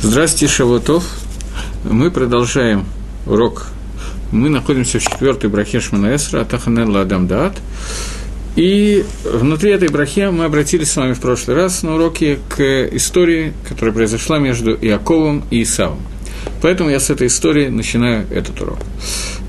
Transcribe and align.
Здравствуйте, 0.00 0.54
Шавутов. 0.54 1.04
Мы 1.82 2.12
продолжаем 2.12 2.86
урок. 3.26 3.66
Мы 4.30 4.48
находимся 4.48 5.00
в 5.00 5.02
четвертой 5.02 5.50
брахе 5.50 5.80
Шманаэсра, 5.80 6.42
Атаханелла 6.42 7.00
Адам 7.00 7.26
Даат. 7.26 7.54
И 8.54 9.04
внутри 9.24 9.72
этой 9.72 9.88
брахи 9.88 10.30
мы 10.30 10.44
обратились 10.44 10.92
с 10.92 10.96
вами 10.96 11.14
в 11.14 11.20
прошлый 11.20 11.56
раз 11.56 11.82
на 11.82 11.96
уроке 11.96 12.38
к 12.48 12.62
истории, 12.92 13.54
которая 13.68 13.92
произошла 13.92 14.38
между 14.38 14.72
Иаковом 14.72 15.42
и 15.50 15.64
Исавом. 15.64 15.98
Поэтому 16.62 16.90
я 16.90 17.00
с 17.00 17.10
этой 17.10 17.26
истории 17.26 17.66
начинаю 17.66 18.24
этот 18.30 18.60
урок. 18.60 18.78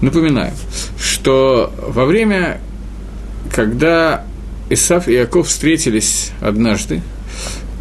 Напоминаю, 0.01 0.53
что 0.99 1.71
во 1.77 2.05
время, 2.05 2.59
когда 3.53 4.25
Исав 4.71 5.07
и 5.07 5.13
Иаков 5.13 5.47
встретились 5.47 6.31
однажды, 6.41 7.03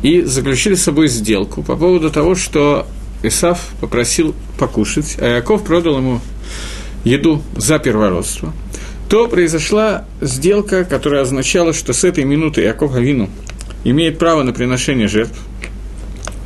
и 0.03 0.23
заключили 0.23 0.75
с 0.75 0.83
собой 0.83 1.09
сделку 1.09 1.63
по 1.63 1.77
поводу 1.77 2.11
того, 2.11 2.35
что 2.35 2.87
Исав 3.23 3.61
попросил 3.81 4.35
покушать, 4.59 5.17
а 5.19 5.37
Яков 5.37 5.65
продал 5.65 5.99
ему 5.99 6.21
еду 7.05 7.43
за 7.57 7.79
первородство, 7.79 8.53
то 9.09 9.27
произошла 9.27 10.05
сделка, 10.21 10.85
которая 10.85 11.23
означала, 11.23 11.73
что 11.73 11.93
с 11.93 12.05
этой 12.05 12.25
минуты 12.25 12.61
Яков 12.61 12.95
Авину 12.95 13.29
имеет 13.85 14.19
право 14.19 14.43
на 14.43 14.53
приношение 14.53 15.09
жертв. 15.09 15.39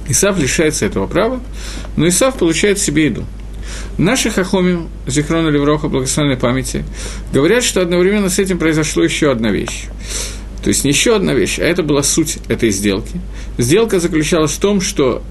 Исав 0.08 0.38
лишается 0.38 0.86
этого 0.86 1.06
права, 1.06 1.40
но 1.96 2.08
Исав 2.08 2.36
получает 2.36 2.78
себе 2.78 3.06
еду. 3.06 3.24
Наши 3.98 4.30
хахоми, 4.30 4.88
Зихрона 5.06 5.48
Левроха, 5.48 5.88
благословенной 5.88 6.36
памяти, 6.36 6.84
говорят, 7.32 7.62
что 7.62 7.80
одновременно 7.80 8.30
с 8.30 8.38
этим 8.38 8.58
произошла 8.58 9.04
еще 9.04 9.30
одна 9.30 9.50
вещь. 9.50 9.84
То 10.62 10.68
есть 10.68 10.84
еще 10.84 11.16
одна 11.16 11.34
вещь, 11.34 11.58
а 11.58 11.64
это 11.64 11.82
была 11.82 12.02
суть 12.02 12.38
этой 12.48 12.70
сделки. 12.70 13.20
Сделка 13.58 13.98
заключалась 13.98 14.52
в 14.52 14.60
том, 14.60 14.80
что 14.80 15.22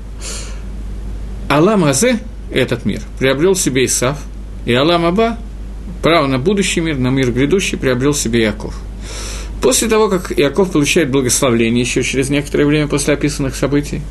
Алам 1.49 1.85
Азе, 1.85 2.19
этот 2.51 2.85
мир, 2.85 3.01
приобрел 3.17 3.55
себе 3.55 3.85
Исав, 3.85 4.17
и 4.65 4.73
Алам 4.73 5.05
Аба, 5.05 5.37
право 6.03 6.27
на 6.27 6.37
будущий 6.37 6.81
мир, 6.81 6.97
на 6.97 7.09
мир 7.09 7.31
грядущий, 7.31 7.77
приобрел 7.77 8.13
себе 8.13 8.41
Яков. 8.41 8.75
После 9.61 9.87
того, 9.87 10.09
как 10.09 10.37
Иаков 10.37 10.71
получает 10.71 11.11
благословление 11.11 11.81
еще 11.81 12.03
через 12.03 12.29
некоторое 12.29 12.65
время 12.65 12.87
после 12.87 13.13
описанных 13.13 13.55
событий, 13.55 14.01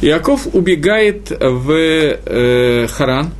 Иаков 0.00 0.46
убегает 0.52 1.30
в 1.30 1.70
э, 1.72 2.86
Харан 2.86 3.32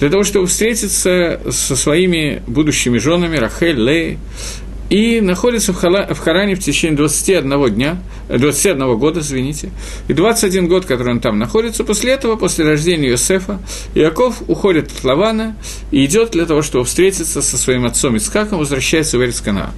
для 0.00 0.08
того, 0.08 0.24
чтобы 0.24 0.46
встретиться 0.46 1.40
со 1.50 1.76
своими 1.76 2.42
будущими 2.46 2.98
женами 2.98 3.36
Рахель, 3.36 3.78
Лей, 3.78 4.18
и 4.90 5.20
находится 5.20 5.72
в, 5.72 5.76
Хала, 5.76 6.06
в 6.14 6.18
Харане 6.18 6.54
в 6.54 6.60
течение 6.60 6.96
21 6.96 7.74
дня, 7.74 7.98
21 8.28 8.96
года, 8.98 9.20
извините, 9.20 9.70
и 10.08 10.12
21 10.12 10.68
год, 10.68 10.84
который 10.84 11.12
он 11.14 11.20
там 11.20 11.38
находится, 11.38 11.84
после 11.84 12.12
этого, 12.12 12.36
после 12.36 12.64
рождения 12.64 13.08
Иосифа, 13.08 13.60
Иаков 13.94 14.42
уходит 14.48 14.92
от 14.92 15.04
Лавана 15.04 15.56
и 15.90 16.04
идет 16.04 16.30
для 16.30 16.46
того, 16.46 16.62
чтобы 16.62 16.84
встретиться 16.84 17.42
со 17.42 17.58
своим 17.58 17.84
отцом 17.84 18.16
Ицхаком, 18.16 18.58
возвращается 18.58 19.18
в 19.18 19.24
Эрицканаан. 19.24 19.72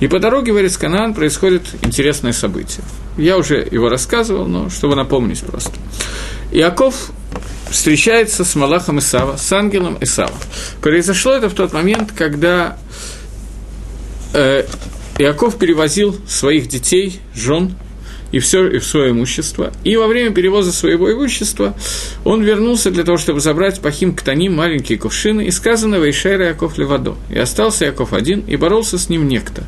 И 0.00 0.08
по 0.08 0.18
дороге 0.18 0.52
в 0.52 0.58
Эрицканаан 0.58 1.14
происходит 1.14 1.62
интересное 1.82 2.32
событие. 2.32 2.84
Я 3.16 3.38
уже 3.38 3.66
его 3.70 3.88
рассказывал, 3.88 4.46
но 4.46 4.68
чтобы 4.70 4.94
напомнить 4.96 5.40
просто. 5.40 5.72
Иаков 6.52 7.12
встречается 7.70 8.44
с 8.44 8.54
Малахом 8.56 8.98
Исава, 8.98 9.36
с 9.36 9.52
ангелом 9.52 9.96
Исава. 10.00 10.34
Произошло 10.80 11.32
это 11.32 11.48
в 11.48 11.54
тот 11.54 11.72
момент, 11.72 12.12
когда 12.12 12.76
э, 14.32 14.64
Иаков 15.18 15.58
перевозил 15.58 16.16
своих 16.26 16.68
детей, 16.68 17.20
жен 17.34 17.74
и 18.32 18.38
все 18.38 18.68
и 18.68 18.78
в 18.78 18.84
свое 18.84 19.10
имущество. 19.10 19.72
И 19.84 19.96
во 19.96 20.06
время 20.06 20.30
перевоза 20.30 20.72
своего 20.72 21.12
имущества 21.12 21.74
он 22.24 22.42
вернулся 22.42 22.90
для 22.90 23.04
того, 23.04 23.18
чтобы 23.18 23.40
забрать 23.40 23.80
Пахим 23.80 24.14
Ктаним, 24.14 24.54
маленькие 24.54 24.98
кувшины, 24.98 25.46
и 25.46 25.50
сказано 25.50 25.96
«Вейшайра 25.96 26.48
Яков 26.48 26.78
Левадо». 26.78 27.16
И 27.28 27.38
остался 27.38 27.86
Яков 27.86 28.12
один, 28.12 28.40
и 28.40 28.56
боролся 28.56 28.98
с 28.98 29.08
ним 29.08 29.28
некто. 29.28 29.64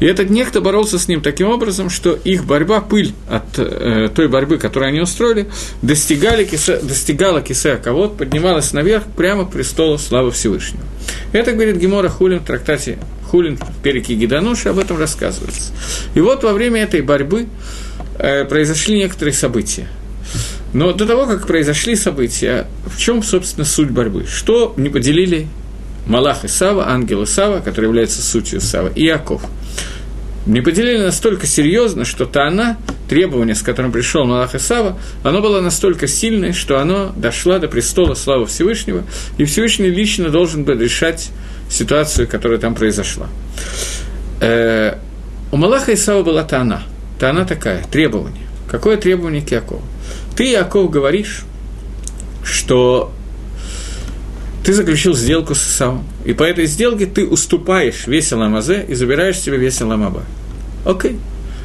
И 0.00 0.06
этот 0.06 0.30
некто 0.30 0.60
боролся 0.60 0.98
с 0.98 1.08
ним 1.08 1.20
таким 1.20 1.48
образом, 1.48 1.90
что 1.90 2.12
их 2.12 2.44
борьба, 2.44 2.80
пыль 2.80 3.12
от 3.28 3.58
э, 3.58 4.08
той 4.14 4.28
борьбы, 4.28 4.58
которую 4.58 4.88
они 4.88 5.00
устроили, 5.00 5.48
достигали 5.82 6.44
кисе, 6.44 6.78
достигала 6.78 7.40
Кисе 7.42 7.72
Аковод, 7.72 8.16
поднималась 8.16 8.72
наверх 8.72 9.04
прямо 9.16 9.44
к 9.44 9.50
престолу 9.50 9.98
славы 9.98 10.30
Всевышнего. 10.30 10.84
Это 11.32 11.52
говорит 11.52 11.76
Гемора 11.76 12.08
Хулин 12.08 12.40
в 12.40 12.44
трактате 12.44 12.98
Хулин 13.30 13.56
в 13.56 13.82
Переке 13.82 14.14
Гидануши 14.14 14.70
об 14.70 14.78
этом 14.78 14.98
рассказывается. 14.98 15.72
И 16.14 16.20
вот 16.20 16.42
во 16.44 16.52
время 16.52 16.82
этой 16.82 17.02
борьбы 17.02 17.46
э, 18.18 18.44
произошли 18.44 18.98
некоторые 18.98 19.34
события. 19.34 19.88
Но 20.72 20.92
до 20.92 21.06
того, 21.06 21.26
как 21.26 21.46
произошли 21.46 21.96
события, 21.96 22.66
в 22.86 22.98
чем, 22.98 23.22
собственно, 23.22 23.64
суть 23.64 23.90
борьбы? 23.90 24.26
Что 24.26 24.74
не 24.76 24.88
поделили 24.88 25.46
Малах 26.06 26.44
и 26.44 26.48
Сава, 26.48 26.88
ангел 26.88 27.22
и 27.22 27.26
Сава, 27.26 27.60
который 27.60 27.86
является 27.86 28.22
сутью 28.22 28.60
Сава, 28.60 28.90
и 28.94 29.04
Яков? 29.04 29.42
Не 30.46 30.62
поделили 30.62 31.02
настолько 31.02 31.46
серьезно, 31.46 32.06
что 32.06 32.24
Таана, 32.24 32.78
требование, 33.08 33.54
с 33.54 33.60
которым 33.62 33.92
пришел 33.92 34.24
Малах 34.24 34.54
и 34.54 34.58
Сава, 34.58 34.98
оно 35.22 35.42
было 35.42 35.60
настолько 35.60 36.06
сильное, 36.06 36.52
что 36.54 36.78
оно 36.78 37.12
дошло 37.16 37.58
до 37.58 37.68
престола 37.68 38.14
славы 38.14 38.46
Всевышнего, 38.46 39.04
и 39.36 39.44
Всевышний 39.44 39.90
лично 39.90 40.30
должен 40.30 40.64
был 40.64 40.78
решать 40.78 41.30
ситуацию, 41.68 42.28
которая 42.28 42.58
там 42.58 42.74
произошла. 42.74 43.26
Э, 44.40 44.94
у 45.50 45.56
Малаха 45.56 45.94
Исава 45.94 46.22
была 46.22 46.44
Таана. 46.44 46.82
Таана 47.18 47.44
такая, 47.44 47.84
требование. 47.90 48.46
Какое 48.70 48.96
требование 48.96 49.42
к 49.42 49.50
Якову? 49.50 49.82
Ты, 50.36 50.44
Яков, 50.50 50.90
говоришь, 50.90 51.44
что 52.44 53.12
ты 54.64 54.74
заключил 54.74 55.14
сделку 55.14 55.54
с 55.54 55.62
Исавом, 55.62 56.04
и 56.24 56.34
по 56.34 56.42
этой 56.42 56.66
сделке 56.66 57.06
ты 57.06 57.26
уступаешь 57.26 58.06
весь 58.06 58.32
Аламазе 58.32 58.84
и 58.86 58.94
забираешь 58.94 59.38
себе 59.38 59.56
весь 59.56 59.80
Аламаба. 59.80 60.24
Окей. 60.84 61.18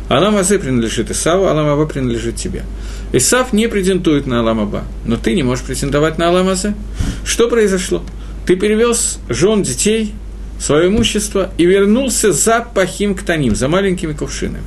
עולם 0.10 0.38
הזה 0.38 0.60
принадлежит 0.60 1.12
Исаву, 1.12 1.48
עולם 1.48 1.69
הבא 1.69 1.86
принадлежит 1.86 2.36
тебе. 2.36 2.64
Исав 3.12 3.52
не 3.52 3.68
претендует 3.68 4.26
на 4.26 4.40
עולם 4.40 4.62
הבא, 4.62 4.84
но 5.06 5.18
ты 5.18 5.34
не 5.36 5.44
можешь 5.44 5.66
претендовать 5.66 6.18
на 6.18 6.30
עולם 6.30 6.53
הזה. 6.53 6.76
Что 7.26 7.50
произошло? 7.50 8.04
Ты 8.46 8.56
перевез 8.56 9.20
жен, 9.30 9.64
детей, 9.64 10.14
свое 10.60 10.88
имущество 10.88 11.52
и 11.58 11.66
вернулся 11.66 12.32
за 12.32 12.62
פכים 12.62 13.16
קטנים, 13.16 13.56
за 13.56 13.68
маленькими 13.68 14.14
кувшинами. 14.14 14.64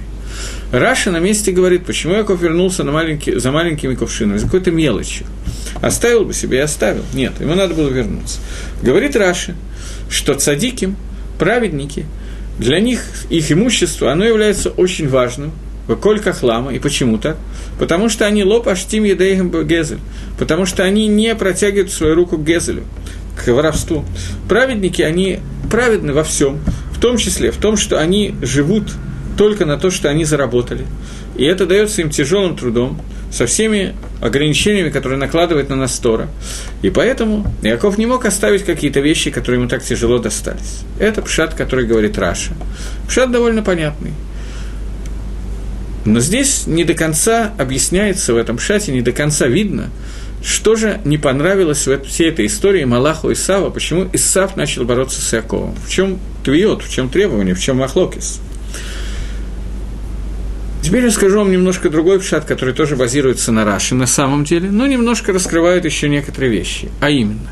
Раши 0.72 1.10
на 1.10 1.18
месте 1.18 1.52
говорит, 1.52 1.86
почему 1.86 2.14
Яков 2.14 2.40
вернулся 2.40 2.84
на 2.84 2.92
маленький, 2.92 3.38
за 3.38 3.50
маленькими 3.50 3.94
кувшинами, 3.94 4.38
за 4.38 4.46
какой-то 4.46 4.70
мелочью. 4.70 5.26
Оставил 5.80 6.24
бы 6.24 6.34
себе 6.34 6.58
и 6.58 6.60
оставил. 6.60 7.02
Нет, 7.14 7.34
ему 7.40 7.54
надо 7.54 7.74
было 7.74 7.88
вернуться. 7.88 8.40
Говорит 8.82 9.16
Раши, 9.16 9.54
что 10.10 10.34
цадиким, 10.34 10.96
праведники, 11.38 12.04
для 12.58 12.80
них 12.80 13.02
их 13.30 13.52
имущество, 13.52 14.12
оно 14.12 14.24
является 14.24 14.70
очень 14.70 15.08
важным, 15.08 15.52
Коль 16.00 16.18
Кахлама, 16.18 16.74
и 16.74 16.80
почему 16.80 17.16
так? 17.16 17.36
Потому 17.78 18.08
что 18.08 18.26
они 18.26 18.42
лоб 18.42 18.66
аштим 18.66 19.04
едейхам 19.04 19.50
гезель, 19.66 20.00
потому 20.36 20.66
что 20.66 20.82
они 20.82 21.06
не 21.06 21.32
протягивают 21.36 21.92
свою 21.92 22.16
руку 22.16 22.38
к 22.38 22.44
гезелю 22.44 22.82
к 23.36 23.46
воровству. 23.48 24.04
Праведники, 24.48 25.02
они 25.02 25.40
праведны 25.70 26.12
во 26.12 26.24
всем, 26.24 26.58
в 26.92 27.00
том 27.00 27.16
числе 27.18 27.50
в 27.50 27.58
том, 27.58 27.76
что 27.76 28.00
они 28.00 28.34
живут 28.42 28.92
только 29.36 29.66
на 29.66 29.76
то, 29.76 29.90
что 29.90 30.08
они 30.08 30.24
заработали. 30.24 30.86
И 31.36 31.44
это 31.44 31.66
дается 31.66 32.00
им 32.00 32.10
тяжелым 32.10 32.56
трудом, 32.56 32.98
со 33.30 33.46
всеми 33.46 33.94
ограничениями, 34.20 34.88
которые 34.88 35.18
накладывает 35.18 35.68
на 35.68 35.76
нас 35.76 35.98
Тора. 35.98 36.28
И 36.82 36.90
поэтому 36.90 37.46
Яков 37.62 37.98
не 37.98 38.06
мог 38.06 38.24
оставить 38.24 38.64
какие-то 38.64 39.00
вещи, 39.00 39.30
которые 39.30 39.60
ему 39.60 39.68
так 39.68 39.82
тяжело 39.82 40.18
достались. 40.18 40.80
Это 40.98 41.22
пшат, 41.22 41.54
который 41.54 41.86
говорит 41.86 42.16
Раша. 42.18 42.52
Пшат 43.08 43.30
довольно 43.30 43.62
понятный. 43.62 44.12
Но 46.06 46.20
здесь 46.20 46.66
не 46.66 46.84
до 46.84 46.94
конца 46.94 47.52
объясняется 47.58 48.32
в 48.32 48.36
этом 48.36 48.58
шате, 48.58 48.92
не 48.92 49.02
до 49.02 49.12
конца 49.12 49.48
видно, 49.48 49.90
что 50.42 50.76
же 50.76 51.00
не 51.04 51.18
понравилось 51.18 51.86
в 51.86 52.04
всей 52.04 52.28
этой 52.28 52.46
истории 52.46 52.84
Малаху 52.84 53.32
Исава, 53.32 53.70
почему 53.70 54.08
Исав 54.12 54.56
начал 54.56 54.84
бороться 54.84 55.20
с 55.20 55.32
Яковом? 55.32 55.74
В 55.76 55.90
чем 55.90 56.18
твиот, 56.44 56.82
в 56.82 56.90
чем 56.90 57.08
требование, 57.08 57.54
в 57.54 57.60
чем 57.60 57.78
Махлокис? 57.78 58.40
Теперь 60.82 61.04
я 61.04 61.10
скажу 61.10 61.38
вам 61.38 61.50
немножко 61.50 61.90
другой 61.90 62.20
пшат, 62.20 62.44
который 62.44 62.72
тоже 62.72 62.94
базируется 62.94 63.50
на 63.50 63.64
Раше 63.64 63.96
на 63.96 64.06
самом 64.06 64.44
деле, 64.44 64.70
но 64.70 64.86
немножко 64.86 65.32
раскрывает 65.32 65.84
еще 65.84 66.08
некоторые 66.08 66.52
вещи. 66.52 66.90
А 67.00 67.10
именно, 67.10 67.50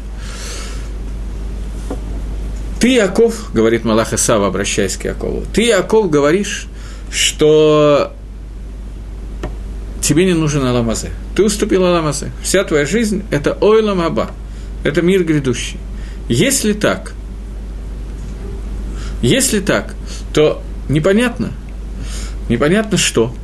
ты, 2.79 2.95
Яков, 2.95 3.51
говорит 3.53 3.85
Малах 3.85 4.13
Исава, 4.13 4.47
обращаясь 4.47 4.97
к 4.97 5.05
Якову, 5.05 5.43
ты, 5.53 5.63
Яков, 5.63 6.11
говоришь, 6.11 6.67
что 7.11 8.13
тебе 10.05 10.27
не 10.27 10.35
нужен 10.35 10.65
Аламазе. 10.65 11.11
Ты 11.35 11.45
уступил 11.45 11.85
Аламазе. 11.85 12.31
Вся 12.43 12.65
твоя 12.65 12.85
жизнь– 12.87 13.25
это 13.31 13.57
Ойлам 13.61 14.01
Аба, 14.01 14.31
это 14.85 15.03
мир 15.03 15.25
грядущий. 15.25 15.79
Если 16.29 16.73
так, 16.75 17.13
если 19.23 19.61
так, 19.61 19.95
то 20.35 20.63
непонятно, 20.89 21.53
непонятно 22.49 22.99
что. 22.99 23.35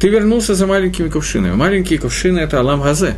Ты 0.00 0.08
вернулся 0.08 0.54
за 0.54 0.66
маленькими 0.66 1.08
кувшинами. 1.08 1.54
Маленькие 1.54 1.98
кувшины– 1.98 2.38
это 2.40 2.60
Алам 2.60 2.82
Газе. 2.82 3.16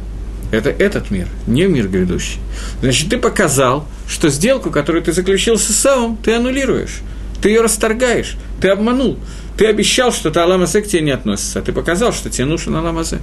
Это 0.52 0.70
этот 0.70 1.10
мир, 1.10 1.26
не 1.48 1.64
мир 1.64 1.88
грядущий. 1.88 2.38
Значит, 2.80 3.10
ты 3.10 3.18
показал, 3.18 3.88
что 4.08 4.28
сделку, 4.28 4.70
которую 4.70 5.02
ты 5.02 5.12
заключил 5.12 5.58
с 5.58 5.68
Исавом, 5.68 6.16
ты 6.16 6.34
аннулируешь, 6.34 7.00
ты 7.42 7.48
ее 7.48 7.62
расторгаешь, 7.62 8.36
ты 8.60 8.68
обманул. 8.68 9.18
Ты 9.56 9.66
обещал, 9.66 10.12
что 10.12 10.30
ты 10.30 10.40
Аламазе 10.40 10.82
к 10.82 10.86
тебе 10.86 11.02
не 11.02 11.10
относится, 11.12 11.60
а 11.60 11.62
ты 11.62 11.72
показал, 11.72 12.12
что 12.12 12.28
тебе 12.28 12.44
нужен 12.44 12.76
Аламазе. 12.76 13.20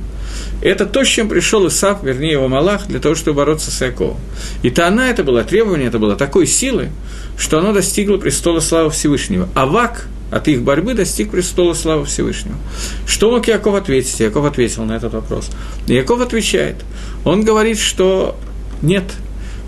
Это 0.62 0.85
то, 0.85 1.03
с 1.03 1.07
чем 1.07 1.30
пришел 1.30 1.68
Исав, 1.68 2.03
вернее, 2.03 2.31
его 2.31 2.47
Малах, 2.47 2.88
для 2.88 3.00
того, 3.00 3.15
чтобы 3.15 3.38
бороться 3.38 3.69
с 3.69 3.81
Яковом. 3.81 4.18
И 4.63 4.69
то 4.69 4.88
она, 4.88 5.09
это 5.09 5.24
было 5.24 5.44
требование, 5.44 5.88
это 5.88 6.00
было 6.00 6.15
такой 6.15 6.47
силы, 6.47 6.89
что 7.38 7.59
оно 7.59 7.71
достигло 7.74 8.18
престола 8.18 8.59
славы 8.59 8.89
Всевышнего. 8.89 9.47
Авак 9.53 10.07
от 10.31 10.47
их 10.47 10.63
борьбы 10.63 10.95
достиг 10.95 11.30
престола 11.30 11.74
славы 11.74 12.06
Всевышнего. 12.06 12.56
Что 13.06 13.30
мог 13.30 13.47
Яков 13.47 13.75
ответить? 13.75 14.19
Яков 14.19 14.45
ответил 14.45 14.83
на 14.85 14.94
этот 14.94 15.13
вопрос. 15.13 15.50
Яков 15.85 16.21
отвечает. 16.21 16.77
Он 17.24 17.44
говорит, 17.44 17.77
что 17.77 18.35
нет, 18.81 19.03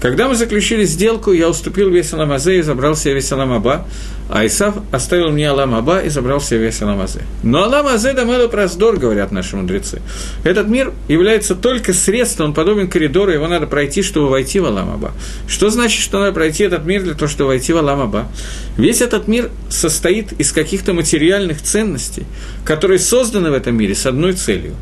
когда 0.05 0.27
мы 0.27 0.35
заключили 0.35 0.85
сделку, 0.85 1.31
я 1.31 1.49
уступил 1.49 1.89
весь 1.89 2.13
Аламазе 2.13 2.59
и 2.59 2.61
забрал 2.61 2.95
себе 2.95 3.15
весь 3.15 3.31
Аламаба, 3.31 3.87
а 4.29 4.45
Исав 4.45 4.75
оставил 4.91 5.31
мне 5.31 5.49
Аламаба 5.49 5.97
и 5.97 6.09
забрал 6.09 6.39
себе 6.39 6.59
весь 6.59 6.79
Аламазе. 6.83 7.21
Но 7.41 7.63
Аламазе 7.63 8.13
дамелу 8.13 8.47
проздор, 8.47 8.97
говорят 8.97 9.31
наши 9.31 9.55
мудрецы. 9.55 10.03
Этот 10.43 10.67
мир 10.67 10.93
является 11.07 11.55
только 11.55 11.91
средством, 11.91 12.49
он 12.49 12.53
подобен 12.53 12.87
коридору, 12.87 13.31
его 13.31 13.47
надо 13.47 13.65
пройти, 13.65 14.03
чтобы 14.03 14.29
войти 14.29 14.59
в 14.59 14.65
Аламаба. 14.65 15.11
Что 15.47 15.71
значит, 15.71 16.03
что 16.03 16.19
надо 16.19 16.33
пройти 16.33 16.65
этот 16.65 16.85
мир 16.85 17.01
для 17.01 17.15
того, 17.15 17.27
чтобы 17.27 17.47
войти 17.47 17.73
в 17.73 17.77
Аламаба? 17.77 18.27
Весь 18.77 19.01
этот 19.01 19.27
мир 19.27 19.49
состоит 19.69 20.33
из 20.33 20.51
каких-то 20.51 20.93
материальных 20.93 21.63
ценностей, 21.63 22.27
которые 22.63 22.99
созданы 22.99 23.49
в 23.49 23.55
этом 23.55 23.75
мире 23.75 23.95
с 23.95 24.05
одной 24.05 24.33
целью. 24.33 24.75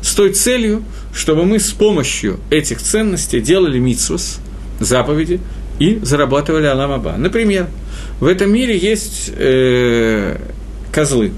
С 0.00 0.14
той 0.14 0.32
целью, 0.32 0.82
чтобы 1.14 1.44
мы 1.44 1.58
с 1.58 1.70
помощью 1.70 2.40
этих 2.48 2.80
ценностей 2.80 3.42
делали 3.42 3.78
митсвос– 3.78 4.38
заповеди 4.80 5.40
и 5.78 5.98
зарабатывали 6.02 6.66
Аламаба. 6.66 7.14
Например, 7.16 7.68
в 8.18 8.26
этом 8.26 8.52
мире 8.52 8.76
есть 8.76 9.30
э, 9.34 10.38
козлы. 10.92 11.32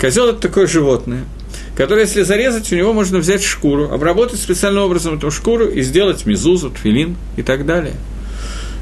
Козел 0.00 0.28
это 0.28 0.40
такое 0.40 0.66
животное, 0.66 1.24
которое, 1.76 2.02
если 2.02 2.22
зарезать, 2.22 2.72
у 2.72 2.76
него 2.76 2.92
можно 2.92 3.18
взять 3.18 3.42
шкуру, 3.42 3.90
обработать 3.90 4.38
специальным 4.38 4.84
образом 4.84 5.16
эту 5.16 5.30
шкуру 5.30 5.66
и 5.66 5.82
сделать 5.82 6.26
мизузу, 6.26 6.70
тфилин 6.70 7.16
и 7.36 7.42
так 7.42 7.66
далее. 7.66 7.94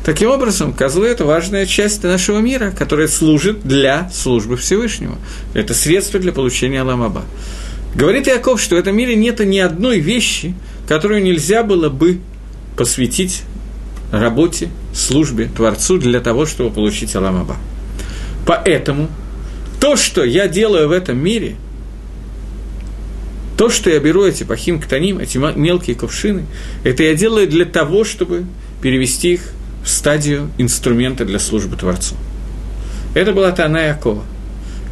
Таким 0.05 0.31
образом, 0.31 0.73
козлы– 0.73 1.07
это 1.09 1.25
важная 1.25 1.67
часть 1.67 2.05
нашего 2.05 2.39
мира, 2.39 2.71
которая 2.71 3.09
служит 3.09 3.67
для 3.67 4.09
службы 4.11 4.57
Всевышнего. 4.57 5.17
Это 5.53 5.75
средство 5.75 6.21
для 6.21 6.33
получения 6.33 6.83
Аламаба. 6.83 7.25
Говорит 7.95 8.27
Яков, 8.27 8.61
что 8.61 8.77
в 8.77 8.79
этом 8.79 8.95
мире 8.95 9.17
нет 9.17 9.41
ни 9.41 9.59
одной 9.59 9.99
вещи, 9.99 10.55
которую 10.87 11.23
нельзя 11.23 11.63
было 11.63 11.89
бы 11.89 12.21
посвятить 12.77 13.43
работе, 14.11 14.69
службе, 14.95 15.49
Творцу 15.55 15.99
для 15.99 16.21
того, 16.21 16.47
чтобы 16.47 16.71
получить 16.71 17.15
Аламаба. 17.15 17.57
Поэтому 18.47 19.09
то, 19.81 19.97
что 19.97 20.25
я 20.25 20.49
делаю 20.49 20.89
в 20.89 20.93
этом 20.93 21.19
мире, 21.19 21.57
то, 23.57 23.71
что 23.71 23.91
я 23.91 23.99
беру 24.01 24.25
эти 24.25 24.45
пахим 24.45 24.81
ктаним, 24.81 25.19
эти 25.19 25.39
мелкие 25.39 25.97
кувшины, 25.97 26.45
это 26.85 27.03
я 27.03 27.15
делаю 27.15 27.49
для 27.49 27.65
того, 27.65 28.05
чтобы 28.05 28.45
перевести 28.83 29.35
их 29.35 29.41
в 29.85 29.89
стадию 29.89 30.51
инструмента 30.59 31.25
для 31.25 31.39
службы 31.39 31.77
Творцу. 31.77 32.15
Это 33.15 33.33
была 33.33 33.51
Тана 33.53 33.79
Якова. 33.79 34.25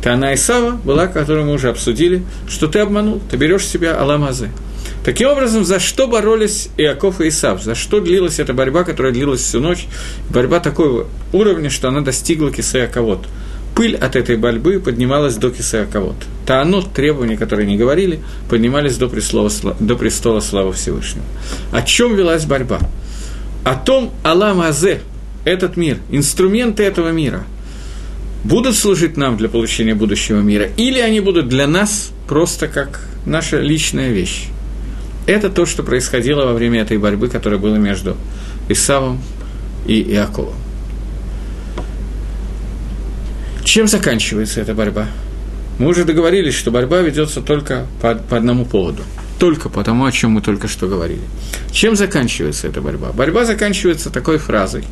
Тана 0.03 0.35
Исава 0.35 0.73
была, 0.73 1.07
которую 1.07 1.47
мы 1.47 1.53
уже 1.53 1.69
обсудили, 1.69 2.23
что 2.49 2.69
ты 2.69 2.79
обманул, 2.81 3.21
ты 3.31 3.37
берешь 3.37 3.67
себя 3.67 3.99
Аламазы– 3.99 4.51
Таким 5.05 5.29
образом, 5.29 5.67
за 5.67 5.81
что 5.81 6.09
боролись 6.09 6.71
Иаков 6.79 7.21
и 7.21 7.29
Исав? 7.29 7.63
За 7.63 7.75
что 7.75 8.01
длилась 8.01 8.39
эта 8.39 8.55
борьба, 8.55 8.85
которая 8.85 9.13
длилась 9.13 9.43
всю 9.43 9.61
ночь? 9.61 9.87
Борьба 10.31 10.61
такого 10.61 11.09
уровня, 11.33 11.69
что 11.69 11.89
она 11.89 12.01
достигла 12.01 12.51
Кисеяковод. 12.51 13.27
Пыль 13.75 13.97
от 13.97 14.17
этой 14.17 14.39
борьбы 14.39 14.81
поднималась 14.81 15.37
до 15.37 15.51
Кисеяковод. 15.51 16.17
оно 16.49 16.81
требования, 16.81 17.37
которые 17.37 17.67
не 17.67 17.77
говорили, 17.77 18.21
поднимались 18.49 18.97
до 18.97 19.09
престола, 19.09 19.51
до 19.79 19.95
престола 19.95 20.41
славы 20.41 20.73
Всевышнего. 20.73 21.27
О 21.71 21.83
чем 21.83 22.17
велась 22.17 22.47
борьба? 22.47 22.79
О 23.63 23.75
том, 23.75 24.11
Аллам 24.23 24.63
Азе, 24.63 25.01
этот 25.45 25.77
мир, 25.77 25.99
инструменты 26.11 26.83
этого 26.83 27.11
мира, 27.11 27.45
будут 28.43 28.75
служить 28.75 29.19
нам 29.19 29.37
для 29.37 29.51
получения 29.51 29.95
будущего 29.95 30.41
мира, 30.41 30.69
или 30.79 31.01
они 31.01 31.21
будут 31.21 31.49
для 31.49 31.67
нас 31.67 32.11
просто 32.27 32.69
как 32.69 33.07
наша 33.27 33.61
личная 33.61 34.11
вещь. 34.11 34.49
Это 35.27 35.49
то, 35.49 35.65
что 35.65 35.83
происходило 35.83 36.45
во 36.45 36.53
время 36.53 36.83
этой 36.83 36.99
борьбы, 36.99 37.29
которая 37.29 37.59
была 37.59 37.79
между 37.79 38.17
Исавом 38.69 39.21
и 39.87 40.03
Иаковом. 40.03 40.55
Чем 43.65 43.89
заканчивается 43.89 44.61
эта 44.61 44.75
борьба? 44.75 45.09
Мы 45.79 45.89
уже 45.89 46.05
договорились, 46.05 46.55
что 46.55 46.71
борьба 46.71 47.01
ведется 47.01 47.41
только 47.41 47.87
по, 48.01 48.15
по 48.15 48.37
одному 48.37 48.65
поводу. 48.65 49.03
Только 49.39 49.69
по 49.69 49.83
тому, 49.83 50.05
о 50.05 50.13
чем 50.13 50.33
мы 50.33 50.43
только 50.43 50.69
что 50.69 50.87
говорили. 50.87 51.23
Чем 51.73 51.97
заканчивается 51.97 52.69
эта 52.69 52.81
борьба? 52.81 53.11
Борьба 53.13 53.45
заканчивается 53.45 54.11
такой 54.11 54.39
фразой, 54.39 54.85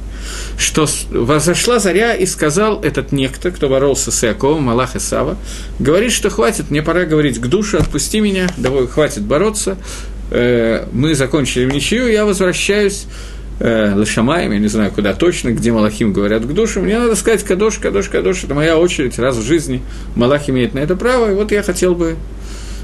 что 0.59 0.89
возошла 1.11 1.79
заря 1.79 2.15
и 2.15 2.27
сказал 2.27 2.83
этот 2.83 3.13
некто, 3.13 3.53
кто 3.53 3.69
боролся 3.69 4.11
с 4.11 4.25
Иаковом, 4.25 4.65
Малах 4.65 4.97
Исава, 4.97 5.37
говорит, 5.79 6.11
что 6.11 6.29
хватит, 6.29 6.71
мне 6.71 6.83
пора 6.83 7.05
говорить 7.05 7.39
к 7.39 7.47
душе, 7.47 7.79
отпусти 7.79 8.19
меня, 8.19 8.49
давай, 8.57 8.89
хватит 8.89 9.23
бороться, 9.23 9.77
э, 10.33 10.87
мы 10.93 11.15
закончили 11.15 11.71
ничью, 11.71 12.09
я 12.09 12.25
возвращаюсь 12.25 13.07
э, 13.61 13.95
Лашамаем, 13.95 14.53
я 14.53 14.59
не 14.59 14.69
знаю, 14.69 14.91
куда 14.91 15.15
точно, 15.15 15.51
где 15.51 15.73
Малахим 15.73 16.13
говорят 16.13 16.45
к 16.45 16.53
душе, 16.53 16.81
мне 16.81 16.99
надо 16.99 17.15
сказать 17.15 17.45
Кадош, 17.45 17.79
Кадош, 17.79 18.09
Кадош, 18.09 18.45
это 18.45 18.55
моя 18.55 18.79
очередь, 18.79 19.19
раз 19.19 19.37
в 19.37 19.43
жизни 19.43 19.83
Малах 20.17 20.49
имеет 20.49 20.75
на 20.75 20.81
это 20.81 20.97
право, 20.97 21.31
и 21.31 21.35
вот 21.35 21.53
я 21.53 21.63
хотел 21.63 21.95
бы 21.95 22.17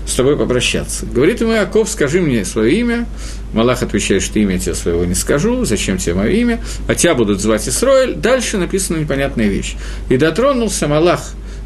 с 0.07 0.15
тобой 0.15 0.37
попрощаться. 0.37 1.05
Говорит 1.07 1.41
ему 1.43 1.53
Яков, 1.53 1.89
скажи 1.89 2.23
мне 2.23 2.45
свое 2.47 2.81
имя. 2.81 3.07
Малах 3.53 3.83
отвечает, 3.83 4.23
что 4.23 4.39
имя 4.39 4.59
тебе 4.59 4.75
своего 4.75 5.05
не 5.05 5.15
скажу, 5.15 5.65
зачем 5.67 5.99
тебе 5.99 6.15
мое 6.15 6.31
имя, 6.31 6.61
а 6.87 6.95
тебя 6.95 7.15
будут 7.15 7.41
звать 7.41 7.69
Исроэль. 7.69 8.15
Дальше 8.15 8.57
написана 8.57 8.97
непонятная 8.97 9.49
вещь. 9.49 9.77
И 10.09 10.17
дотронулся 10.17 10.89
Малах 10.89 11.21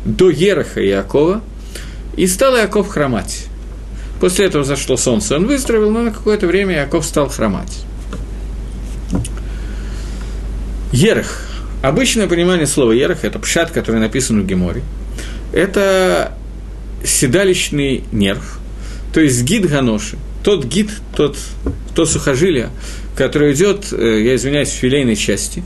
до 0.04 0.28
Ераха 0.28 0.80
Якова, 0.80 1.40
и 2.16 2.26
стал 2.26 2.56
Яков 2.56 2.88
хромать. 2.88 3.46
После 4.22 4.46
этого 4.46 4.62
зашло 4.62 4.96
солнце, 4.96 5.34
он 5.34 5.48
выздоровел, 5.48 5.90
но 5.90 6.02
на 6.02 6.12
какое-то 6.12 6.46
время 6.46 6.76
Яков 6.76 7.04
стал 7.04 7.28
хромать. 7.28 7.80
Ерах. 10.92 11.44
Обычное 11.82 12.28
понимание 12.28 12.68
слова 12.68 12.92
ерах– 12.92 13.18
это 13.24 13.40
пшат, 13.40 13.72
который 13.72 13.98
написан 13.98 14.40
в 14.40 14.46
Геморе. 14.46 14.84
Это 15.52 16.38
седалищный 17.02 18.04
нерв, 18.12 18.60
то 19.12 19.20
есть 19.20 19.42
гид 19.42 19.68
ганоши, 19.68 20.16
тот 20.44 20.66
гид, 20.66 20.90
тот, 21.16 21.36
то 21.96 22.06
сухожилие, 22.06 22.70
которое 23.16 23.52
идет, 23.52 23.92
э, 23.92 24.22
я 24.22 24.36
извиняюсь, 24.36 24.68
в 24.68 24.74
филейной 24.74 25.16
части, 25.16 25.64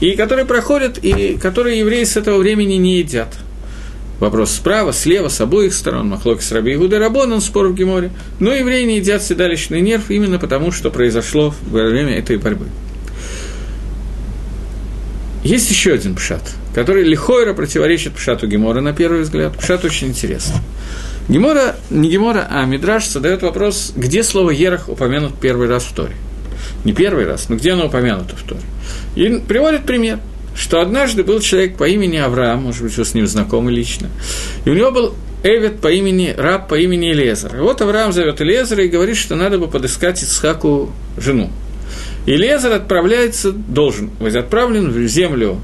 и 0.00 0.16
который 0.16 0.44
проходит, 0.44 1.02
и 1.02 1.38
который 1.38 1.78
евреи 1.78 2.04
с 2.04 2.18
этого 2.18 2.36
времени 2.36 2.74
не 2.74 2.98
едят– 2.98 3.38
Вопрос 4.18 4.52
справа, 4.52 4.92
слева, 4.92 5.28
с 5.28 5.40
обоих 5.40 5.74
сторон, 5.74 6.08
Махлок 6.08 6.40
с 6.40 6.50
Раби 6.50 6.74
Игуда 6.74 6.98
Рабон, 6.98 7.32
он 7.32 7.40
спор 7.42 7.68
в 7.68 7.74
Геморе. 7.74 8.10
Но 8.40 8.54
евреи 8.54 8.84
не 8.84 8.96
едят 8.96 9.22
седалищный 9.22 9.82
нерв 9.82 10.10
именно 10.10 10.38
потому, 10.38 10.72
что 10.72 10.90
произошло 10.90 11.54
во 11.70 11.84
время 11.84 12.18
этой 12.18 12.38
борьбы. 12.38 12.66
Есть 15.44 15.70
еще 15.70 15.92
один 15.92 16.16
пшат, 16.16 16.42
который 16.74 17.04
лихойро 17.04 17.52
противоречит 17.52 18.14
пшату 18.14 18.48
Гемора 18.48 18.80
на 18.80 18.94
первый 18.94 19.20
взгляд. 19.20 19.56
Пшат 19.58 19.84
очень 19.84 20.08
интересный. 20.08 20.60
Гемора, 21.28 21.76
не 21.90 22.08
Гемора, 22.08 22.46
а 22.50 22.64
Мидраш 22.64 23.06
задает 23.06 23.42
вопрос, 23.42 23.92
где 23.94 24.22
слово 24.22 24.50
«ерах» 24.50 24.88
упомянут 24.88 25.34
первый 25.38 25.68
раз 25.68 25.84
в 25.84 25.94
Торе. 25.94 26.14
Не 26.84 26.94
первый 26.94 27.26
раз, 27.26 27.48
но 27.48 27.56
где 27.56 27.72
оно 27.72 27.86
упомянуто 27.86 28.34
в 28.34 28.42
Торе. 28.42 28.62
И 29.14 29.40
приводит 29.46 29.84
пример– 29.84 30.20
что 30.56 30.80
однажды 30.80 31.22
был 31.22 31.40
человек 31.40 31.76
по 31.76 31.84
имени 31.84 32.16
Авраам, 32.16 32.64
может 32.64 32.82
быть, 32.82 32.96
вы 32.96 33.04
с 33.04 33.14
ним 33.14 33.26
знакомы 33.26 33.70
лично, 33.70 34.08
и 34.64 34.70
у 34.70 34.74
него 34.74 34.90
был 34.90 35.14
Эвет 35.42 35.80
по 35.80 35.88
имени, 35.88 36.34
раб 36.36 36.68
по 36.68 36.74
имени 36.74 37.12
Элезер. 37.12 37.56
И 37.56 37.60
вот 37.60 37.80
Авраам 37.80 38.12
зовет 38.12 38.40
Элезера 38.40 38.82
и 38.82 38.88
говорит, 38.88 39.16
что 39.16 39.36
надо 39.36 39.58
бы 39.58 39.68
подыскать 39.68 40.20
Исхаку 40.22 40.92
жену. 41.16 41.52
И 42.24 42.32
Элезер 42.32 42.72
отправляется, 42.72 43.52
должен 43.52 44.10
быть 44.18 44.34
отправлен 44.34 44.90
в 44.90 45.06
землю 45.06 45.60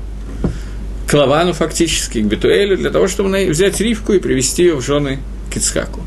к 1.08 1.14
Лавану 1.14 1.52
фактически, 1.52 2.20
к 2.20 2.24
Бетуэлю, 2.24 2.76
для 2.76 2.90
того, 2.90 3.08
чтобы 3.08 3.28
взять 3.46 3.80
Ривку 3.80 4.12
и 4.12 4.18
привести 4.20 4.64
ее 4.64 4.76
в 4.76 4.82
жены 4.82 5.18
к 5.52 5.56
Ицхаку. 5.56 6.00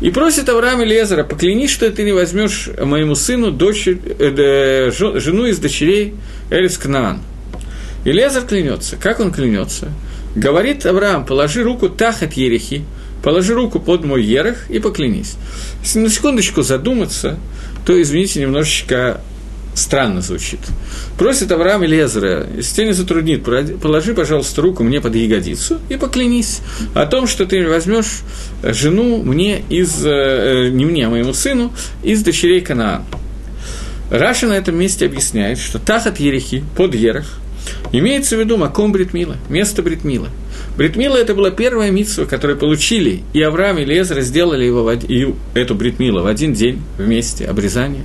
И 0.00 0.10
просит 0.10 0.48
Авраам 0.48 0.82
Элезера, 0.82 1.22
поклянись, 1.22 1.70
что 1.70 1.88
ты 1.90 2.02
не 2.02 2.12
возьмешь 2.12 2.68
моему 2.82 3.14
сыну 3.14 3.52
дочь, 3.52 3.86
э, 3.86 4.90
жену 4.90 5.46
из 5.46 5.58
дочерей 5.58 6.14
Элис 6.50 6.76
Кнаан. 6.76 7.20
И 8.04 8.12
Лезер 8.12 8.42
клянется. 8.42 8.96
Как 8.96 9.20
он 9.20 9.32
клянется? 9.32 9.90
Говорит 10.34 10.84
Авраам, 10.84 11.24
положи 11.24 11.62
руку 11.62 11.88
тахат 11.88 12.34
ерехи, 12.34 12.84
положи 13.22 13.54
руку 13.54 13.80
под 13.80 14.04
мой 14.04 14.22
ерех 14.22 14.70
и 14.70 14.78
поклянись. 14.78 15.36
Если 15.82 16.00
на 16.00 16.10
секундочку 16.10 16.62
задуматься, 16.62 17.38
то, 17.86 18.00
извините, 18.00 18.40
немножечко 18.40 19.20
странно 19.74 20.22
звучит. 20.22 20.60
Просит 21.18 21.50
Авраам 21.52 21.82
Лезера, 21.82 22.46
если 22.56 22.76
тебя 22.76 22.86
не 22.86 22.92
затруднит, 22.92 23.44
положи, 23.44 24.14
пожалуйста, 24.14 24.62
руку 24.62 24.82
мне 24.82 25.00
под 25.00 25.14
ягодицу 25.14 25.80
и 25.88 25.96
поклянись 25.96 26.60
о 26.94 27.06
том, 27.06 27.26
что 27.26 27.46
ты 27.46 27.66
возьмешь 27.66 28.20
жену 28.62 29.22
мне 29.22 29.62
из, 29.68 30.04
э, 30.04 30.68
не 30.70 30.84
мне, 30.84 31.06
а 31.06 31.10
моему 31.10 31.32
сыну, 31.32 31.72
из 32.02 32.22
дочерей 32.22 32.60
Канаана. 32.60 33.04
Раша 34.10 34.46
на 34.46 34.52
этом 34.52 34.76
месте 34.76 35.06
объясняет, 35.06 35.58
что 35.58 35.78
Тахат 35.78 36.20
Ерехи, 36.20 36.62
под 36.76 36.94
Ерах, 36.94 37.40
имеется 37.92 38.36
в 38.36 38.40
виду 38.40 38.56
Маком 38.56 38.92
Бритмила, 38.92 39.36
место 39.48 39.82
Бритмила. 39.82 40.28
Бритмила– 40.76 41.16
это 41.18 41.34
была 41.34 41.50
первая 41.50 41.90
митсва, 41.90 42.24
которую 42.24 42.58
получили, 42.58 43.22
и 43.32 43.40
Авраам 43.42 43.78
и 43.78 43.84
Лезра 43.84 44.20
сделали 44.22 44.64
его, 44.64 44.90
и 44.92 45.32
эту 45.54 45.74
Бритмила 45.74 46.22
в 46.22 46.26
один 46.26 46.52
день 46.52 46.82
вместе, 46.98 47.44
обрезание. 47.46 48.02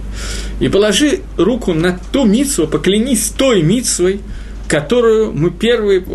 И 0.60 0.70
положи 0.70 1.22
руку 1.38 1.74
на 1.74 2.00
ту 2.12 2.26
митсву, 2.26 2.68
поклянись 2.68 3.30
той 3.30 3.64
митсвой, 3.64 4.20
которую 4.68 5.34
мы 5.34 5.50
первые, 5.50 6.06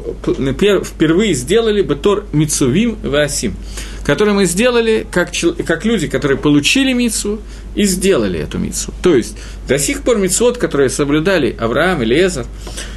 впервые 0.85 1.35
сделали, 1.35 1.83
Батор 1.83 2.25
Мицувим 2.33 2.97
Васим 3.03 3.55
который 4.05 4.35
мы 4.35 4.45
сделали 4.45 5.07
как, 5.11 5.31
как 5.67 5.85
люди, 5.85 6.09
которые 6.09 6.37
получили 6.37 6.93
мицу 6.93 7.41
и 7.75 7.85
сделали 7.85 8.39
эту 8.39 8.59
мицу. 8.59 8.93
То 9.03 9.17
есть 9.17 9.37
до 9.67 9.79
сих 9.79 10.03
пор 10.03 10.19
мицвод, 10.19 10.59
которые 10.59 10.91
соблюдали 10.91 11.57
Авраам 11.59 12.03
и 12.03 12.05
Лезар, 12.05 12.47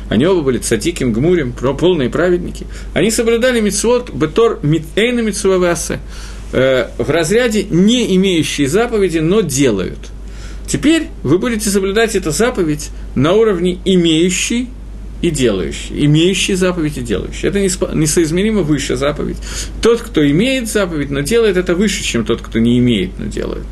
они 0.09 0.25
оба 0.25 0.41
были 0.41 0.57
цадиким, 0.57 1.13
гмурим, 1.13 1.53
полные 1.53 2.09
праведники, 2.09 2.67
они 2.93 3.09
соблюдали 3.09 3.61
мицвод 3.61 4.09
бетор 4.11 4.59
эйна 4.95 5.21
мицувавасе, 5.21 5.99
э, 6.51 6.89
в 6.97 7.09
разряде 7.09 7.63
не 7.63 8.15
имеющие 8.15 8.67
заповеди, 8.67 9.19
но 9.19 9.41
делают. 9.41 9.99
Теперь 10.67 11.07
вы 11.23 11.39
будете 11.39 11.69
соблюдать 11.69 12.15
эту 12.15 12.31
заповедь 12.31 12.89
на 13.15 13.33
уровне 13.33 13.79
имеющий 13.85 14.69
и 15.21 15.29
делающий, 15.29 16.05
имеющий 16.05 16.55
заповедь 16.55 16.97
и 16.97 17.01
делающий. 17.01 17.50
Это 17.50 17.59
несоизмеримо 17.62 18.62
выше 18.62 18.95
заповедь. 18.95 19.38
Тот, 19.81 20.01
кто 20.01 20.27
имеет 20.29 20.67
заповедь, 20.69 21.09
но 21.09 21.21
делает 21.21 21.57
это 21.57 21.75
выше, 21.75 22.03
чем 22.03 22.25
тот, 22.25 22.41
кто 22.41 22.59
не 22.59 22.77
имеет, 22.79 23.17
но 23.17 23.25
делает. 23.25 23.63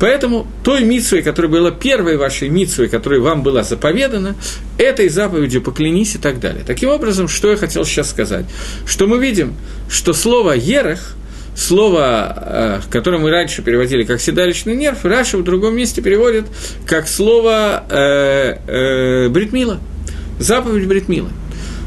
Поэтому 0.00 0.46
той 0.62 0.84
митсвой, 0.84 1.22
которая 1.22 1.50
была 1.50 1.70
первой 1.72 2.16
вашей 2.16 2.48
митсвой, 2.48 2.88
которая 2.88 3.20
вам 3.20 3.42
была 3.42 3.64
заповедана, 3.64 4.36
этой 4.78 5.08
заповедью 5.08 5.60
поклянись 5.60 6.14
и 6.14 6.18
так 6.18 6.38
далее. 6.38 6.62
Таким 6.64 6.90
образом, 6.90 7.26
что 7.26 7.50
я 7.50 7.56
хотел 7.56 7.84
сейчас 7.84 8.10
сказать? 8.10 8.46
Что 8.86 9.08
мы 9.08 9.18
видим, 9.18 9.54
что 9.90 10.12
слово 10.12 10.52
«ерех», 10.52 11.16
слово, 11.56 12.80
э, 12.84 12.90
которое 12.92 13.18
мы 13.18 13.30
раньше 13.30 13.62
переводили 13.62 14.04
как 14.04 14.20
седалищный 14.20 14.76
нерв, 14.76 15.04
Раша 15.04 15.36
в 15.38 15.42
другом 15.42 15.74
месте 15.74 16.00
переводит 16.00 16.44
как 16.86 17.08
слово 17.08 17.84
э, 17.90 18.58
э, 18.68 19.28
«бритмила», 19.28 19.80
Заповедь 20.38 20.86
Бритмила. 20.86 21.30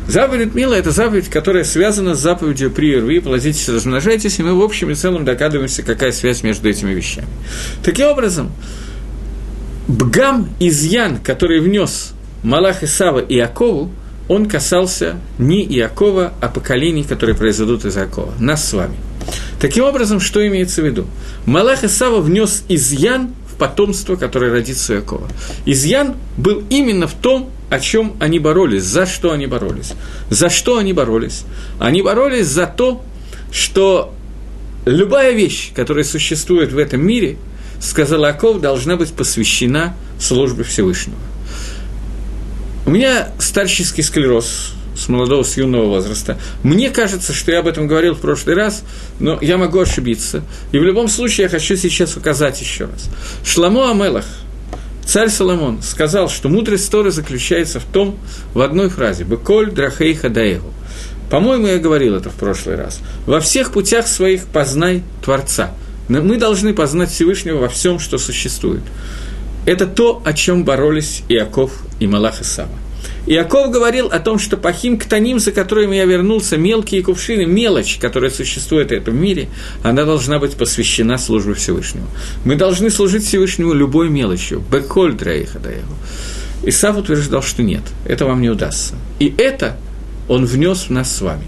Заповедь 0.07 0.47
Бритмила– 0.47 0.73
это 0.75 0.91
заповедь, 0.91 1.29
которая 1.29 1.63
связана 1.63 2.15
с 2.15 2.19
заповедью 2.19 2.71
при 2.71 2.97
рве, 2.97 3.21
плодитесь, 3.21 3.69
размножайтесь, 3.69 4.39
и 4.39 4.43
мы 4.43 4.53
в 4.53 4.61
общем 4.61 4.89
и 4.89 4.95
целом 4.95 5.25
догадываемся, 5.25 5.83
какая 5.83 6.11
связь 6.11 6.43
между 6.43 6.67
этими 6.67 6.93
вещами. 6.93 7.27
Таким 7.83 8.07
образом, 8.07 8.51
Бгам 9.87 10.49
изъян, 10.59 11.17
который 11.17 11.59
внес 11.59 12.13
Малах 12.43 12.83
Исава 12.83 13.19
и 13.19 13.35
Иакову, 13.35 13.91
он 14.27 14.47
касался 14.47 15.17
не 15.37 15.63
Иакова, 15.65 16.33
а 16.41 16.47
поколений, 16.47 17.03
которые 17.03 17.35
произойдут 17.35 17.85
из 17.85 17.97
Иакова, 17.97 18.33
нас 18.39 18.67
с 18.67 18.73
вами. 18.73 18.95
Таким 19.59 19.83
образом, 19.83 20.19
что 20.19 20.45
имеется 20.47 20.81
в 20.81 20.85
виду? 20.85 21.05
Малах 21.45 21.83
Исава 21.83 22.21
внес 22.21 22.63
изъян 22.67 23.33
потомство, 23.61 24.15
которое 24.15 24.51
родится 24.51 24.95
Иакова. 24.95 25.27
Изъян 25.67 26.15
был 26.35 26.63
именно 26.71 27.05
в 27.05 27.13
том, 27.13 27.51
о 27.69 27.79
чем 27.79 28.15
они 28.19 28.39
боролись, 28.39 28.81
за 28.81 29.05
что 29.05 29.31
они 29.31 29.45
боролись. 29.45 29.93
За 30.31 30.49
что 30.49 30.79
они 30.79 30.93
боролись? 30.93 31.43
Они 31.77 32.01
боролись 32.01 32.47
за 32.47 32.65
то, 32.65 33.03
что 33.51 34.15
любая 34.85 35.33
вещь, 35.33 35.73
которая 35.75 36.03
существует 36.03 36.73
в 36.73 36.77
этом 36.79 37.05
мире, 37.05 37.37
сказал 37.79 38.25
Аков, 38.25 38.61
должна 38.61 38.95
быть 38.95 39.13
посвящена 39.13 39.95
службе 40.19 40.63
Всевышнего. 40.63 41.19
У 42.87 42.89
меня 42.89 43.29
старческий 43.37 44.03
склероз 44.03 44.73
с 45.01 45.09
молодого, 45.09 45.43
с 45.43 45.57
юного 45.57 45.85
возраста. 45.85 46.37
Мне 46.63 46.89
кажется, 46.89 47.33
что 47.33 47.51
я 47.51 47.59
об 47.59 47.67
этом 47.67 47.87
говорил 47.87 48.13
в 48.13 48.19
прошлый 48.19 48.55
раз, 48.55 48.83
но 49.19 49.37
я 49.41 49.57
могу 49.57 49.79
ошибиться. 49.79 50.43
И 50.71 50.77
в 50.77 50.83
любом 50.83 51.07
случае 51.07 51.45
я 51.45 51.49
хочу 51.49 51.75
сейчас 51.75 52.15
указать 52.15 52.61
еще 52.61 52.85
раз. 52.85 53.09
Шламо 53.43 53.91
Амелах– 53.91 54.25
Царь 55.05 55.29
Соломон 55.29 55.81
сказал, 55.81 56.29
что 56.29 56.47
мудрость 56.47 56.89
Торы 56.89 57.11
заключается 57.11 57.79
в 57.79 57.83
том, 57.83 58.17
в 58.53 58.61
одной 58.61 58.89
фразе 58.89 59.25
«Беколь 59.25 59.71
драхей 59.71 60.13
хадаэгу». 60.13 60.71
По-моему, 61.29 61.67
я 61.67 61.79
говорил 61.79 62.15
это 62.15 62.29
в 62.29 62.35
прошлый 62.35 62.75
раз. 62.75 62.99
«Во 63.25 63.41
всех 63.41 63.73
путях 63.73 64.07
своих 64.07 64.45
познай 64.45 65.03
Творца». 65.23 65.71
Мы 66.07 66.37
должны 66.37 66.73
познать 66.73 67.09
Всевышнего 67.09 67.57
во 67.57 67.69
всем, 67.69 67.99
что 67.99 68.17
существует. 68.17 68.83
Это 69.65 69.85
то, 69.85 70.21
о 70.25 70.33
чем 70.33 70.63
боролись 70.63 71.23
Иаков 71.29 71.71
и 71.99 72.07
Малах 72.07 72.41
и 72.41 72.43
Сама. 72.43 72.77
Иаков 73.31 73.71
говорил 73.71 74.07
о 74.07 74.19
том, 74.19 74.39
что 74.39 74.57
пахим 74.57 74.97
ктаним, 74.99 75.39
за 75.39 75.53
которыми 75.53 75.95
я 75.95 76.03
вернулся, 76.03 76.57
мелкие 76.57 77.01
кувшины, 77.01 77.45
мелочь, 77.45 77.97
которая 77.97 78.29
существует 78.29 78.89
в 78.89 78.91
этом 78.91 79.15
мире, 79.15 79.47
она 79.83 80.03
должна 80.03 80.37
быть 80.37 80.55
посвящена 80.55 81.17
службе 81.17 81.53
Всевышнему. 81.53 82.07
Мы 82.43 82.57
должны 82.57 82.89
служить 82.89 83.23
Всевышнему 83.23 83.71
любой 83.71 84.09
мелочью. 84.09 84.61
Беколь 84.69 85.13
дрейха 85.13 85.59
даеву. 85.59 85.95
Исав 86.63 86.97
утверждал, 86.97 87.41
что 87.41 87.63
нет, 87.63 87.83
это 88.05 88.25
вам 88.25 88.41
не 88.41 88.49
удастся. 88.49 88.95
И 89.19 89.33
это 89.37 89.77
он 90.27 90.45
внес 90.45 90.87
в 90.87 90.89
нас 90.89 91.15
с 91.15 91.21
вами. 91.21 91.45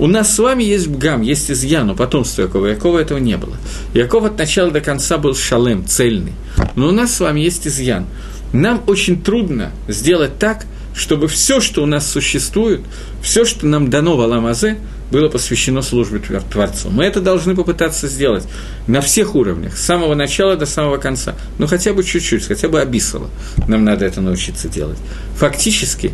У 0.00 0.08
нас 0.08 0.34
с 0.34 0.38
вами 0.40 0.64
есть 0.64 0.88
бгам, 0.88 1.22
есть 1.22 1.48
изъян, 1.48 1.86
но 1.86 1.94
потомство 1.94 2.42
Якова. 2.42 2.66
Якова 2.66 2.98
этого 2.98 3.18
не 3.18 3.36
было. 3.36 3.56
Яков 3.94 4.24
от 4.24 4.36
начала 4.36 4.72
до 4.72 4.80
конца 4.80 5.16
был 5.16 5.36
шалем, 5.36 5.86
цельный. 5.86 6.32
Но 6.74 6.88
у 6.88 6.90
нас 6.90 7.14
с 7.14 7.20
вами 7.20 7.38
есть 7.38 7.68
изъян. 7.68 8.06
Нам 8.52 8.82
очень 8.88 9.22
трудно 9.22 9.70
сделать 9.86 10.40
так, 10.40 10.66
чтобы 11.00 11.28
все, 11.28 11.60
что 11.60 11.82
у 11.82 11.86
нас 11.86 12.06
существует, 12.06 12.82
все, 13.22 13.46
что 13.46 13.66
нам 13.66 13.88
дано 13.88 14.18
в 14.18 14.20
Аламазе, 14.20 14.76
было 15.10 15.30
посвящено 15.30 15.80
службе 15.80 16.18
Творцу. 16.18 16.90
Мы 16.90 17.04
это 17.04 17.22
должны 17.22 17.56
попытаться 17.56 18.06
сделать 18.06 18.46
на 18.86 19.00
всех 19.00 19.34
уровнях, 19.34 19.78
с 19.78 19.82
самого 19.82 20.14
начала 20.14 20.56
до 20.56 20.66
самого 20.66 20.98
конца. 20.98 21.34
Ну, 21.58 21.66
хотя 21.66 21.94
бы 21.94 22.04
чуть-чуть, 22.04 22.46
хотя 22.46 22.68
бы 22.68 22.80
обисало. 22.80 23.30
Нам 23.66 23.82
надо 23.82 24.04
это 24.04 24.20
научиться 24.20 24.68
делать. 24.68 24.98
Фактически, 25.36 26.12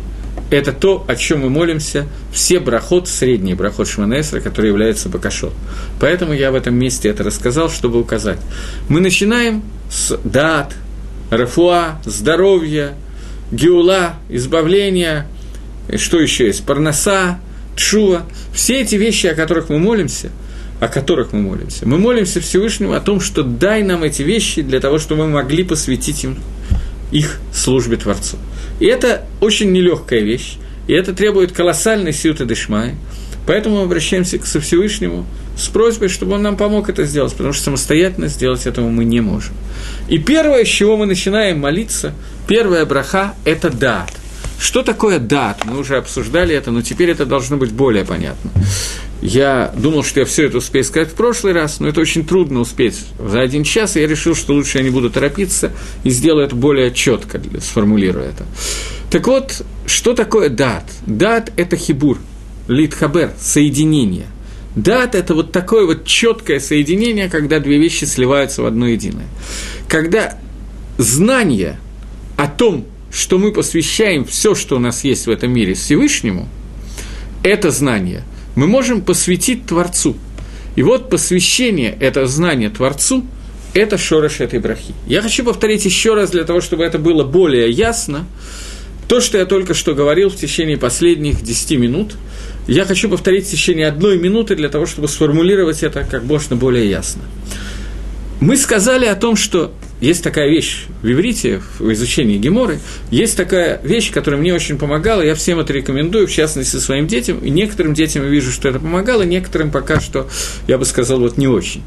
это 0.49 0.71
то, 0.71 1.03
о 1.05 1.17
чем 1.17 1.41
мы 1.41 1.49
молимся, 1.49 2.07
все 2.31 2.61
брахот, 2.61 3.09
средний 3.09 3.55
брахот 3.55 3.89
Шманесра, 3.89 4.39
который 4.39 4.69
является 4.69 5.09
Бакашот. 5.09 5.53
Поэтому 5.99 6.31
я 6.31 6.51
в 6.51 6.55
этом 6.55 6.75
месте 6.75 7.09
это 7.09 7.25
рассказал, 7.25 7.69
чтобы 7.69 7.99
указать. 7.99 8.39
Мы 8.87 9.01
начинаем 9.01 9.63
с 9.91 10.17
дат, 10.23 10.73
рафуа, 11.29 11.99
здоровья, 12.05 12.95
геула, 13.51 14.15
избавление, 14.29 15.27
что 15.95 16.19
еще 16.19 16.47
есть, 16.47 16.65
парноса, 16.65 17.39
тшува, 17.75 18.23
все 18.53 18.81
эти 18.81 18.95
вещи, 18.95 19.27
о 19.27 19.35
которых 19.35 19.69
мы 19.69 19.79
молимся, 19.79 20.31
о 20.79 20.87
которых 20.87 21.33
мы 21.33 21.41
молимся. 21.41 21.87
Мы 21.87 21.97
молимся 21.97 22.41
Всевышнему 22.41 22.93
о 22.93 22.99
том, 22.99 23.19
что 23.19 23.43
дай 23.43 23.83
нам 23.83 24.03
эти 24.03 24.21
вещи 24.21 24.61
для 24.61 24.79
того, 24.79 24.99
чтобы 24.99 25.25
мы 25.25 25.33
могли 25.33 25.63
посвятить 25.63 26.23
им 26.23 26.37
их 27.11 27.39
службе 27.53 27.97
Творцу. 27.97 28.37
И 28.79 28.85
это 28.85 29.25
очень 29.39 29.71
нелегкая 29.71 30.21
вещь, 30.21 30.57
и 30.87 30.93
это 30.93 31.13
требует 31.13 31.51
колоссальной 31.51 32.13
силы 32.13 32.45
Дешмая. 32.45 32.95
Поэтому 33.47 33.77
мы 33.77 33.83
обращаемся 33.83 34.37
к 34.37 34.43
Всевышнему 34.43 35.25
с 35.57 35.69
просьбой, 35.69 36.09
чтобы 36.09 36.33
он 36.33 36.41
нам 36.41 36.57
помог 36.57 36.89
это 36.89 37.05
сделать, 37.05 37.31
потому 37.31 37.53
что 37.53 37.63
самостоятельно 37.63 38.27
сделать 38.27 38.67
этого 38.67 38.89
мы 38.89 39.05
не 39.05 39.21
можем. 39.21 39.55
И 40.09 40.17
первое, 40.17 40.65
с 40.65 40.67
чего 40.67 40.97
мы 40.97 41.05
начинаем 41.05 41.59
молиться, 41.59 42.13
первая 42.45 42.85
браха– 42.85 43.35
это 43.45 43.69
дат. 43.69 44.13
Что 44.59 44.83
такое 44.83 45.19
дат? 45.19 45.63
Мы 45.63 45.79
уже 45.79 45.95
обсуждали 45.95 46.53
это, 46.53 46.71
но 46.71 46.81
теперь 46.81 47.09
это 47.09 47.25
должно 47.25 47.55
быть 47.55 47.71
более 47.71 48.03
понятно. 48.03 48.51
Я 49.21 49.73
думал, 49.77 50.03
что 50.03 50.19
я 50.19 50.25
все 50.25 50.47
это 50.47 50.57
успею 50.57 50.83
сказать 50.83 51.09
в 51.09 51.13
прошлый 51.13 51.53
раз, 51.53 51.79
но 51.79 51.87
это 51.87 52.01
очень 52.01 52.25
трудно 52.25 52.59
успеть 52.59 53.05
за 53.17 53.41
один 53.41 53.63
час, 53.63 53.95
и 53.95 54.01
я 54.01 54.07
решил, 54.07 54.35
что 54.35 54.53
лучше 54.53 54.79
я 54.79 54.83
не 54.83 54.89
буду 54.89 55.09
торопиться 55.09 55.71
и 56.03 56.09
сделаю 56.09 56.45
это 56.45 56.55
более 56.55 56.91
четко, 56.93 57.41
сформулирую 57.61 58.25
это. 58.25 58.45
Так 59.09 59.25
вот, 59.27 59.61
что 59.85 60.13
такое 60.13 60.49
дат? 60.49 60.83
Дат– 61.05 61.53
это 61.55 61.77
хибур– 61.77 62.17
литхабер, 62.67 63.31
соединение. 63.39 64.27
Дат– 64.75 65.15
это 65.15 65.33
вот 65.33 65.51
такое 65.51 65.85
вот 65.85 66.05
четкое 66.05 66.59
соединение, 66.59 67.29
когда 67.29 67.59
две 67.59 67.79
вещи 67.79 68.05
сливаются 68.05 68.61
в 68.61 68.65
одно 68.65 68.87
единое. 68.87 69.25
Когда 69.87 70.37
знание 70.97 71.79
о 72.35 72.47
том, 72.47 72.85
что 73.11 73.39
мы 73.39 73.51
посвящаем 73.51 74.25
все, 74.25 74.53
что 74.53 74.75
у 74.75 74.79
нас 74.79 75.03
есть 75.03 75.25
в 75.25 75.31
этом 75.31 75.51
мире 75.51 75.73
Всевышнему, 75.73 76.47
это 77.43 77.71
знание 77.71 78.23
мы 78.57 78.67
можем 78.67 79.01
посвятить 79.01 79.67
Творцу. 79.67 80.15
И 80.75 80.83
вот 80.83 81.09
посвящение, 81.09 81.95
это 81.99 82.25
знание 82.25 82.69
Творцу, 82.69 83.25
это 83.73 83.97
шорош 83.97 84.39
этой 84.39 84.59
брахи. 84.59 84.93
Я 85.05 85.21
хочу 85.21 85.43
повторить 85.43 85.85
еще 85.85 86.15
раз 86.15 86.31
для 86.31 86.43
того, 86.43 86.61
чтобы 86.61 86.83
это 86.83 86.97
было 86.97 87.23
более 87.23 87.69
ясно. 87.69 88.25
То, 89.07 89.21
что 89.21 89.37
я 89.37 89.45
только 89.45 89.75
что 89.75 89.93
говорил 89.93 90.29
в 90.29 90.35
течение 90.35 90.77
последних 90.77 91.41
10 91.43 91.79
минут, 91.79 92.15
я 92.67 92.85
хочу 92.85 93.09
повторить 93.09 93.47
в 93.47 93.51
течение 93.51 93.87
одной 93.87 94.17
минуты 94.19 94.55
для 94.55 94.69
того, 94.69 94.85
чтобы 94.85 95.07
сформулировать 95.07 95.83
это 95.83 96.03
как 96.03 96.23
можно 96.23 96.55
более 96.55 96.89
ясно. 96.89 97.23
Мы 98.39 98.55
сказали 98.55 99.05
о 99.05 99.15
том, 99.15 99.35
что 99.35 99.73
есть 99.99 100.23
такая 100.23 100.47
вещь 100.49 100.85
в 101.01 101.11
иврите, 101.11 101.61
в 101.79 101.91
изучении 101.91 102.37
геморы, 102.37 102.79
есть 103.09 103.35
такая 103.35 103.81
вещь, 103.83 104.11
которая 104.11 104.39
мне 104.39 104.53
очень 104.53 104.77
помогала, 104.77 105.23
я 105.23 105.33
всем 105.33 105.59
это 105.59 105.73
рекомендую, 105.73 106.27
в 106.27 106.31
частности, 106.31 106.75
своим 106.75 107.07
детям, 107.07 107.39
и 107.39 107.49
некоторым 107.49 107.95
детям 107.95 108.23
я 108.23 108.29
вижу, 108.29 108.51
что 108.51 108.69
это 108.69 108.79
помогало, 108.79 109.23
некоторым 109.23 109.71
пока 109.71 109.99
что, 109.99 110.29
я 110.67 110.77
бы 110.77 110.85
сказал, 110.85 111.19
вот 111.19 111.37
не 111.37 111.47
очень. 111.47 111.81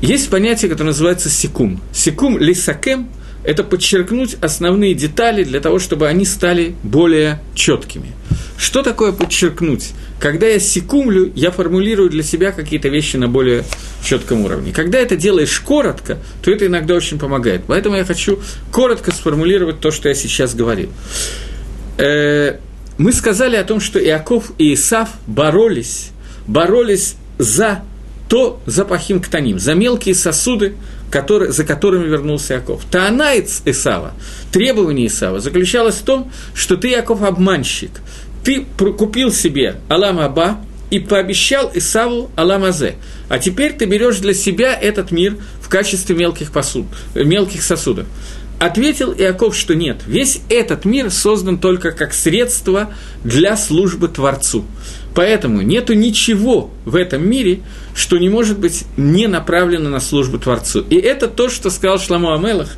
Есть 0.00 0.28
понятие, 0.28 0.70
которое 0.70 0.88
называется 0.88 1.28
секум. 1.30 1.80
Секум 1.92 2.36
лисакем– 2.36 3.08
это 3.44 3.62
подчеркнуть 3.62 4.34
основные 4.40 4.94
детали 4.94 5.44
для 5.44 5.60
того, 5.60 5.78
чтобы 5.78 6.08
они 6.08 6.24
стали 6.24 6.74
более 6.82 7.40
четкими. 7.54 8.12
Что 8.56 8.82
такое 8.82 9.12
подчеркнуть? 9.12 9.92
Когда 10.20 10.46
я 10.46 10.58
секумлю, 10.60 11.32
я 11.34 11.50
формулирую 11.50 12.08
для 12.08 12.22
себя 12.22 12.52
какие-то 12.52 12.88
вещи 12.88 13.16
на 13.16 13.28
более 13.28 13.64
четком 14.02 14.44
уровне. 14.44 14.72
Когда 14.72 14.98
это 14.98 15.16
делаешь 15.16 15.58
коротко, 15.60 16.18
то 16.42 16.50
это 16.50 16.66
иногда 16.66 16.94
очень 16.94 17.18
помогает. 17.18 17.62
Поэтому 17.66 17.96
я 17.96 18.04
хочу 18.04 18.38
коротко 18.70 19.12
сформулировать 19.12 19.80
то, 19.80 19.90
что 19.90 20.08
я 20.08 20.14
сейчас 20.14 20.54
говорил. 20.54 20.90
Э, 21.98 22.58
мы 22.96 23.12
сказали 23.12 23.56
о 23.56 23.64
том, 23.64 23.80
что 23.80 24.02
Иаков 24.02 24.52
и 24.58 24.74
Исав 24.74 25.10
боролись, 25.26 26.10
боролись 26.46 27.16
за 27.38 27.82
то, 28.28 28.60
за 28.66 28.84
пахим 28.84 29.20
ктаним, 29.20 29.58
за 29.58 29.74
мелкие 29.74 30.14
сосуды, 30.14 30.74
который, 31.10 31.50
за 31.50 31.64
которыми 31.64 32.06
вернулся 32.06 32.54
Иаков. 32.54 32.84
Таанаец 32.90 33.62
Исава, 33.64 34.14
требование 34.52 35.08
Исава 35.08 35.40
заключалось 35.40 35.96
в 35.96 36.02
том, 36.04 36.32
что 36.54 36.76
ты, 36.76 36.90
Иаков, 36.90 37.22
обманщик– 37.22 37.90
ты 38.44 38.64
купил 38.76 39.32
себе 39.32 39.76
Алам 39.88 40.20
Аба 40.20 40.60
и 40.90 40.98
пообещал 41.00 41.70
Исаву 41.74 42.30
Алам 42.36 42.64
Азе, 42.64 42.96
а 43.28 43.38
теперь 43.38 43.72
ты 43.72 43.86
берешь 43.86 44.18
для 44.18 44.34
себя 44.34 44.74
этот 44.74 45.10
мир 45.10 45.38
в 45.60 45.68
качестве 45.68 46.14
мелких, 46.14 46.52
посуд, 46.52 46.86
мелких 47.14 47.62
сосудов. 47.62 48.06
Ответил 48.60 49.12
Иаков, 49.12 49.56
что 49.56 49.74
нет, 49.74 50.02
весь 50.06 50.40
этот 50.48 50.84
мир 50.84 51.10
создан 51.10 51.58
только 51.58 51.90
как 51.90 52.14
средство 52.14 52.94
для 53.24 53.56
службы 53.56 54.08
Творцу. 54.08 54.64
Поэтому 55.14 55.62
нету 55.62 55.94
ничего 55.94 56.70
в 56.84 56.96
этом 56.96 57.28
мире, 57.28 57.60
что 57.94 58.18
не 58.18 58.28
может 58.28 58.58
быть 58.58 58.84
не 58.96 59.26
направлено 59.26 59.88
на 59.88 60.00
службу 60.00 60.38
Творцу. 60.38 60.84
И 60.90 60.96
это 60.96 61.28
то, 61.28 61.48
что 61.48 61.70
сказал 61.70 61.98
Шламу 61.98 62.32
Амелах, 62.32 62.68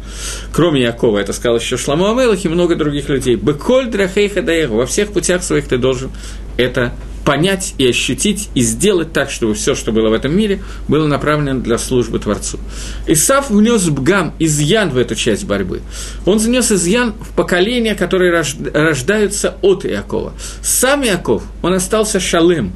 кроме 0.53 0.83
Якова, 0.83 1.19
это 1.19 1.33
сказал 1.33 1.59
еще 1.59 1.77
Шламу 1.77 2.09
Амелах 2.11 2.45
и 2.45 2.49
много 2.49 2.77
других 2.77 3.09
людей. 3.09 3.37
«Беколь 3.37 3.87
драхейха 3.87 4.43
даеху»– 4.43 4.75
во 4.77 4.87
всех 4.87 5.13
путях 5.13 5.43
своих 5.43 5.69
ты 5.69 5.79
должен 5.79 6.11
это 6.57 6.93
понять 7.27 7.75
и 7.77 7.89
ощутить, 7.89 8.49
и 8.55 8.61
сделать 8.61 9.13
так, 9.13 9.31
чтобы 9.31 9.55
все, 9.55 9.75
что 9.75 9.91
было 9.91 10.11
в 10.11 10.13
этом 10.13 10.35
мире, 10.35 10.63
было 10.87 11.09
направлено 11.09 11.61
для 11.61 11.77
службы 11.77 12.21
Творцу. 12.21 12.61
Исав 13.09 13.51
внес 13.51 13.89
бгам, 13.89 14.33
изъян 14.39 14.91
в 14.91 14.97
эту 14.97 15.17
часть 15.17 15.45
борьбы. 15.45 15.83
Он 16.25 16.39
занес 16.39 16.71
изъян 16.71 17.15
в 17.21 17.35
поколения, 17.35 17.97
которые 17.97 18.45
рождаются 18.73 19.57
от 19.61 19.85
Иакова. 19.85 20.35
Сам 20.63 21.05
Иаков, 21.05 21.43
он 21.63 21.75
остался 21.75 22.21
шалем. 22.21 22.73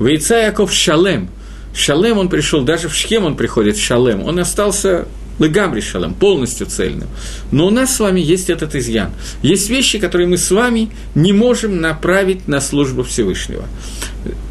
В 0.00 0.08
Иаков 0.08 0.72
шалем. 0.72 1.30
Шалем 1.74 2.18
он 2.18 2.28
пришел, 2.28 2.62
даже 2.62 2.88
в 2.88 2.94
Шхем 2.94 3.24
он 3.24 3.36
приходит 3.36 3.76
шалем. 3.76 4.22
Он 4.22 4.38
остался 4.38 5.06
Лыгамри 5.38 5.80
шалом, 5.80 6.14
полностью 6.14 6.66
цельным. 6.66 7.08
Но 7.50 7.66
у 7.66 7.70
нас 7.70 7.96
с 7.96 8.00
вами 8.00 8.20
есть 8.20 8.50
этот 8.50 8.74
изъян. 8.74 9.10
Есть 9.42 9.70
вещи, 9.70 9.98
которые 9.98 10.28
мы 10.28 10.36
с 10.36 10.50
вами 10.50 10.90
не 11.14 11.32
можем 11.32 11.80
направить 11.80 12.46
на 12.48 12.60
службу 12.60 13.02
Всевышнего. 13.02 13.64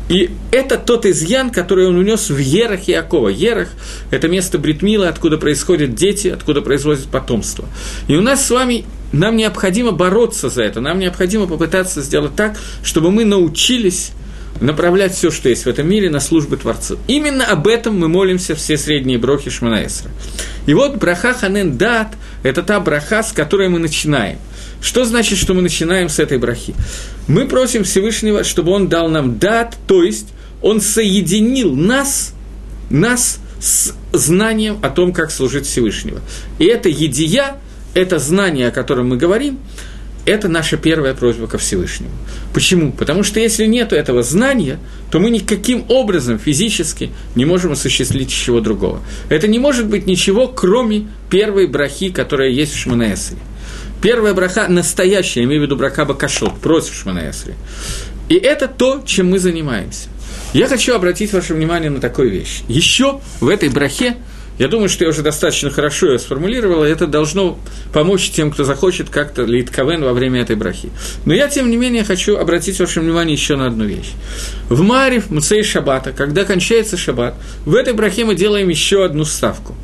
И 0.09 0.31
это 0.51 0.77
тот 0.77 1.05
изъян, 1.05 1.51
который 1.51 1.87
он 1.87 1.95
унес 1.95 2.29
в 2.29 2.37
Ерах 2.37 2.89
Иакова. 2.89 3.29
Ерах– 3.29 3.69
это 4.11 4.27
место 4.27 4.57
Бритмила, 4.57 5.07
откуда 5.07 5.37
происходят 5.37 5.95
дети, 5.95 6.27
откуда 6.27 6.61
производят 6.61 7.05
потомство. 7.05 7.65
И 8.07 8.15
у 8.15 8.21
нас 8.21 8.45
с 8.45 8.49
вами 8.49 8.83
нам 9.13 9.37
необходимо 9.37 9.91
бороться 9.91 10.49
за 10.49 10.63
это, 10.63 10.81
нам 10.81 10.99
необходимо 10.99 11.47
попытаться 11.47 12.01
сделать 12.01 12.35
так, 12.35 12.57
чтобы 12.83 13.11
мы 13.11 13.23
научились 13.23 14.11
направлять 14.59 15.13
все, 15.13 15.31
что 15.31 15.49
есть 15.49 15.65
в 15.65 15.69
этом 15.69 15.87
мире, 15.87 16.09
на 16.09 16.19
службу 16.19 16.57
Творцу. 16.57 16.97
Именно 17.07 17.45
об 17.45 17.67
этом 17.67 17.97
мы 17.97 18.07
молимся 18.07 18.55
все 18.55 18.77
средние 18.77 19.17
брохи 19.17 19.49
Шманаэсра. 19.49 20.11
И 20.65 20.73
вот 20.73 20.97
браха 20.97 21.33
ханен 21.33 21.77
дат– 21.77 22.13
это 22.43 22.63
та 22.63 22.79
браха, 22.79 23.23
с 23.23 23.31
которой 23.31 23.69
мы 23.69 23.79
начинаем. 23.79 24.37
Что 24.81 25.05
значит, 25.05 25.37
что 25.37 25.53
мы 25.53 25.61
начинаем 25.61 26.09
с 26.09 26.19
этой 26.19 26.37
брахи? 26.37 26.73
Мы 27.27 27.47
просим 27.47 27.83
Всевышнего, 27.83 28.43
чтобы 28.43 28.71
он 28.71 28.87
дал 28.87 29.09
нам 29.09 29.39
дат, 29.39 29.77
то 29.87 30.03
есть 30.03 30.27
он 30.61 30.81
соединил 30.81 31.75
нас, 31.75 32.33
нас 32.89 33.39
с 33.59 33.93
знанием 34.11 34.79
о 34.81 34.89
том, 34.89 35.13
как 35.13 35.31
служить 35.31 35.65
Всевышнего. 35.65 36.19
И 36.59 36.65
это 36.65 36.89
едия, 36.89 37.57
это 37.93 38.19
знание, 38.19 38.67
о 38.67 38.71
котором 38.71 39.09
мы 39.09 39.17
говорим– 39.17 39.59
это 40.25 40.47
наша 40.47 40.77
первая 40.77 41.13
просьба 41.13 41.47
ко 41.47 41.57
Всевышнему. 41.57 42.11
Почему? 42.53 42.91
Потому 42.91 43.23
что 43.23 43.39
если 43.39 43.65
нет 43.65 43.93
этого 43.93 44.23
знания, 44.23 44.79
то 45.09 45.19
мы 45.19 45.29
никаким 45.29 45.85
образом 45.89 46.37
физически 46.39 47.11
не 47.35 47.45
можем 47.45 47.71
осуществить 47.71 48.27
ничего 48.27 48.59
другого. 48.61 49.01
Это 49.29 49.47
не 49.47 49.59
может 49.59 49.87
быть 49.87 50.05
ничего, 50.05 50.47
кроме 50.47 51.07
первой 51.29 51.67
брахи, 51.67 52.09
которая 52.09 52.49
есть 52.49 52.73
в 52.73 52.77
Шманаэсре. 52.77 53.37
Первая 54.01 54.33
браха 54.33 54.67
настоящая, 54.67 55.41
я 55.41 55.45
имею 55.45 55.61
в 55.61 55.65
виду 55.65 55.75
браха 55.75 56.05
Бакашот, 56.05 56.59
против 56.59 56.93
Шманаэсри. 56.95 57.55
И 58.29 58.35
это 58.35 58.67
то, 58.67 59.03
чем 59.05 59.29
мы 59.29 59.39
занимаемся. 59.39 60.09
Я 60.53 60.67
хочу 60.67 60.93
обратить 60.93 61.31
ваше 61.33 61.53
внимание 61.53 61.89
на 61.89 62.01
такую 62.01 62.29
вещь. 62.29 62.61
Еще 62.67 63.21
в 63.39 63.47
этой 63.47 63.69
брахе 63.69 64.17
я 64.59 64.67
думаю, 64.67 64.89
что 64.89 65.05
я 65.05 65.09
уже 65.09 65.21
достаточно 65.21 65.69
хорошо 65.69 66.11
ее 66.11 66.19
сформулировал, 66.19 66.83
и 66.85 66.89
это 66.89 67.07
должно 67.07 67.57
помочь 67.93 68.29
тем, 68.29 68.51
кто 68.51 68.63
захочет 68.63 69.09
как-то 69.09 69.43
литковен 69.43 70.03
во 70.03 70.13
время 70.13 70.41
этой 70.41 70.55
брахи. 70.55 70.89
Но 71.25 71.33
я, 71.33 71.47
тем 71.47 71.69
не 71.71 71.77
менее, 71.77 72.03
хочу 72.03 72.37
обратить 72.37 72.79
ваше 72.79 73.01
внимание 73.01 73.33
еще 73.33 73.55
на 73.55 73.67
одну 73.67 73.85
вещь. 73.85 74.11
В 74.69 74.81
Марив, 74.81 75.29
Муцей 75.29 75.63
Шабата, 75.63 76.11
когда 76.11 76.45
кончается 76.45 76.97
Шаббат, 76.97 77.35
в 77.65 77.73
этой 77.75 77.93
брахе 77.93 78.25
мы 78.25 78.35
делаем 78.35 78.69
еще 78.69 79.03
одну 79.03 79.25
ставку. 79.25 79.75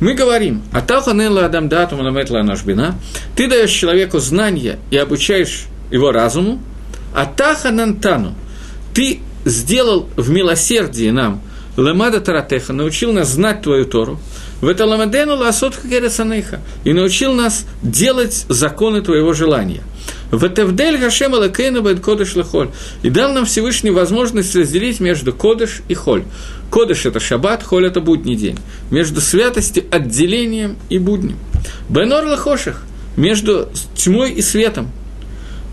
Мы 0.00 0.14
говорим, 0.14 0.62
«Атаха 0.72 1.12
нелла 1.12 1.46
адам 1.46 1.68
дату 1.68 1.96
манаметла 1.96 2.40
анашбина», 2.40 2.98
ты 3.36 3.48
даешь 3.48 3.70
человеку 3.70 4.18
знания 4.18 4.78
и 4.90 4.96
обучаешь 4.96 5.66
его 5.90 6.10
разуму, 6.10 6.60
«Атаха 7.14 7.70
нантану», 7.70 8.34
ты 8.92 9.20
сделал 9.44 10.08
в 10.16 10.30
милосердии 10.30 11.10
нам– 11.10 11.40
Ламада 11.76 12.20
Таратеха 12.20 12.72
научил 12.72 13.12
нас 13.12 13.30
знать 13.30 13.62
твою 13.62 13.84
Тору, 13.84 14.18
в 14.60 14.68
это 14.68 14.86
ламадену 14.86 15.36
ласот 15.36 15.74
хакересаныха, 15.74 16.60
и 16.84 16.92
научил 16.92 17.32
нас 17.32 17.66
делать 17.82 18.46
законы 18.48 19.02
твоего 19.02 19.32
желания. 19.32 19.82
В 20.30 20.48
Тевдель 20.48 20.98
Гашем 20.98 21.34
Алакейна 21.34 21.80
Бет 21.80 22.00
Кодыш 22.00 22.34
Лехоль. 22.34 22.70
И 23.02 23.10
дал 23.10 23.32
нам 23.32 23.44
Всевышний 23.44 23.90
возможность 23.90 24.54
разделить 24.54 25.00
между 25.00 25.32
Кодыш 25.32 25.82
и 25.88 25.94
Холь. 25.94 26.24
Кодыш– 26.70 27.06
это 27.06 27.20
шаббат, 27.20 27.62
Холь– 27.62 27.86
это 27.88 28.00
будний 28.00 28.34
день. 28.34 28.58
Между 28.90 29.20
святостью, 29.20 29.84
отделением 29.90 30.76
и 30.88 30.98
будним. 30.98 31.36
Бенор 31.88 32.24
Лехоших– 32.24 32.82
между 33.16 33.68
тьмой 33.94 34.32
и 34.32 34.42
светом. 34.42 34.90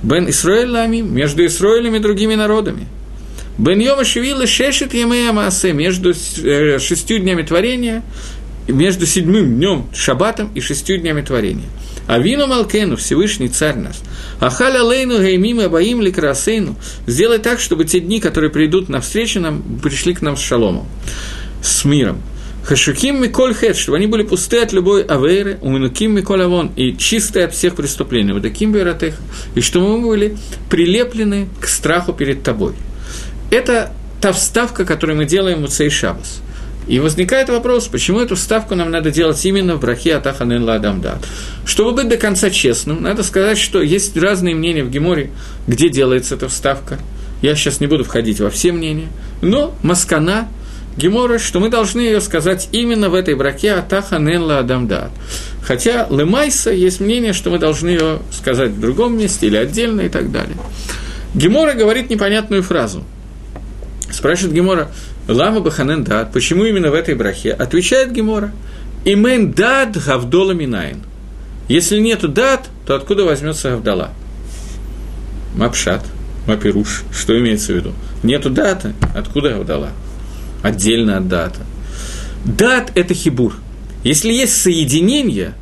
Бен 0.03 0.29
Исраэль 0.29 0.69
Лами– 0.69 1.01
между 1.01 1.45
Исраилем 1.45 1.95
и 1.95 1.99
другими 1.99 2.35
народами– 2.35 2.87
Бен 3.61 3.79
Йома 3.79 4.03
Шевила 4.03 4.47
шешет 4.47 4.95
Ямея 4.95 5.31
между 5.73 6.13
э, 6.13 6.79
шестью 6.79 7.19
днями 7.19 7.43
творения, 7.43 8.01
между 8.67 9.05
седьмым 9.05 9.55
днем 9.55 9.85
Шабатом 9.93 10.49
и 10.55 10.61
шестью 10.61 10.97
днями 10.97 11.21
творения. 11.21 11.67
А 12.07 12.17
вину 12.17 12.47
Малкену, 12.47 12.95
Всевышний 12.95 13.49
Царь 13.49 13.75
наш, 13.75 13.97
Ахаля 14.39 14.81
Лейну 14.81 15.19
Геймим 15.19 15.59
Абаим 15.59 16.01
Ликрасейну, 16.01 16.75
сделай 17.05 17.37
так, 17.37 17.59
чтобы 17.59 17.85
те 17.85 17.99
дни, 17.99 18.19
которые 18.19 18.49
придут 18.49 18.89
навстречу 18.89 19.39
нам, 19.39 19.61
пришли 19.83 20.15
к 20.15 20.23
нам 20.23 20.37
с 20.37 20.41
шаломом, 20.41 20.87
с 21.61 21.85
миром. 21.85 22.19
Хашуким 22.63 23.21
Миколь 23.21 23.53
Хет, 23.53 23.77
чтобы 23.77 23.97
они 23.97 24.07
были 24.07 24.23
пусты 24.23 24.57
от 24.57 24.73
любой 24.73 25.03
авейры, 25.03 25.59
уминуким 25.61 26.15
Миколь 26.15 26.41
Авон, 26.41 26.71
и 26.75 26.97
чистые 26.97 27.45
от 27.45 27.53
всех 27.53 27.75
преступлений, 27.75 28.33
вот 28.33 28.41
таким 28.41 28.75
и 28.75 29.61
чтобы 29.61 29.99
мы 29.99 30.07
были 30.07 30.35
прилеплены 30.67 31.47
к 31.59 31.67
страху 31.67 32.11
перед 32.11 32.41
тобой– 32.41 32.73
это 33.51 33.91
та 34.19 34.31
вставка, 34.33 34.85
которую 34.85 35.17
мы 35.17 35.25
делаем 35.25 35.63
в 35.63 35.69
Цей 35.69 35.89
Шабас. 35.89 36.41
И 36.87 36.99
возникает 36.99 37.49
вопрос, 37.49 37.87
почему 37.87 38.19
эту 38.19 38.35
вставку 38.35 38.73
нам 38.75 38.89
надо 38.89 39.11
делать 39.11 39.45
именно 39.45 39.75
в 39.75 39.79
брахе 39.79 40.15
Атаханен 40.15 40.63
Ладамдат. 40.63 41.23
Чтобы 41.63 41.91
быть 41.91 42.09
до 42.09 42.17
конца 42.17 42.49
честным, 42.49 43.03
надо 43.03 43.23
сказать, 43.23 43.57
что 43.57 43.81
есть 43.81 44.17
разные 44.17 44.55
мнения 44.55 44.83
в 44.83 44.89
Геморе, 44.89 45.29
где 45.67 45.89
делается 45.89 46.35
эта 46.35 46.49
вставка. 46.49 46.97
Я 47.41 47.55
сейчас 47.55 47.79
не 47.79 47.87
буду 47.87 48.03
входить 48.03 48.39
во 48.39 48.49
все 48.49 48.71
мнения, 48.71 49.09
но 49.41 49.75
Маскана 49.83 50.47
Гемора, 50.97 51.39
что 51.39 51.59
мы 51.59 51.69
должны 51.69 52.01
ее 52.01 52.19
сказать 52.19 52.67
именно 52.71 53.09
в 53.09 53.15
этой 53.15 53.35
браке 53.35 53.73
Атаха 53.73 54.17
Ненла 54.17 54.59
Адамдат. 54.59 55.11
Хотя 55.63 56.07
Лемайса 56.09 56.71
есть 56.71 56.99
мнение, 56.99 57.33
что 57.33 57.49
мы 57.49 57.59
должны 57.59 57.89
ее 57.89 58.19
сказать 58.31 58.71
в 58.71 58.79
другом 58.79 59.17
месте 59.17 59.47
или 59.47 59.55
отдельно 59.55 60.01
и 60.01 60.09
так 60.09 60.31
далее. 60.31 60.57
Гемора 61.33 61.73
говорит 61.73 62.09
непонятную 62.09 62.61
фразу. 62.61 63.03
Спрашивает 64.11 64.53
Гемора, 64.53 64.91
Лама 65.27 65.61
Баханен 65.61 66.03
Дат, 66.03 66.33
почему 66.33 66.65
именно 66.65 66.91
в 66.91 66.93
этой 66.93 67.15
брахе? 67.15 67.51
Отвечает 67.51 68.11
Гемора, 68.11 68.51
Имен 69.05 69.51
Дат 69.51 69.97
Гавдола 69.97 70.51
Минайн. 70.51 71.01
Если 71.67 71.99
нету 71.99 72.27
дат, 72.27 72.69
то 72.85 72.95
откуда 72.95 73.23
возьмется 73.23 73.69
Гавдала? 73.69 74.09
Мапшат, 75.55 76.05
Мапируш, 76.45 77.03
что 77.13 77.37
имеется 77.39 77.71
в 77.71 77.75
виду? 77.75 77.93
Нету 78.23 78.49
даты, 78.49 78.93
откуда 79.15 79.51
Гавдала? 79.51 79.91
Отдельно 80.63 81.17
от 81.17 81.27
дата. 81.27 81.61
Дат– 82.43 82.91
это 82.95 83.13
хибур. 83.13 83.55
Если 84.03 84.33
есть 84.33 84.59
соединение, 84.61 85.53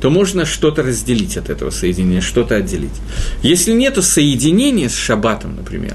то 0.00 0.10
можно 0.10 0.44
что-то 0.44 0.82
разделить 0.82 1.36
от 1.36 1.50
этого 1.50 1.70
соединения, 1.70 2.20
что-то 2.20 2.56
отделить. 2.56 3.00
Если 3.42 3.72
нет 3.72 4.02
соединения 4.02 4.88
с 4.88 4.96
шаббатом, 4.96 5.56
например, 5.56 5.94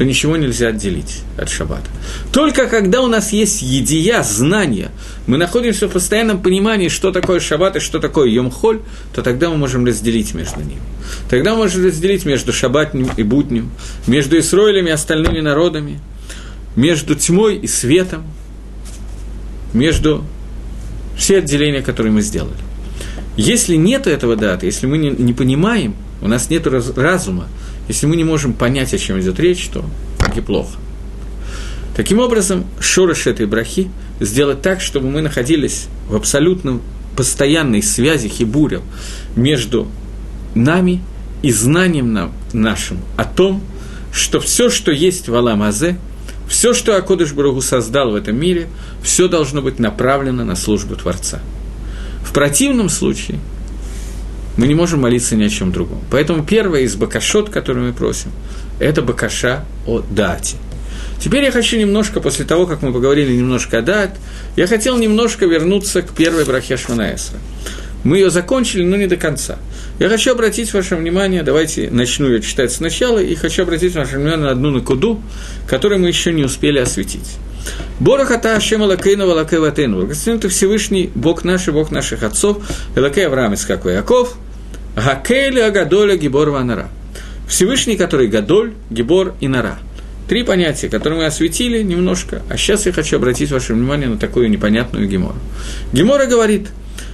то 0.00 0.04
ничего 0.06 0.38
нельзя 0.38 0.68
отделить 0.68 1.20
от 1.36 1.50
шаббата. 1.50 1.90
Только 2.32 2.68
когда 2.68 3.02
у 3.02 3.06
нас 3.06 3.34
есть 3.34 3.60
едия, 3.60 4.22
знание, 4.22 4.92
мы 5.26 5.36
находимся 5.36 5.88
в 5.88 5.92
постоянном 5.92 6.40
понимании, 6.40 6.88
что 6.88 7.12
такое 7.12 7.38
шаббат 7.38 7.76
и 7.76 7.80
что 7.80 7.98
такое 7.98 8.30
йомхоль, 8.30 8.80
то 9.14 9.20
тогда 9.20 9.50
мы 9.50 9.58
можем 9.58 9.84
разделить 9.84 10.32
между 10.32 10.60
ними. 10.60 10.80
Тогда 11.28 11.50
мы 11.50 11.64
можем 11.64 11.84
разделить 11.84 12.24
между 12.24 12.50
шаббатним 12.50 13.10
и 13.14 13.22
будним, 13.22 13.72
между 14.06 14.38
Исроилями 14.38 14.88
и 14.88 14.92
остальными 14.92 15.40
народами, 15.40 16.00
между 16.76 17.14
тьмой 17.14 17.58
и 17.58 17.66
светом, 17.66 18.24
между 19.74 20.24
все 21.18 21.40
отделения, 21.40 21.82
которые 21.82 22.10
мы 22.10 22.22
сделали. 22.22 22.56
Если 23.36 23.76
нет 23.76 24.06
этого 24.06 24.34
даты, 24.34 24.64
если 24.64 24.86
мы 24.86 24.96
не, 24.96 25.10
не 25.10 25.34
понимаем, 25.34 25.94
у 26.22 26.28
нас 26.28 26.48
нет 26.48 26.66
раз, 26.66 26.90
разума, 26.96 27.48
если 27.90 28.06
мы 28.06 28.14
не 28.14 28.22
можем 28.22 28.52
понять, 28.52 28.94
о 28.94 28.98
чем 28.98 29.18
идет 29.18 29.40
речь, 29.40 29.66
то 29.66 29.84
и 30.36 30.40
плохо. 30.40 30.78
Таким 31.96 32.20
образом, 32.20 32.64
шорош 32.78 33.26
этой 33.26 33.46
брахи 33.46 33.90
сделать 34.20 34.62
так, 34.62 34.80
чтобы 34.80 35.10
мы 35.10 35.22
находились 35.22 35.88
в 36.08 36.14
абсолютном 36.14 36.82
постоянной 37.16 37.82
связи 37.82 38.28
хибурем 38.28 38.82
между 39.34 39.88
нами 40.54 41.02
и 41.42 41.50
знанием 41.50 42.12
нам, 42.12 42.32
нашим 42.52 42.98
о 43.16 43.24
том, 43.24 43.60
что 44.12 44.38
все, 44.38 44.70
что 44.70 44.92
есть 44.92 45.28
в 45.28 45.34
Аламазе, 45.34 45.98
все, 46.48 46.74
что 46.74 46.96
Акодыш 46.96 47.32
Барагу 47.32 47.60
создал 47.60 48.12
в 48.12 48.14
этом 48.14 48.38
мире, 48.38 48.68
все 49.02 49.26
должно 49.26 49.62
быть 49.62 49.80
направлено 49.80 50.44
на 50.44 50.54
службу 50.54 50.94
Творца. 50.94 51.40
В 52.22 52.32
противном 52.32 52.88
случае 52.88 53.40
мы 54.60 54.68
не 54.68 54.74
можем 54.74 55.00
молиться 55.00 55.36
ни 55.36 55.44
о 55.44 55.48
чем 55.48 55.72
другом. 55.72 56.02
Поэтому 56.10 56.44
первое 56.44 56.82
из 56.82 56.94
бакашот, 56.94 57.48
который 57.48 57.82
мы 57.82 57.92
просим, 57.94 58.30
это 58.78 59.00
бакаша 59.00 59.64
о 59.86 60.00
дате. 60.00 60.58
Теперь 61.18 61.44
я 61.44 61.50
хочу 61.50 61.78
немножко, 61.78 62.20
после 62.20 62.44
того, 62.44 62.66
как 62.66 62.82
мы 62.82 62.92
поговорили 62.92 63.34
немножко 63.34 63.78
о 63.78 63.80
дат, 63.80 64.18
я 64.56 64.66
хотел 64.66 64.98
немножко 64.98 65.46
вернуться 65.46 66.02
к 66.02 66.10
первой 66.10 66.44
брахе 66.44 66.76
Шманаэсра. 66.76 67.38
Мы 68.04 68.18
ее 68.18 68.28
закончили, 68.28 68.84
но 68.84 68.96
не 68.96 69.06
до 69.06 69.16
конца. 69.16 69.56
Я 69.98 70.10
хочу 70.10 70.32
обратить 70.32 70.74
ваше 70.74 70.94
внимание, 70.94 71.42
давайте 71.42 71.88
начну 71.90 72.28
ее 72.28 72.42
читать 72.42 72.70
сначала, 72.70 73.18
и 73.18 73.34
хочу 73.36 73.62
обратить 73.62 73.94
ваше 73.94 74.16
внимание 74.16 74.44
на 74.44 74.50
одну 74.50 74.72
накуду, 74.72 75.22
которую 75.66 76.02
мы 76.02 76.08
еще 76.08 76.34
не 76.34 76.44
успели 76.44 76.78
осветить. 76.78 77.38
Борохата 77.98 78.56
Ашем 78.56 78.82
Алакейну 78.82 79.26
Валакей 79.26 79.58
Ватейну. 79.58 79.96
Благословен 79.96 80.38
ты 80.38 80.48
Всевышний, 80.48 81.10
Бог 81.14 81.44
наш 81.44 81.68
и 81.68 81.70
Бог 81.70 81.90
наших 81.90 82.22
отцов, 82.22 82.58
Элакей 82.94 83.26
Авраам 83.26 83.54
Искак 83.54 83.86
Яков, 83.86 84.36
Гакейли 84.96 85.60
Агадоля 85.60 86.16
Гибор 86.16 86.50
Ванара. 86.50 86.88
Всевышний, 87.48 87.96
который 87.96 88.28
Гадоль, 88.28 88.72
Гибор 88.90 89.34
и 89.40 89.48
Нара. 89.48 89.78
Три 90.28 90.44
понятия, 90.44 90.88
которые 90.88 91.20
мы 91.20 91.26
осветили 91.26 91.82
немножко, 91.82 92.42
а 92.48 92.56
сейчас 92.56 92.86
я 92.86 92.92
хочу 92.92 93.16
обратить 93.16 93.50
ваше 93.50 93.74
внимание 93.74 94.08
на 94.08 94.16
такую 94.16 94.48
непонятную 94.48 95.08
Гемору. 95.08 95.34
Гемора 95.92 96.26
говорит, 96.26 96.68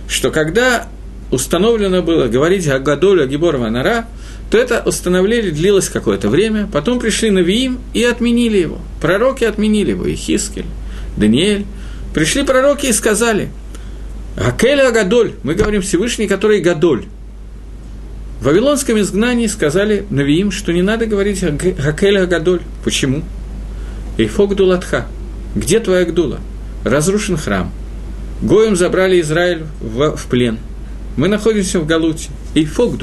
что 0.06 0.30
когда 0.30 0.86
установлено 1.30 2.02
было 2.02 2.26
говорить 2.26 2.68
о 2.68 2.78
Гадоле, 2.78 3.26
Гибор 3.26 3.56
Ванара, 3.56 4.06
то 4.50 4.58
это 4.58 4.82
установление 4.84 5.50
длилось 5.50 5.88
какое-то 5.88 6.28
время, 6.28 6.68
потом 6.70 7.00
пришли 7.00 7.30
Навиим 7.30 7.78
и 7.94 8.04
отменили 8.04 8.58
его. 8.58 8.78
Пророки 9.00 9.44
отменили 9.44 9.92
его, 9.92 10.06
и 10.06 10.14
Хискель, 10.14 10.66
Даниэль. 11.16 11.64
Пришли 12.14 12.44
пророки 12.44 12.86
и 12.86 12.92
сказали, 12.92 13.48
Акель 14.36 14.80
Агадоль, 14.80 15.32
мы 15.42 15.54
говорим 15.54 15.80
Всевышний, 15.82 16.26
который 16.26 16.60
Гадоль. 16.60 17.06
В 18.40 18.44
Вавилонском 18.44 19.00
изгнании 19.00 19.46
сказали 19.46 20.04
Навиим, 20.10 20.50
что 20.50 20.72
не 20.72 20.82
надо 20.82 21.06
говорить 21.06 21.42
Акель 21.42 22.18
Агадоль. 22.18 22.60
Почему? 22.84 23.22
Эйфок. 24.18 24.56
Где 25.54 25.80
твоя 25.80 26.04
Гдула? 26.04 26.40
Разрушен 26.84 27.36
храм. 27.36 27.72
Гоем 28.42 28.76
забрали 28.76 29.20
Израиль 29.20 29.64
в, 29.80 30.16
плен. 30.28 30.58
Мы 31.16 31.28
находимся 31.28 31.80
в 31.80 31.86
Галуте. 31.86 32.28
Эйфок 32.54 32.98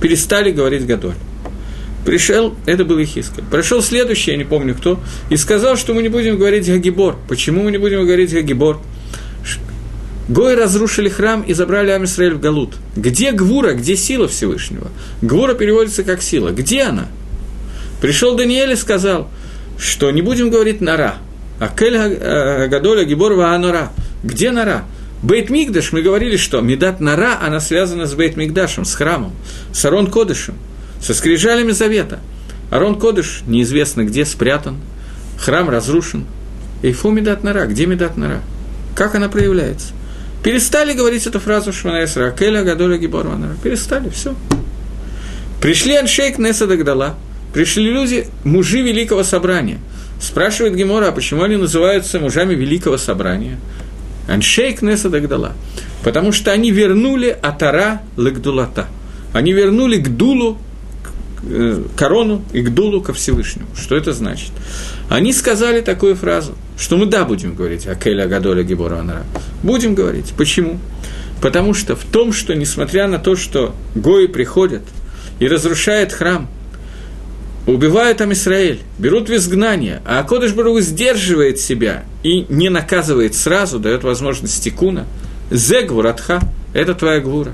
перестали 0.00 0.50
говорить 0.50 0.86
Гадоль. 0.86 1.14
Пришел, 2.04 2.54
это 2.66 2.84
был 2.84 3.02
Ихискель. 3.02 3.44
Пришел 3.50 3.82
следующий, 3.82 4.32
я 4.32 4.36
не 4.36 4.44
помню 4.44 4.74
кто, 4.74 5.00
и 5.28 5.36
сказал, 5.36 5.76
что 5.76 5.92
мы 5.92 6.02
не 6.02 6.08
будем 6.08 6.38
говорить 6.38 6.66
Гагибор. 6.66 7.16
Почему 7.28 7.62
мы 7.62 7.70
не 7.70 7.78
будем 7.78 8.04
говорить 8.04 8.32
Гагибор? 8.32 8.80
Гои 10.30 10.54
разрушили 10.54 11.08
храм 11.08 11.42
и 11.42 11.54
забрали 11.54 11.90
Амисраэль 11.90 12.34
в 12.34 12.40
Галут. 12.40 12.76
Где 12.94 13.32
Гвура, 13.32 13.72
где 13.72 13.96
сила 13.96 14.28
Всевышнего? 14.28 14.86
Гвура 15.22 15.54
переводится 15.54 16.04
как 16.04 16.22
сила. 16.22 16.50
Где 16.50 16.84
она? 16.84 17.08
Пришел 18.00 18.36
Даниэль 18.36 18.70
и 18.70 18.76
сказал, 18.76 19.28
что 19.76 20.08
не 20.12 20.22
будем 20.22 20.50
говорить 20.50 20.80
Нара. 20.80 21.16
Акель 21.58 21.96
э, 21.96 22.68
Гадоля 22.68 23.02
Гибор 23.04 23.40
Анора. 23.40 23.90
Где 24.22 24.52
Нара? 24.52 24.84
Бейт 25.24 25.50
Мигдаш, 25.50 25.90
мы 25.90 26.00
говорили, 26.00 26.36
что 26.36 26.60
Медат 26.60 27.00
Нара, 27.00 27.36
она 27.42 27.58
связана 27.58 28.06
с 28.06 28.14
Бейт 28.14 28.36
Мигдашем, 28.36 28.84
с 28.84 28.94
храмом, 28.94 29.32
с 29.72 29.84
Арон 29.84 30.06
Кодышем, 30.06 30.54
со 31.02 31.12
скрижалями 31.12 31.72
Завета. 31.72 32.20
Арон 32.70 33.00
Кодыш 33.00 33.42
неизвестно 33.48 34.04
где 34.04 34.24
спрятан, 34.24 34.76
храм 35.38 35.68
разрушен. 35.68 36.24
Эйфу 36.84 37.10
Медат 37.10 37.42
Нара, 37.42 37.66
где 37.66 37.86
Медат 37.86 38.16
Нара? 38.16 38.42
Как 38.94 39.16
она 39.16 39.28
проявляется? 39.28 39.92
Перестали 40.42 40.94
говорить 40.94 41.26
эту 41.26 41.38
фразу 41.38 41.72
Шманаэсра, 41.72 42.28
Акеля 42.28 42.62
Гадоля 42.62 42.96
Гибор 42.96 43.26
Нара. 43.26 43.56
Перестали, 43.62 44.08
все. 44.08 44.34
Пришли 45.60 45.96
Аншейк 45.96 46.38
Неса 46.38 46.66
Дагдала, 46.66 47.16
пришли 47.52 47.90
люди, 47.92 48.26
мужи 48.44 48.80
Великого 48.80 49.22
Собрания. 49.22 49.78
Спрашивает 50.20 50.74
Гемора, 50.74 51.08
а 51.08 51.12
почему 51.12 51.42
они 51.42 51.56
называются 51.56 52.18
мужами 52.18 52.54
Великого 52.54 52.96
Собрания? 52.96 53.58
Аншейк 54.28 54.80
Неса 54.80 55.10
Дагдала. 55.10 55.52
Потому 56.02 56.32
что 56.32 56.52
они 56.52 56.70
вернули 56.70 57.36
Атара 57.42 58.00
Лагдулата. 58.16 58.86
Они 59.34 59.52
вернули 59.52 60.02
к 60.02 60.08
э, 61.42 61.82
корону 61.96 62.42
и 62.52 62.62
к 62.62 63.02
ко 63.02 63.12
Всевышнему. 63.12 63.68
Что 63.76 63.96
это 63.96 64.12
значит? 64.14 64.50
Они 65.10 65.34
сказали 65.34 65.82
такую 65.82 66.16
фразу, 66.16 66.54
что 66.78 66.96
мы 66.96 67.04
да 67.04 67.26
будем 67.26 67.54
говорить 67.54 67.86
Акеля 67.86 68.26
Гадоля 68.26 68.62
Гибора 68.62 69.00
Анара. 69.00 69.24
Будем 69.62 69.94
говорить. 69.94 70.32
Почему? 70.38 70.78
Потому 71.42 71.74
что 71.74 71.96
в 71.96 72.04
том, 72.04 72.32
что 72.32 72.54
несмотря 72.54 73.06
на 73.08 73.18
то, 73.18 73.36
что 73.36 73.74
Гои 73.94 74.26
приходят 74.26 74.82
и 75.38 75.46
разрушают 75.46 76.12
храм– 76.14 76.48
убивают 77.66 78.18
там 78.18 78.32
Израиль, 78.32 78.80
берут 78.98 79.28
в 79.28 79.34
изгнание, 79.34 80.02
а 80.04 80.20
Акодыш 80.20 80.52
Бару 80.52 80.78
сдерживает 80.80 81.58
себя 81.58 82.04
и 82.22 82.46
не 82.48 82.68
наказывает 82.68 83.34
сразу, 83.34 83.78
дает 83.78 84.02
возможность 84.02 84.62
тикуна. 84.62 85.06
Зегвуратха– 85.50 86.40
это 86.74 86.94
твоя 86.94 87.20
гвура. 87.20 87.52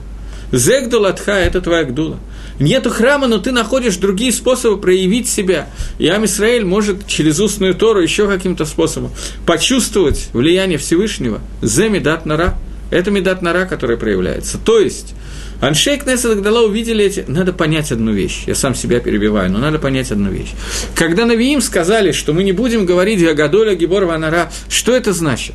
Зегдулатха– 0.53 1.33
это 1.33 1.61
твоя 1.61 1.85
гдула. 1.85 2.19
Нету 2.59 2.91
храма, 2.91 3.27
но 3.27 3.39
ты 3.39 3.53
находишь 3.53 3.97
другие 3.97 4.33
способы 4.33 4.81
проявить 4.81 5.29
себя. 5.29 5.69
И 5.99 6.09
Ам 6.09 6.25
Исраэль 6.25 6.65
может 6.65 7.07
через 7.07 7.39
устную 7.39 7.75
Тору 7.75 8.01
еще 8.01 8.27
каким-то 8.27 8.65
способом 8.65 9.11
почувствовать 9.45 10.29
влияние 10.33 10.79
Всевышнего. 10.79 11.41
Зе 11.63 11.89
медат 11.89 12.25
нара. 12.25 12.57
Это 12.91 13.11
медат 13.11 13.43
нара, 13.43 13.67
которая 13.67 13.97
проявляется. 13.97 14.59
То 14.65 14.79
есть, 14.79 15.15
Аншей 15.61 15.99
Кнессет 15.99 16.39
Агдала 16.39 16.63
увидели 16.63 17.05
эти... 17.05 17.25
Надо 17.27 17.53
понять 17.53 17.91
одну 17.91 18.13
вещь. 18.13 18.45
Я 18.47 18.55
сам 18.55 18.75
себя 18.75 19.01
перебиваю, 19.01 19.51
но 19.51 19.59
надо 19.59 19.79
понять 19.79 20.13
одну 20.13 20.31
вещь. 20.31 20.53
Когда 20.95 21.25
Навиим 21.25 21.61
сказали, 21.61 22.13
что 22.13 22.33
мы 22.33 22.45
не 22.45 22.53
будем 22.53 22.87
говорить 22.87 23.23
Агадоля 23.27 23.75
Гибор 23.75 24.05
Ванара, 24.05 24.53
что 24.69 24.95
это 24.95 25.13
значит? 25.13 25.55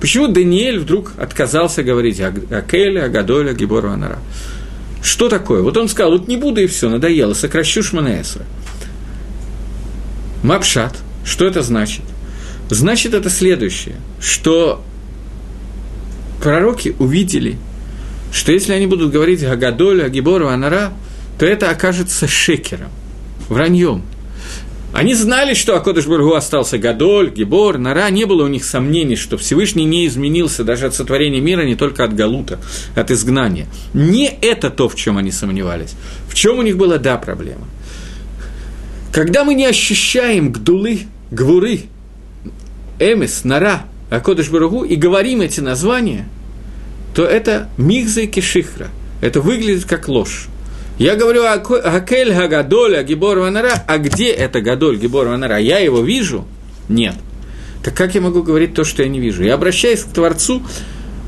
Почему 0.00 0.28
Даниэль 0.28 0.78
вдруг 0.78 1.12
отказался 1.18 1.82
говорить 1.82 2.20
Акеля, 2.20 3.04
Агадоля, 3.04 3.52
Гибор 3.52 3.86
Ванара? 3.86 4.18
Что 5.02 5.28
такое? 5.28 5.62
Вот 5.62 5.76
он 5.76 5.88
сказал, 5.88 6.12
вот 6.12 6.28
не 6.28 6.36
буду 6.36 6.60
и 6.60 6.66
все, 6.66 6.88
надоело, 6.88 7.34
сокращу 7.34 7.82
Шманаэсра. 7.82 8.44
Мапшат, 10.42 10.96
что 11.24 11.46
это 11.46 11.62
значит? 11.62 12.04
Значит, 12.68 13.14
это 13.14 13.30
следующее, 13.30 13.96
что 14.20 14.84
пророки 16.42 16.94
увидели, 16.98 17.58
что 18.32 18.52
если 18.52 18.72
они 18.72 18.86
будут 18.86 19.10
говорить 19.10 19.42
Гагадоль, 19.42 20.02
Агибор, 20.02 20.44
Анара, 20.44 20.92
то 21.38 21.46
это 21.46 21.70
окажется 21.70 22.28
шекером, 22.28 22.90
враньем. 23.48 24.02
Они 24.92 25.14
знали, 25.14 25.54
что 25.54 25.76
Акодыш 25.76 26.06
Бургу 26.06 26.34
остался 26.34 26.76
Гадоль, 26.76 27.30
Гибор, 27.30 27.78
Нара, 27.78 28.10
не 28.10 28.24
было 28.24 28.44
у 28.44 28.48
них 28.48 28.64
сомнений, 28.64 29.14
что 29.14 29.38
Всевышний 29.38 29.84
не 29.84 30.06
изменился 30.06 30.64
даже 30.64 30.86
от 30.86 30.94
сотворения 30.94 31.40
мира, 31.40 31.62
не 31.62 31.76
только 31.76 32.02
от 32.02 32.14
Галута, 32.14 32.58
от 32.96 33.10
изгнания. 33.10 33.66
Не 33.94 34.26
это 34.26 34.68
то, 34.68 34.88
в 34.88 34.96
чем 34.96 35.16
они 35.16 35.30
сомневались. 35.30 35.94
В 36.28 36.34
чем 36.34 36.58
у 36.58 36.62
них 36.62 36.76
была, 36.76 36.98
да, 36.98 37.16
проблема. 37.18 37.68
Когда 39.12 39.44
мы 39.44 39.54
не 39.54 39.64
ощущаем 39.64 40.52
гдулы, 40.52 41.02
гвуры, 41.30 41.82
эмис, 42.98 43.44
нара, 43.44 43.84
Акодыш 44.10 44.48
Бургу 44.48 44.82
и 44.82 44.96
говорим 44.96 45.40
эти 45.40 45.60
названия, 45.60 46.28
то 47.14 47.24
это 47.24 47.68
мигза 47.76 48.22
и 48.22 48.26
кишихра. 48.26 48.88
Это 49.20 49.40
выглядит 49.40 49.84
как 49.84 50.08
ложь. 50.08 50.49
Я 51.00 51.16
говорю 51.16 51.46
Акель 51.46 52.30
Гагадоль, 52.30 52.98
Агибор 52.98 53.38
Ванара, 53.38 53.72
а 53.86 53.96
где 53.96 54.28
это 54.28 54.60
Гадоль, 54.60 54.98
Гибор 54.98 55.28
Ванара? 55.28 55.56
Я 55.56 55.78
его 55.78 56.02
вижу? 56.02 56.46
Нет. 56.90 57.14
Так 57.82 57.94
как 57.96 58.14
я 58.14 58.20
могу 58.20 58.42
говорить 58.42 58.74
то, 58.74 58.84
что 58.84 59.02
я 59.02 59.08
не 59.08 59.18
вижу? 59.18 59.42
Я 59.42 59.54
обращаюсь 59.54 60.00
к 60.00 60.12
Творцу, 60.12 60.62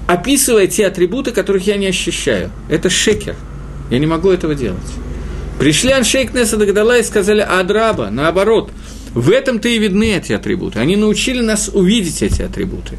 описывая 0.06 0.66
те 0.66 0.86
атрибуты, 0.86 1.32
которых 1.32 1.66
я 1.66 1.78
не 1.78 1.86
ощущаю. 1.86 2.50
Это 2.68 2.90
шекер. 2.90 3.34
Я 3.90 3.98
не 3.98 4.04
могу 4.04 4.28
этого 4.28 4.54
делать. 4.54 4.78
Пришли 5.58 5.92
Аншейк 5.92 6.34
Неса 6.34 6.58
Дагдала 6.58 6.98
и 6.98 7.02
сказали 7.02 7.40
Адраба, 7.40 8.10
наоборот. 8.10 8.70
В 9.14 9.30
этом-то 9.30 9.70
и 9.70 9.78
видны 9.78 10.14
эти 10.14 10.34
атрибуты. 10.34 10.80
Они 10.80 10.96
научили 10.96 11.40
нас 11.40 11.70
увидеть 11.72 12.20
эти 12.20 12.42
атрибуты 12.42 12.98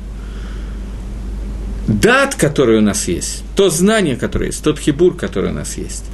дат, 1.88 2.36
который 2.36 2.78
у 2.78 2.82
нас 2.82 3.08
есть, 3.08 3.44
то 3.56 3.70
знание, 3.70 4.16
которое 4.16 4.48
есть, 4.48 4.64
тот 4.64 4.80
хибур, 4.80 5.16
который 5.16 5.52
у 5.52 5.54
нас 5.54 5.78
есть, 5.78 6.06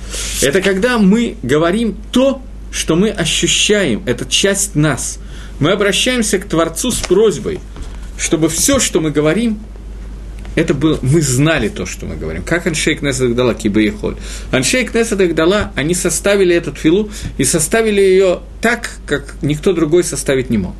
это 0.42 0.62
когда 0.62 0.98
мы 0.98 1.38
говорим 1.44 1.96
то, 2.12 2.42
что 2.72 2.96
мы 2.96 3.10
ощущаем, 3.10 4.04
это 4.06 4.26
часть 4.26 4.76
нас. 4.76 5.20
Мы 5.60 5.72
обращаемся 5.72 6.40
к 6.40 6.46
Творцу 6.46 6.92
с 6.92 7.00
просьбой, 7.00 7.60
чтобы 8.18 8.50
все, 8.50 8.80
что 8.80 9.02
мы 9.02 9.12
говорим, 9.12 9.60
это 10.56 10.74
было, 10.74 11.00
мы 11.02 11.22
знали 11.22 11.70
то, 11.70 11.86
что 11.86 12.06
мы 12.06 12.16
говорим. 12.16 12.44
Как 12.44 12.68
Аншейк 12.68 13.02
Несадах 13.02 13.36
дала 13.36 13.54
Кибаехоль. 13.54 14.16
Аншейк 14.52 14.94
Несадах 14.94 15.34
дала, 15.34 15.72
они 15.76 15.94
составили 15.94 16.56
этот 16.56 16.78
филу 16.78 17.10
и 17.38 17.44
составили 17.44 18.02
ее 18.02 18.42
так, 18.62 18.90
как 19.06 19.36
никто 19.42 19.74
другой 19.74 20.04
составить 20.04 20.50
не 20.50 20.58
мог. 20.58 20.76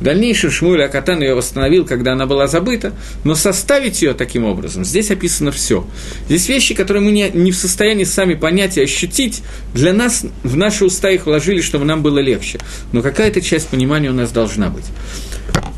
В 0.00 0.02
дальнейшем 0.02 0.50
Шмуэль 0.50 0.84
Акатан 0.84 1.20
ее 1.20 1.34
восстановил, 1.34 1.84
когда 1.84 2.12
она 2.12 2.24
была 2.24 2.46
забыта, 2.46 2.94
но 3.22 3.34
составить 3.34 4.00
ее 4.00 4.14
таким 4.14 4.46
образом, 4.46 4.82
здесь 4.82 5.10
описано 5.10 5.52
все. 5.52 5.86
Здесь 6.26 6.48
вещи, 6.48 6.74
которые 6.74 7.02
мы 7.02 7.10
не, 7.10 7.28
не 7.30 7.52
в 7.52 7.56
состоянии 7.56 8.04
сами 8.04 8.32
понять 8.32 8.78
и 8.78 8.82
ощутить, 8.82 9.42
для 9.74 9.92
нас, 9.92 10.24
в 10.42 10.56
наши 10.56 10.86
уста 10.86 11.10
их 11.10 11.26
вложили, 11.26 11.60
чтобы 11.60 11.84
нам 11.84 12.02
было 12.02 12.18
легче. 12.18 12.58
Но 12.92 13.02
какая-то 13.02 13.42
часть 13.42 13.68
понимания 13.68 14.08
у 14.08 14.14
нас 14.14 14.32
должна 14.32 14.70
быть. 14.70 14.86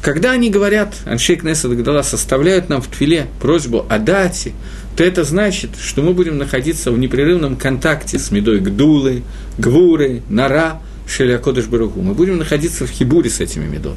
Когда 0.02 0.30
они 0.32 0.50
говорят, 0.50 0.94
Аншейк 1.04 1.42
Неса 1.42 1.68
Дагдала 1.68 2.02
составляют 2.02 2.68
нам 2.68 2.80
в 2.80 2.86
твиле 2.86 3.26
просьбу 3.40 3.84
о 3.88 3.98
дате, 3.98 4.52
то 4.96 5.02
это 5.02 5.24
значит, 5.24 5.70
что 5.80 6.00
мы 6.02 6.12
будем 6.12 6.38
находиться 6.38 6.92
в 6.92 6.98
непрерывном 6.98 7.56
контакте 7.56 8.20
с 8.20 8.30
Медой 8.30 8.60
Гдулы, 8.60 9.24
Гвуры, 9.58 10.22
Нара– 10.28 10.80
Шеля 11.12 11.38
Кодыш 11.38 11.66
Баруху. 11.66 12.00
Мы 12.00 12.14
будем 12.14 12.38
находиться 12.38 12.86
в 12.86 12.90
хибуре 12.90 13.28
с 13.28 13.40
этими 13.40 13.66
медот. 13.66 13.96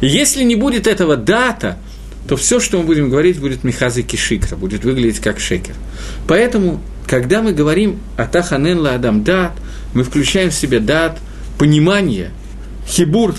И 0.00 0.06
если 0.06 0.42
не 0.44 0.56
будет 0.56 0.86
этого 0.86 1.16
дата, 1.16 1.78
то 2.26 2.36
все, 2.36 2.58
что 2.58 2.78
мы 2.78 2.84
будем 2.84 3.10
говорить, 3.10 3.38
будет 3.38 3.64
михазы 3.64 4.02
кишикра, 4.02 4.56
будет 4.56 4.84
выглядеть 4.84 5.20
как 5.20 5.38
шекер. 5.40 5.74
Поэтому, 6.26 6.80
когда 7.06 7.42
мы 7.42 7.52
говорим 7.52 7.98
о 8.16 8.26
Таханен 8.26 8.86
Адам 8.86 9.24
дат, 9.24 9.52
мы 9.92 10.04
включаем 10.04 10.50
в 10.50 10.54
себя 10.54 10.80
дат, 10.80 11.18
понимание, 11.58 12.30
хибур, 12.88 13.34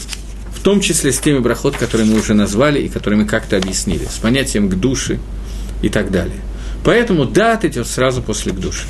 в 0.53 0.61
том 0.61 0.79
числе 0.79 1.11
с 1.11 1.17
теми 1.17 1.39
брахот, 1.39 1.77
которые 1.77 2.07
мы 2.07 2.19
уже 2.19 2.35
назвали 2.35 2.79
и 2.79 2.89
которые 2.89 3.19
мы 3.21 3.25
как-то 3.25 3.57
объяснили, 3.57 4.05
с 4.05 4.19
понятием 4.19 4.69
к 4.69 4.75
душе 4.75 5.19
и 5.81 5.89
так 5.89 6.11
далее. 6.11 6.41
Поэтому 6.83 7.25
дат 7.25 7.65
идет 7.65 7.88
сразу 7.88 8.21
после 8.21 8.51
к 8.51 8.59
душе. 8.59 8.85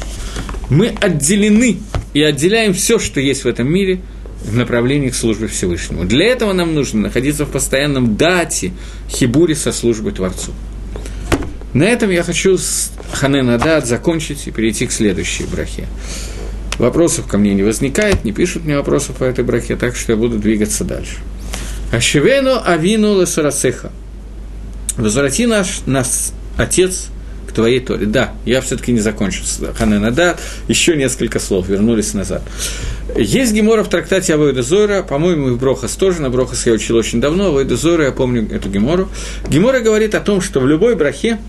Мы 0.70 0.88
отделены 1.00 1.80
и 2.14 2.22
отделяем 2.22 2.74
все, 2.74 3.00
что 3.00 3.22
есть 3.22 3.46
в 3.46 3.48
этом 3.48 3.72
мире– 3.72 4.02
в 4.46 4.56
направлении 4.56 5.10
к 5.10 5.16
службе 5.16 5.48
Всевышнему. 5.48 6.06
Для 6.06 6.28
этого 6.28 6.54
нам 6.54 6.74
нужно 6.74 7.02
находиться 7.02 7.46
в 7.46 7.50
постоянном 7.50 8.16
дате, 8.16 8.72
хибуре 9.10 9.56
со 9.56 9.72
службой 9.72 10.12
Творцу. 10.12 10.52
На 11.74 11.84
этом 11.84 12.10
я 12.10 12.24
хочу 12.24 12.58
с 12.58 12.92
Ханена 13.12 13.58
Дат 13.58 13.86
закончить 13.86 14.48
и 14.48 14.52
перейти 14.52 14.86
к 14.88 14.92
следующей 14.92 15.44
брахе. 15.44 15.88
Вопросов 16.78 17.28
ко 17.28 17.38
мне 17.38 17.54
не 17.54 17.64
возникает, 17.64 18.24
не 18.24 18.32
пишут 18.32 18.66
мне 18.66 18.78
вопросов 18.78 19.18
по 19.18 19.24
этой 19.24 19.44
брахе, 19.44 19.76
так 19.76 19.96
что 19.96 20.14
я 20.14 20.18
буду 20.18 20.38
двигаться 20.38 20.84
дальше. 20.84 21.18
Ашевену 21.92 22.62
авину 22.64 23.20
лесарасеха. 23.20 23.92
Возврати 24.98 25.46
наш, 25.48 25.82
нас 25.86 26.34
отец 26.58 27.10
твоей 27.56 27.80
Торе. 27.80 28.06
Да, 28.06 28.34
я 28.46 28.62
все-таки 28.62 28.92
не 28.92 29.00
закончил 29.00 29.44
Ханена, 29.76 30.12
да, 30.12 30.36
еще 30.68 30.96
несколько 30.96 31.40
слов, 31.40 31.68
вернулись 31.68 32.14
назад. 32.14 32.44
Есть 33.16 33.54
гемора 33.54 33.82
в 33.84 33.88
трактате 33.88 34.34
Авойда 34.34 34.62
Зора, 34.62 35.02
по-моему, 35.02 35.48
и 35.48 35.52
в 35.52 35.58
Брохас 35.58 35.96
тоже, 35.96 36.22
на 36.22 36.30
Брохас 36.30 36.66
я 36.66 36.74
учил 36.74 36.98
очень 36.98 37.22
давно, 37.22 37.48
Авойда 37.48 37.78
Зора, 37.78 38.06
я 38.06 38.12
помню 38.12 38.46
эту 38.54 38.68
гемору. 38.68 39.08
Гемора 39.48 39.80
говорит 39.80 40.16
о 40.16 40.20
том, 40.20 40.42
что 40.42 40.60
в 40.60 40.68
любой 40.68 40.96
брахе, 40.96 41.40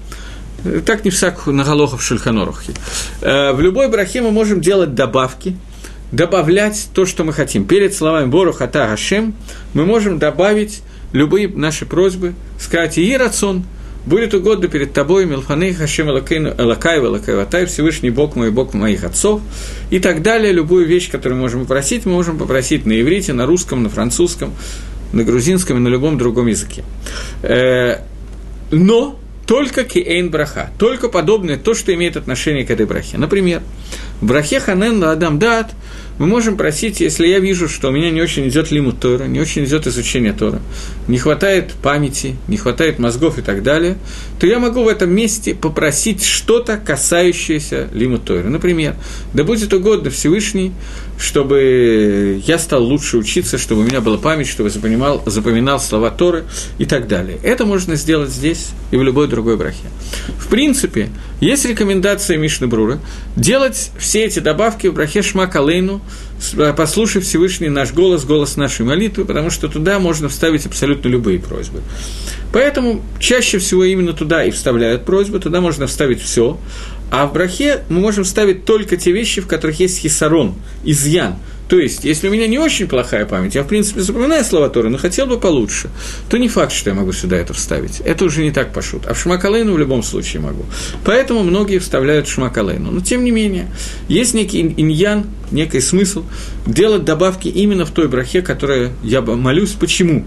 так 0.84 1.04
не 1.04 1.10
всяк 1.10 1.44
на 1.48 1.64
Галохов 1.64 2.00
Шульханорухе, 2.02 2.72
э, 3.20 3.52
в 3.52 3.60
любой 3.60 3.88
брахе 3.88 4.22
мы 4.22 4.30
можем 4.30 4.60
делать 4.60 4.94
добавки, 4.94 5.56
добавлять 6.12 6.88
то, 6.94 7.04
что 7.04 7.24
мы 7.24 7.32
хотим. 7.32 7.64
Перед 7.64 7.92
словами 7.94 8.26
Бору 8.26 8.52
Хата 8.52 8.86
Гашем 8.86 9.34
мы 9.74 9.84
можем 9.84 10.20
добавить 10.20 10.82
любые 11.12 11.48
наши 11.48 11.84
просьбы, 11.84 12.34
сказать 12.60 12.96
«И 12.96 13.16
рацион», 13.16 13.64
будет 14.06 14.32
угодно 14.32 14.68
перед 14.68 14.92
тобой, 14.92 15.26
Милфаны, 15.26 15.74
Хашем 15.74 16.08
Элакай, 16.08 16.98
Элакай, 16.98 17.66
Всевышний 17.66 18.10
Бог 18.10 18.36
мой, 18.36 18.50
Бог 18.50 18.72
моих 18.72 19.04
отцов, 19.04 19.42
и 19.90 19.98
так 19.98 20.22
далее. 20.22 20.52
Любую 20.52 20.86
вещь, 20.86 21.10
которую 21.10 21.40
можем 21.40 21.62
попросить, 21.62 22.06
мы 22.06 22.12
можем 22.12 22.38
попросить 22.38 22.86
на 22.86 22.98
иврите, 23.00 23.32
на 23.32 23.46
русском, 23.46 23.82
на 23.82 23.90
французском, 23.90 24.54
на 25.12 25.24
грузинском 25.24 25.76
и 25.76 25.80
на 25.80 25.88
любом 25.88 26.16
другом 26.16 26.46
языке. 26.46 26.84
Э, 27.42 27.98
но 28.70 29.18
только 29.46 29.84
киэйн 29.84 30.30
браха, 30.30 30.70
только 30.78 31.08
подобное 31.08 31.56
то, 31.56 31.74
что 31.74 31.92
имеет 31.94 32.16
отношение 32.16 32.64
к 32.64 32.70
этой 32.70 32.86
брахе. 32.86 33.18
Например, 33.18 33.62
в 34.20 34.26
брахе 34.26 34.60
ханен 34.60 35.02
адам 35.04 35.38
дат– 35.38 35.72
мы 36.18 36.26
можем 36.26 36.56
просить, 36.56 37.00
если 37.00 37.26
я 37.26 37.38
вижу, 37.38 37.68
что 37.68 37.88
у 37.88 37.90
меня 37.92 38.10
не 38.10 38.22
очень 38.22 38.48
идет 38.48 38.70
лимут 38.70 39.00
Тора, 39.00 39.24
не 39.24 39.40
очень 39.40 39.64
идет 39.64 39.86
изучение 39.86 40.32
Тора, 40.32 40.60
не 41.08 41.18
хватает 41.18 41.72
памяти, 41.82 42.36
не 42.48 42.56
хватает 42.56 42.98
мозгов 42.98 43.38
и 43.38 43.42
так 43.42 43.62
далее, 43.62 43.96
то 44.40 44.46
я 44.46 44.58
могу 44.58 44.82
в 44.82 44.88
этом 44.88 45.14
месте 45.14 45.54
попросить 45.54 46.24
что-то, 46.24 46.78
касающееся 46.78 47.88
лимут 47.92 48.24
Тора. 48.24 48.44
Например, 48.44 48.96
да 49.34 49.44
будет 49.44 49.72
угодно 49.72 50.10
Всевышний, 50.10 50.72
чтобы 51.18 52.40
я 52.46 52.58
стал 52.58 52.84
лучше 52.84 53.16
учиться, 53.16 53.58
чтобы 53.58 53.82
у 53.82 53.84
меня 53.84 54.00
была 54.00 54.18
память, 54.18 54.48
чтобы 54.48 54.70
запоминал, 54.70 55.22
запоминал 55.26 55.80
слова 55.80 56.10
Торы 56.10 56.44
и 56.78 56.84
так 56.84 57.08
далее. 57.08 57.38
Это 57.42 57.64
можно 57.64 57.96
сделать 57.96 58.30
здесь 58.30 58.68
и 58.90 58.96
в 58.96 59.02
любой 59.02 59.28
другой 59.28 59.56
брахе. 59.56 59.88
В 60.38 60.48
принципе, 60.48 61.08
есть 61.40 61.64
рекомендация 61.64 62.36
Мишны 62.36 62.66
Брура 62.66 62.98
делать 63.34 63.90
все 63.98 64.24
эти 64.24 64.38
добавки 64.38 64.86
в 64.86 64.94
брахе 64.94 65.22
Шма 65.22 65.46
Калейну, 65.46 66.00
послушав 66.76 67.24
Всевышний 67.24 67.68
наш 67.68 67.92
голос, 67.92 68.24
голос 68.24 68.56
нашей 68.56 68.84
молитвы, 68.84 69.24
потому 69.24 69.50
что 69.50 69.68
туда 69.68 69.98
можно 69.98 70.28
вставить 70.28 70.66
абсолютно 70.66 71.08
любые 71.08 71.38
просьбы. 71.38 71.82
Поэтому 72.52 73.02
чаще 73.18 73.58
всего 73.58 73.84
именно 73.84 74.12
туда 74.12 74.44
и 74.44 74.50
вставляют 74.50 75.04
просьбы, 75.04 75.40
туда 75.40 75.60
можно 75.60 75.86
вставить 75.86 76.22
все, 76.22 76.58
а 77.10 77.26
в 77.26 77.32
брахе 77.32 77.84
мы 77.88 78.00
можем 78.00 78.24
ставить 78.24 78.64
только 78.64 78.96
те 78.96 79.12
вещи, 79.12 79.40
в 79.40 79.46
которых 79.46 79.80
есть 79.80 79.98
хисарон, 79.98 80.54
изъян. 80.84 81.36
То 81.68 81.78
есть, 81.78 82.04
если 82.04 82.28
у 82.28 82.32
меня 82.32 82.46
не 82.46 82.58
очень 82.58 82.86
плохая 82.86 83.26
память, 83.26 83.56
я, 83.56 83.64
в 83.64 83.66
принципе, 83.66 84.00
запоминаю 84.00 84.44
слова 84.44 84.68
Торы, 84.68 84.88
но 84.88 84.98
хотел 84.98 85.26
бы 85.26 85.38
получше, 85.38 85.90
то 86.28 86.36
не 86.36 86.48
факт, 86.48 86.72
что 86.72 86.90
я 86.90 86.94
могу 86.94 87.12
сюда 87.12 87.36
это 87.36 87.54
вставить. 87.54 88.00
Это 88.00 88.24
уже 88.24 88.44
не 88.44 88.52
так 88.52 88.72
пошут. 88.72 89.06
А 89.06 89.14
в 89.14 89.18
Шмакалейну 89.18 89.72
в 89.72 89.78
любом 89.78 90.04
случае 90.04 90.42
могу. 90.42 90.64
Поэтому 91.04 91.42
многие 91.42 91.78
вставляют 91.78 92.28
Шмакалейну. 92.28 92.92
Но, 92.92 93.00
тем 93.00 93.24
не 93.24 93.32
менее, 93.32 93.66
есть 94.06 94.34
некий 94.34 94.60
иньян, 94.60 95.26
некий 95.50 95.80
смысл 95.80 96.24
делать 96.66 97.04
добавки 97.04 97.48
именно 97.48 97.84
в 97.84 97.90
той 97.90 98.06
брахе, 98.06 98.42
которой 98.42 98.90
я 99.02 99.20
молюсь. 99.20 99.72
Почему? 99.72 100.24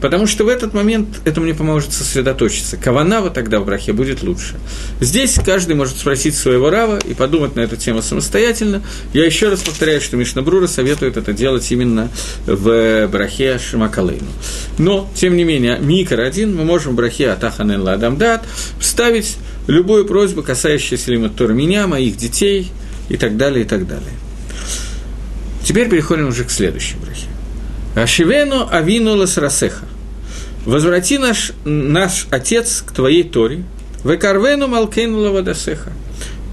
Потому 0.00 0.26
что 0.26 0.44
в 0.44 0.48
этот 0.48 0.74
момент 0.74 1.20
это 1.24 1.40
мне 1.40 1.54
поможет 1.54 1.92
сосредоточиться. 1.92 2.76
Каванава 2.76 3.30
тогда 3.30 3.60
в 3.60 3.66
брахе 3.66 3.92
будет 3.92 4.22
лучше. 4.22 4.56
Здесь 5.00 5.38
каждый 5.44 5.74
может 5.74 5.96
спросить 5.96 6.34
своего 6.34 6.70
рава 6.70 6.98
и 6.98 7.14
подумать 7.14 7.56
на 7.56 7.60
эту 7.60 7.76
тему 7.76 8.02
самостоятельно. 8.02 8.82
Я 9.12 9.24
еще 9.24 9.48
раз 9.48 9.60
повторяю, 9.60 10.00
что 10.00 10.16
Мишна 10.16 10.42
Брура 10.42 10.66
советует 10.66 11.16
это 11.16 11.32
делать 11.32 11.70
именно 11.70 12.10
в 12.46 13.06
брахе 13.08 13.58
Шимакалейну. 13.58 14.28
Но, 14.78 15.10
тем 15.14 15.36
не 15.36 15.44
менее, 15.44 15.78
Микар 15.78 16.20
один, 16.20 16.54
мы 16.54 16.64
можем 16.64 16.92
в 16.92 16.96
брахе 16.96 17.30
Атаханен 17.30 17.82
Ладамдат 17.82 18.44
вставить 18.78 19.36
любую 19.66 20.06
просьбу, 20.06 20.42
касающуюся 20.42 21.10
Лимат 21.10 21.36
Тора 21.36 21.52
меня, 21.52 21.86
моих 21.86 22.16
детей 22.16 22.70
и 23.08 23.16
так 23.16 23.36
далее, 23.36 23.64
и 23.64 23.68
так 23.68 23.86
далее. 23.86 24.12
Теперь 25.64 25.88
переходим 25.88 26.28
уже 26.28 26.44
к 26.44 26.50
следующей 26.50 26.96
брахе. 26.96 27.26
Ашивену 28.02 28.68
авину 28.70 29.16
ласрасеха. 29.16 29.86
Возврати 30.64 31.18
наш, 31.18 31.52
наш 31.64 32.26
отец 32.30 32.82
к 32.86 32.92
твоей 32.92 33.24
Торе. 33.24 33.62
Векарвену 34.04 34.68
малкейну 34.68 35.18
лавадасеха. 35.18 35.92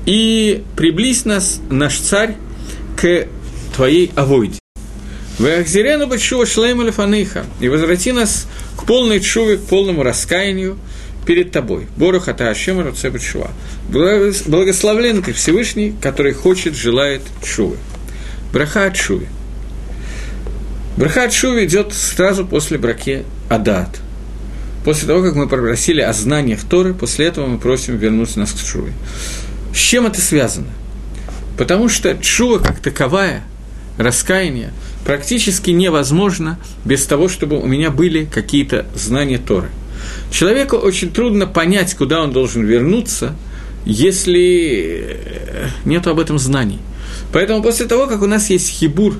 И 0.05 0.63
приблизь 0.75 1.25
нас, 1.25 1.59
наш 1.69 1.99
царь, 1.99 2.35
к 2.95 3.27
твоей 3.75 4.11
авойде. 4.15 4.59
Веахзирену 5.39 6.07
бачува 6.07 6.45
шлейма 6.45 6.83
лефаныха. 6.83 7.45
И 7.59 7.69
возврати 7.69 8.11
нас 8.11 8.47
к 8.77 8.85
полной 8.85 9.19
чуве, 9.19 9.57
к 9.57 9.61
полному 9.61 10.03
раскаянию 10.03 10.77
перед 11.25 11.51
тобой. 11.51 11.87
Боруха 11.97 12.33
та 12.33 12.49
Ашема 12.49 12.83
Руцебет 12.83 13.21
Благословлен 13.89 15.21
ты 15.21 15.33
Всевышний, 15.33 15.93
который 16.01 16.33
хочет, 16.33 16.75
желает 16.75 17.21
чувы. 17.43 17.77
Браха 18.53 18.85
от 18.85 18.95
Шуви. 18.95 19.27
Браха 20.97 21.25
от 21.25 21.33
Шуви 21.33 21.65
идет 21.65 21.93
сразу 21.93 22.45
после 22.45 22.77
браке 22.77 23.25
Адат. 23.49 23.99
После 24.83 25.07
того, 25.07 25.23
как 25.23 25.35
мы 25.35 25.47
попросили 25.47 26.01
о 26.01 26.13
знаниях 26.13 26.61
Торы, 26.69 26.93
после 26.93 27.25
этого 27.25 27.47
мы 27.47 27.57
просим 27.57 27.97
вернуться 27.97 28.39
нас 28.39 28.51
к 28.53 28.65
Шуве. 28.65 28.93
С 29.73 29.77
чем 29.77 30.05
это 30.05 30.21
связано? 30.21 30.67
Потому 31.57 31.89
что 31.89 32.15
Чува 32.17 32.59
как 32.59 32.79
таковая, 32.79 33.43
раскаяние, 33.97 34.71
практически 35.05 35.71
невозможно 35.71 36.59
без 36.85 37.05
того, 37.05 37.29
чтобы 37.29 37.59
у 37.59 37.65
меня 37.65 37.91
были 37.91 38.25
какие-то 38.25 38.85
знания 38.93 39.37
Торы. 39.37 39.69
Человеку 40.31 40.77
очень 40.77 41.11
трудно 41.11 41.47
понять, 41.47 41.95
куда 41.95 42.21
он 42.21 42.31
должен 42.31 42.63
вернуться, 42.63 43.35
если 43.85 45.19
нет 45.83 46.07
об 46.07 46.19
этом 46.19 46.39
знаний– 46.39 46.79
Поэтому 47.31 47.61
после 47.61 47.85
того, 47.85 48.07
как 48.07 48.21
у 48.21 48.27
нас 48.27 48.49
есть 48.49 48.69
хибур, 48.69 49.19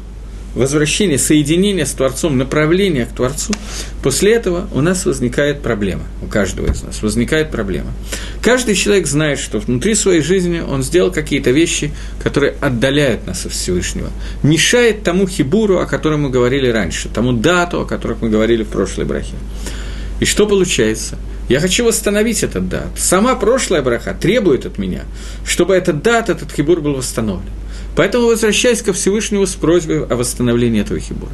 возвращение, 0.55 1.17
соединение 1.17 1.85
с 1.85 1.91
Творцом, 1.91 2.37
направление 2.37 3.05
к 3.05 3.09
Творцу, 3.09 3.53
после 4.01 4.33
этого 4.33 4.67
у 4.73 4.81
нас 4.81 5.05
возникает 5.05 5.61
проблема, 5.61 6.03
у 6.21 6.27
каждого 6.27 6.71
из 6.71 6.81
нас 6.81 7.01
возникает 7.03 7.51
проблема. 7.51 7.91
Каждый 8.41 8.75
человек 8.75 9.05
знает, 9.05 9.37
что 9.37 9.59
внутри 9.59 9.95
своей 9.95 10.21
жизни 10.21 10.61
он 10.61 10.81
сделал 10.81 11.11
какие-то 11.11 11.51
вещи, 11.51 11.91
которые 12.23 12.55
отдаляют 12.61 13.27
нас 13.27 13.45
от 13.45 13.51
Всевышнего, 13.51 14.09
мешает 14.41 15.03
тому 15.03 15.27
хибуру, 15.27 15.79
о 15.79 15.85
котором 15.85 16.23
мы 16.23 16.29
говорили 16.29 16.69
раньше, 16.69 17.09
тому 17.09 17.33
дату, 17.33 17.81
о 17.81 17.85
котором 17.85 18.17
мы 18.21 18.29
говорили 18.29 18.63
в 18.63 18.69
прошлой 18.69 19.05
брахе. 19.05 19.35
И 20.19 20.25
что 20.25 20.47
получается? 20.47 21.17
Я 21.49 21.59
хочу 21.59 21.85
восстановить 21.85 22.41
этот 22.43 22.69
дат. 22.69 22.87
Сама 22.97 23.35
прошлая 23.35 23.81
браха 23.81 24.15
требует 24.19 24.65
от 24.65 24.77
меня, 24.79 25.03
чтобы 25.45 25.75
этот 25.75 26.01
дат, 26.01 26.29
этот 26.29 26.51
хибур 26.51 26.81
был 26.81 26.95
восстановлен. 26.95 27.51
Поэтому 27.95 28.27
возвращаясь 28.27 28.81
ко 28.81 28.93
Всевышнему 28.93 29.45
с 29.45 29.55
просьбой 29.55 30.05
о 30.05 30.15
восстановлении 30.15 30.81
этого 30.81 30.99
хибура. 30.99 31.31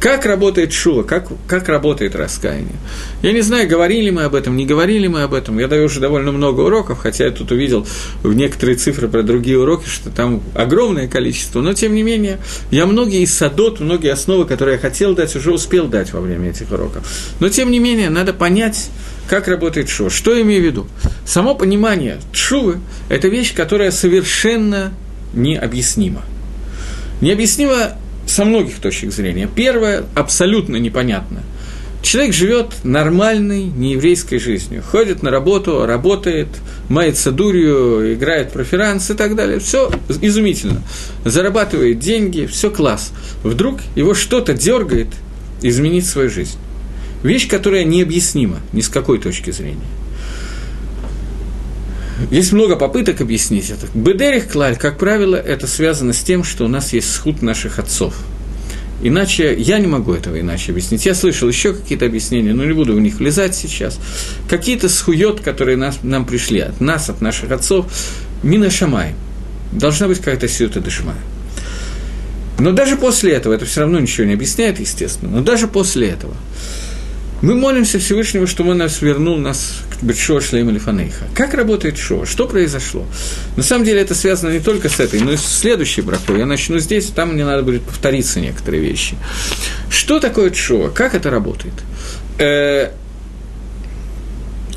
Как 0.00 0.26
работает 0.26 0.72
шува, 0.72 1.02
как, 1.02 1.28
как 1.46 1.68
работает 1.68 2.16
раскаяние? 2.16 2.76
Я 3.22 3.32
не 3.32 3.42
знаю, 3.42 3.68
говорили 3.68 4.10
мы 4.10 4.24
об 4.24 4.34
этом, 4.34 4.56
не 4.56 4.66
говорили 4.66 5.06
мы 5.06 5.22
об 5.22 5.34
этом. 5.34 5.58
Я 5.58 5.68
даю 5.68 5.84
уже 5.84 6.00
довольно 6.00 6.32
много 6.32 6.62
уроков, 6.62 6.98
хотя 6.98 7.26
я 7.26 7.30
тут 7.30 7.52
увидел 7.52 7.86
в 8.22 8.34
некоторые 8.34 8.76
цифры 8.76 9.08
про 9.08 9.22
другие 9.22 9.58
уроки, 9.58 9.88
что 9.88 10.10
там 10.10 10.42
огромное 10.54 11.06
количество. 11.06 11.60
Но, 11.60 11.74
тем 11.74 11.94
не 11.94 12.02
менее, 12.02 12.38
я 12.70 12.86
многие 12.86 13.22
из 13.22 13.32
садот, 13.32 13.80
многие 13.80 14.12
основы, 14.12 14.46
которые 14.46 14.74
я 14.76 14.80
хотел 14.80 15.14
дать, 15.14 15.36
уже 15.36 15.52
успел 15.52 15.86
дать 15.86 16.12
во 16.12 16.20
время 16.20 16.50
этих 16.50 16.72
уроков. 16.72 17.06
Но, 17.38 17.48
тем 17.48 17.70
не 17.70 17.78
менее, 17.78 18.10
надо 18.10 18.32
понять, 18.32 18.90
как 19.28 19.46
работает 19.46 19.88
шува. 19.88 20.10
Что 20.10 20.34
я 20.34 20.42
имею 20.42 20.62
в 20.62 20.64
виду? 20.64 20.86
Само 21.24 21.54
понимание 21.54 22.18
шувы– 22.32 22.80
это 23.08 23.28
вещь, 23.28 23.54
которая 23.54 23.92
совершенно 23.92 24.92
необъяснимо. 25.32 26.22
Необъяснимо 27.20 27.92
со 28.26 28.44
многих 28.44 28.76
точек 28.76 29.12
зрения. 29.12 29.48
Первое– 29.54 30.04
абсолютно 30.14 30.76
непонятно. 30.76 31.42
Человек 32.02 32.32
живет 32.32 32.66
нормальной 32.82 33.64
нееврейской 33.64 34.38
жизнью, 34.38 34.82
ходит 34.82 35.22
на 35.22 35.30
работу, 35.30 35.84
работает, 35.84 36.48
мается 36.88 37.30
дурью, 37.30 38.14
играет 38.14 38.52
проферанс 38.52 39.10
и 39.10 39.14
так 39.14 39.36
далее. 39.36 39.58
Все 39.58 39.90
изумительно. 40.22 40.82
Зарабатывает 41.24 41.98
деньги, 41.98 42.46
все 42.46 42.70
класс. 42.70 43.12
Вдруг 43.44 43.80
его 43.96 44.14
что-то 44.14 44.54
дергает 44.54 45.08
изменить 45.60 46.06
свою 46.06 46.30
жизнь. 46.30 46.56
Вещь, 47.22 47.46
которая 47.48 47.84
необъяснима 47.84 48.60
ни 48.72 48.80
с 48.80 48.88
какой 48.88 49.18
точки 49.18 49.50
зрения. 49.50 49.76
Есть 52.30 52.52
много 52.52 52.76
попыток 52.76 53.20
объяснить 53.20 53.70
это. 53.70 53.86
Бедерих 53.94 54.48
клаль, 54.48 54.76
как 54.76 54.98
правило, 54.98 55.36
это 55.36 55.66
связано 55.66 56.12
с 56.12 56.20
тем, 56.20 56.44
что 56.44 56.64
у 56.64 56.68
нас 56.68 56.92
есть 56.92 57.12
схуд 57.12 57.42
наших 57.42 57.78
отцов. 57.78 58.14
Иначе 59.02 59.54
я 59.56 59.78
не 59.78 59.86
могу 59.86 60.12
этого 60.12 60.38
иначе 60.38 60.72
объяснить. 60.72 61.06
Я 61.06 61.14
слышал 61.14 61.48
еще 61.48 61.72
какие-то 61.72 62.04
объяснения, 62.04 62.52
но 62.52 62.64
не 62.64 62.74
буду 62.74 62.92
в 62.94 63.00
них 63.00 63.18
влезать 63.18 63.54
сейчас. 63.54 63.98
Какие-то 64.48 64.88
схует, 64.88 65.40
которые 65.40 65.78
нас, 65.78 66.00
нам 66.02 66.26
пришли 66.26 66.60
от 66.60 66.80
нас, 66.80 67.08
от 67.08 67.22
наших 67.22 67.50
отцов, 67.50 67.86
мина 68.42 68.70
шамай. 68.70 69.14
Должна 69.72 70.06
быть 70.08 70.18
какая-то 70.18 70.48
сиюта 70.48 70.80
дешмая. 70.80 71.16
Но 72.58 72.72
даже 72.72 72.96
после 72.96 73.32
этого, 73.32 73.54
это 73.54 73.64
все 73.64 73.80
равно 73.80 73.98
ничего 73.98 74.26
не 74.26 74.34
объясняет, 74.34 74.80
естественно, 74.80 75.30
но 75.36 75.40
даже 75.40 75.66
после 75.66 76.08
этого– 76.08 76.34
мы 77.42 77.54
молимся 77.54 77.98
Всевышнему, 77.98 78.46
чтобы 78.46 78.72
он 78.72 78.78
нас 78.78 79.00
вернул 79.00 79.38
нас 79.38 79.80
Бетшо 80.02 80.40
Шлейм 80.40 80.70
или 80.70 80.78
Фанейха. 80.78 81.26
Как 81.34 81.54
работает 81.54 81.98
Шо? 81.98 82.24
Что 82.24 82.46
произошло? 82.46 83.06
На 83.56 83.62
самом 83.62 83.84
деле 83.84 84.00
это 84.00 84.14
связано 84.14 84.50
не 84.50 84.60
только 84.60 84.88
с 84.88 85.00
этой, 85.00 85.20
но 85.20 85.32
и 85.32 85.36
с 85.36 85.44
следующей 85.44 86.02
бракой. 86.02 86.38
Я 86.38 86.46
начну 86.46 86.78
здесь, 86.78 87.06
там 87.06 87.34
мне 87.34 87.44
надо 87.44 87.62
будет 87.62 87.82
повториться 87.82 88.40
некоторые 88.40 88.82
вещи. 88.82 89.16
Что 89.90 90.20
такое 90.20 90.52
Шо? 90.52 90.90
Как 90.94 91.14
это 91.14 91.30
работает? 91.30 91.74
Э, 92.38 92.92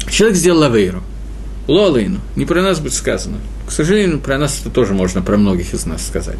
человек 0.09 0.37
сделал 0.37 0.59
лавейру. 0.59 1.03
Лолейну. 1.67 2.19
Не 2.35 2.45
про 2.45 2.61
нас 2.61 2.79
будет 2.79 2.93
сказано. 2.93 3.37
К 3.67 3.71
сожалению, 3.71 4.19
про 4.19 4.37
нас 4.37 4.59
это 4.59 4.69
тоже 4.69 4.93
можно, 4.93 5.21
про 5.21 5.37
многих 5.37 5.73
из 5.73 5.85
нас 5.85 6.05
сказать. 6.05 6.37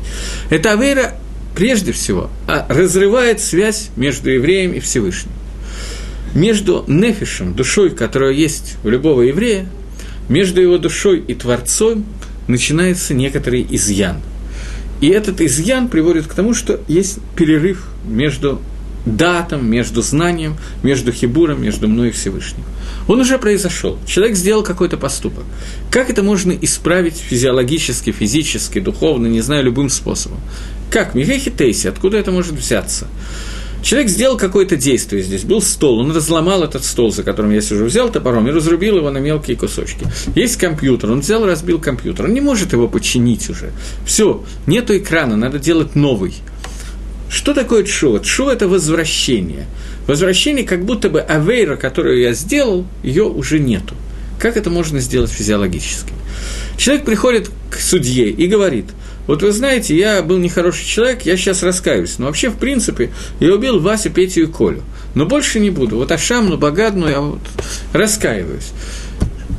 Это 0.50 0.74
авейра, 0.74 1.16
прежде 1.56 1.94
всего, 1.94 2.30
а, 2.48 2.66
разрывает 2.68 3.40
связь 3.40 3.90
между 3.96 4.30
евреем 4.30 4.74
и 4.74 4.80
Всевышним 4.80 5.32
между 6.34 6.84
нефишем, 6.88 7.54
душой, 7.54 7.92
которая 7.92 8.32
есть 8.32 8.78
у 8.84 8.90
любого 8.90 9.22
еврея, 9.22 9.68
между 10.30 10.62
его 10.62 10.78
душой 10.78 11.20
и 11.20 11.34
Творцом 11.34 12.06
начинается 12.48 13.14
некоторый 13.14 13.66
изъян. 13.70 14.18
И 15.02 15.10
этот 15.10 15.42
изъян 15.42 15.90
приводит 15.90 16.28
к 16.28 16.34
тому, 16.34 16.54
что 16.54 16.80
есть 16.88 17.20
перерыв 17.36 17.88
между 18.06 18.62
датом, 19.06 19.70
между 19.70 20.02
знанием, 20.02 20.56
между 20.82 21.12
хибуром, 21.12 21.62
между 21.62 21.90
мной 21.90 22.10
и 22.10 22.12
Всевышним. 22.12 22.64
Он 23.08 23.20
уже 23.20 23.38
произошел. 23.38 24.00
Человек 24.08 24.38
сделал 24.38 24.64
какой-то 24.64 24.96
поступок. 24.98 25.44
Как 25.92 26.10
это 26.10 26.24
можно 26.24 26.54
исправить 26.54 27.18
физиологически, 27.18 28.12
физически, 28.12 28.80
духовно, 28.80 29.28
не 29.28 29.42
знаю, 29.42 29.66
любым 29.66 29.90
способом? 29.90 30.40
Как? 30.90 31.16
Михехи 31.16 31.52
Тейси, 31.52 31.88
откуда 31.88 32.18
это 32.18 32.32
может 32.32 32.54
взяться? 32.54 33.08
Человек 33.84 34.10
сделал 34.10 34.38
какое-то 34.38 34.78
действие 34.78 35.24
здесь. 35.24 35.44
Был 35.44 35.62
стол, 35.62 36.00
он 36.00 36.16
разломал 36.16 36.64
этот 36.64 36.86
стол, 36.86 37.12
за 37.12 37.22
которым 37.24 37.52
я 37.52 37.60
сижу, 37.60 37.84
взял 37.84 38.10
топором 38.10 38.48
и 38.48 38.52
разрубил 38.52 38.98
его 38.98 39.12
на 39.12 39.18
мелкие 39.18 39.58
кусочки. 39.58 40.08
Есть 40.36 40.56
компьютер, 40.56 41.12
он 41.12 41.20
взял, 41.20 41.46
разбил 41.46 41.80
компьютер. 41.80 42.26
Он 42.26 42.34
не 42.34 42.40
может 42.40 42.72
его 42.72 42.88
починить 42.88 43.50
уже. 43.50 43.72
Все, 44.06 44.42
нету 44.68 44.98
экрана, 44.98 45.36
надо 45.36 45.60
делать 45.60 45.96
новый. 45.96 46.34
Что 47.30 47.54
такое 47.54 47.84
чува? 47.84 48.22
Чува– 48.22 48.52
это 48.54 48.70
возвращение. 48.70 49.68
Возвращение, 50.08 50.64
как 50.64 50.86
будто 50.86 51.10
бы 51.10 51.20
авейра, 51.20 51.76
которую 51.76 52.22
я 52.22 52.34
сделал, 52.34 52.86
ее 53.04 53.26
уже 53.26 53.60
нету. 53.60 53.96
Как 54.40 54.56
это 54.56 54.70
можно 54.70 55.02
сделать 55.02 55.30
физиологически? 55.30 56.14
Человек 56.78 57.04
приходит 57.04 57.52
к 57.70 57.76
судье 57.80 58.30
и 58.30 58.48
говорит– 58.48 58.86
вот 59.28 59.42
вы 59.42 59.52
знаете, 59.52 59.96
я 59.96 60.22
был 60.22 60.38
нехороший 60.38 60.86
человек, 60.86 61.22
я 61.24 61.38
сейчас 61.38 61.64
раскаиваюсь. 61.64 62.20
Но 62.20 62.26
вообще, 62.28 62.50
в 62.50 62.58
принципе, 62.58 63.12
я 63.40 63.54
убил 63.54 63.80
Васю, 63.80 64.10
Петю 64.10 64.42
и 64.42 64.46
Колю. 64.48 64.82
Но 65.16 65.26
больше 65.26 65.60
не 65.60 65.70
буду. 65.70 65.98
Вот 65.98 66.12
Ашамну, 66.12 66.58
Багадну 66.58 67.08
я 67.08 67.22
вот 67.22 67.42
раскаиваюсь. 67.94 68.72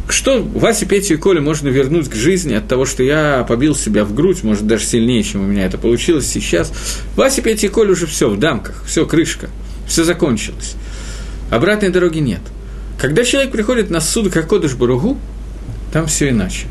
Что 0.08 0.42
Васе, 0.42 0.84
Петю 0.84 1.14
и 1.14 1.16
Колю 1.16 1.40
можно 1.40 1.68
вернуть 1.68 2.10
к 2.10 2.14
жизни 2.14 2.54
от 2.54 2.68
того, 2.68 2.84
что 2.84 3.02
я 3.02 3.44
побил 3.48 3.74
себя 3.74 4.04
в 4.04 4.14
грудь, 4.14 4.42
может, 4.42 4.66
даже 4.66 4.84
сильнее, 4.84 5.22
чем 5.22 5.40
у 5.42 5.46
меня 5.46 5.64
это 5.64 5.78
получилось 5.78 6.26
сейчас. 6.26 6.72
Вася, 7.16 7.40
Петя 7.40 7.66
и 7.66 7.70
Коля 7.70 7.92
уже 7.92 8.06
все 8.06 8.28
в 8.28 8.38
дамках, 8.38 8.84
все 8.86 9.06
крышка, 9.06 9.48
все 9.86 10.04
закончилось. 10.04 10.74
Обратной 11.50 11.88
дороги 11.88 12.18
нет. 12.18 12.40
Когда 12.98 13.24
человек 13.24 13.50
приходит 13.50 13.90
на 13.90 14.00
суд 14.00 14.30
как 14.30 14.48
Кодыш 14.48 14.74
Баругу, 14.74 15.18
там 15.92 16.06
все 16.06 16.28
иначе. 16.28 16.66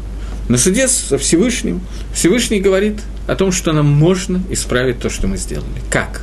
На 0.50 0.58
суде 0.58 0.88
со 0.88 1.18
Всевышним 1.18 1.82
Всевышний 2.14 2.60
говорит 2.60 3.00
о 3.28 3.36
том, 3.36 3.52
что 3.52 3.72
нам 3.72 3.86
можно 3.86 4.42
исправить 4.50 5.00
то, 5.00 5.10
что 5.10 5.28
мы 5.28 5.38
сделали. 5.38 5.82
Как? 5.90 6.22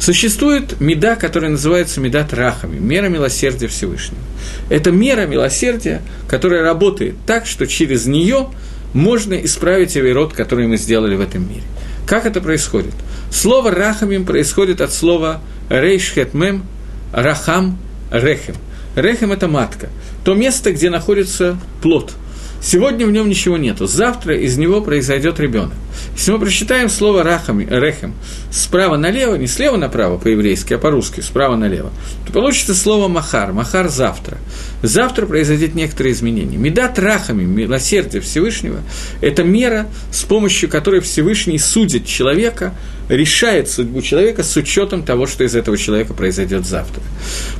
Существует 0.00 0.80
меда, 0.80 1.14
которая 1.14 1.50
называется 1.50 2.00
медат 2.00 2.32
рахами, 2.32 2.78
мера 2.78 3.08
милосердия 3.08 3.68
Всевышнего. 3.68 4.20
Это 4.68 4.90
мера 4.90 5.26
милосердия, 5.26 6.00
которая 6.26 6.62
работает 6.62 7.14
так, 7.26 7.46
что 7.46 7.66
через 7.66 8.06
нее 8.06 8.48
можно 8.94 9.34
исправить 9.34 9.96
авирот, 9.96 10.32
который 10.32 10.66
мы 10.66 10.76
сделали 10.78 11.14
в 11.14 11.20
этом 11.20 11.48
мире. 11.48 11.62
Как 12.06 12.26
это 12.26 12.40
происходит? 12.40 12.94
Слово 13.30 13.70
«рахамим» 13.70 14.24
происходит 14.24 14.80
от 14.80 14.92
слова 14.92 15.40
«рейшхетмем», 15.68 16.64
«рахам», 17.12 17.78
«рехем». 18.10 18.56
Рехем– 18.96 19.30
это 19.32 19.46
матка, 19.46 19.88
то 20.24 20.34
место, 20.34 20.72
где 20.72 20.90
находится 20.90 21.56
плод– 21.80 22.12
Сегодня 22.62 23.06
в 23.06 23.10
нем 23.10 23.28
ничего 23.28 23.56
нету. 23.56 23.86
Завтра 23.86 24.36
из 24.36 24.58
него 24.58 24.82
произойдет 24.82 25.40
ребенок. 25.40 25.74
Если 26.14 26.32
мы 26.32 26.38
прочитаем 26.38 26.88
слово 26.88 27.22
рахами, 27.22 27.66
рехем 27.70 28.14
справа 28.50 28.96
налево, 28.96 29.36
не 29.36 29.46
слева 29.46 29.76
направо 29.76 30.18
по-еврейски, 30.18 30.74
а 30.74 30.78
по-русски, 30.78 31.20
справа 31.20 31.56
налево, 31.56 31.90
то 32.26 32.32
получится 32.32 32.74
слово 32.74 33.08
махар. 33.08 33.52
Махар 33.52 33.88
завтра. 33.88 34.38
Завтра 34.82 35.26
произойдет 35.26 35.74
некоторые 35.74 36.12
изменения. 36.12 36.56
Медат 36.56 36.98
рахами, 36.98 37.44
милосердие 37.44 38.22
Всевышнего, 38.22 38.80
это 39.20 39.44
мера, 39.44 39.86
с 40.12 40.22
помощью 40.22 40.68
которой 40.68 41.00
Всевышний 41.00 41.58
судит 41.58 42.06
человека– 42.06 42.74
решает 43.10 43.68
судьбу 43.68 44.00
человека 44.02 44.42
с 44.42 44.56
учетом 44.56 45.02
того, 45.02 45.26
что 45.26 45.44
из 45.44 45.54
этого 45.54 45.76
человека 45.76 46.14
произойдет 46.14 46.64
завтра. 46.64 47.02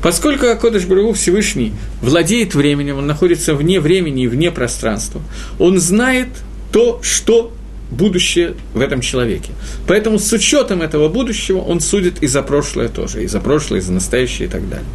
Поскольку 0.03 0.47
Акодыш 0.47 0.85
Барагу 0.85 1.12
Всевышний 1.12 1.75
владеет 2.01 2.55
временем, 2.55 2.99
он 2.99 3.07
находится 3.07 3.55
вне 3.55 3.81
времени 3.81 4.25
и 4.25 4.29
вне 4.29 4.51
пространства, 4.51 5.21
он 5.59 5.79
знает 5.81 6.29
то, 6.73 7.01
что 7.03 7.53
будущее 7.91 8.55
в 8.73 8.81
этом 8.81 9.01
человеке. 9.01 9.51
Поэтому 9.89 10.21
с 10.21 10.33
учетом 10.33 10.81
этого 10.83 11.09
будущего 11.09 11.59
он 11.59 11.81
судит 11.81 12.23
и 12.23 12.29
за 12.29 12.43
прошлое 12.43 12.89
тоже, 12.89 13.25
и 13.25 13.27
за 13.27 13.41
прошлое, 13.41 13.81
и 13.81 13.83
за 13.83 13.93
настоящее 13.93 14.47
и 14.47 14.51
так 14.51 14.68
далее. 14.68 14.87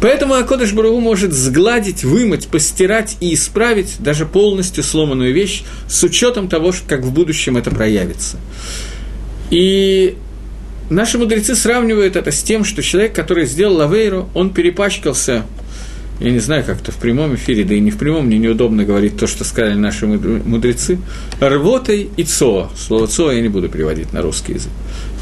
Поэтому 0.00 0.34
Акодыш 0.34 0.72
Барагу 0.72 1.00
может 1.00 1.32
сгладить, 1.32 2.04
вымыть, 2.04 2.46
постирать 2.48 3.16
и 3.20 3.34
исправить 3.34 3.96
даже 3.98 4.26
полностью 4.26 4.84
сломанную 4.84 5.34
вещь 5.34 5.64
с 5.88 6.02
учетом 6.04 6.48
того, 6.48 6.72
как 6.86 7.02
в 7.02 7.12
будущем 7.12 7.56
это 7.56 7.70
проявится. 7.70 8.38
И 9.50 10.16
наши 10.88 11.18
мудрецы 11.18 11.56
сравнивают 11.56 12.14
это 12.14 12.30
с 12.30 12.42
тем, 12.42 12.64
что 12.64 12.82
человек, 12.82 13.12
который 13.12 13.46
сделал 13.46 13.76
лавейру, 13.76 14.28
он 14.34 14.50
перепачкался, 14.50 15.44
я 16.20 16.30
не 16.30 16.38
знаю, 16.38 16.64
как-то 16.64 16.92
в 16.92 16.96
прямом 16.96 17.34
эфире, 17.34 17.64
да 17.64 17.74
и 17.74 17.80
не 17.80 17.90
в 17.90 17.98
прямом, 17.98 18.26
мне 18.26 18.38
неудобно 18.38 18.84
говорить 18.84 19.18
то, 19.18 19.26
что 19.26 19.42
сказали 19.42 19.74
наши 19.74 20.06
мудрецы, 20.06 20.98
рвотой 21.40 22.08
и 22.16 22.22
цоа. 22.22 22.70
Слово 22.76 23.08
цоа 23.08 23.32
я 23.32 23.40
не 23.40 23.48
буду 23.48 23.68
переводить 23.68 24.12
на 24.12 24.22
русский 24.22 24.52
язык. 24.54 24.72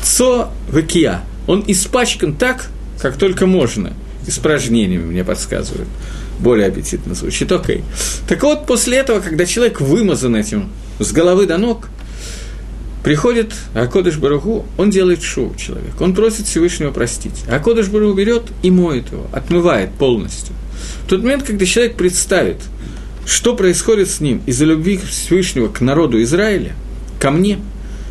Цо 0.03 0.51
векия. 0.71 1.23
Он 1.47 1.65
испачкан 1.67 2.35
так, 2.35 2.69
как 3.01 3.17
только 3.17 3.47
можно. 3.47 3.95
Испражнениями 4.27 5.05
мне 5.05 5.25
подсказывают. 5.25 5.89
Более 6.39 6.69
аппетитно 6.69 7.15
звучит. 7.15 7.51
Окей. 7.53 7.83
Так 8.29 8.43
вот, 8.43 8.67
после 8.67 8.99
этого, 8.99 9.21
когда 9.21 9.47
человек 9.47 9.81
вымазан 9.81 10.37
этим 10.37 10.71
с 10.99 11.13
головы 11.13 11.47
до 11.47 11.59
ног– 11.59 11.89
Приходит 13.07 13.55
Акодыш 13.73 14.17
Баруху, 14.17 14.67
он 14.77 14.91
делает 14.91 15.23
шоу 15.23 15.55
человек, 15.55 16.01
он 16.01 16.13
просит 16.13 16.49
Всевышнего 16.49 16.91
простить. 16.91 17.45
Акодыш 17.49 17.87
Баруху 17.87 18.15
берет 18.17 18.43
и 18.65 18.71
моет 18.73 19.13
его, 19.13 19.29
отмывает 19.33 19.93
полностью. 19.93 20.57
В 21.05 21.11
тот 21.11 21.23
момент, 21.23 21.45
когда 21.45 21.65
человек 21.67 21.95
представит, 21.95 22.57
что 23.25 23.55
происходит 23.55 24.11
с 24.11 24.19
ним 24.19 24.43
из-за 24.47 24.65
любви 24.65 24.99
Всевышнего 24.99 25.69
к 25.69 25.81
народу 25.81 26.21
Израиля, 26.25 26.73
ко 27.21 27.31
мне 27.31 27.61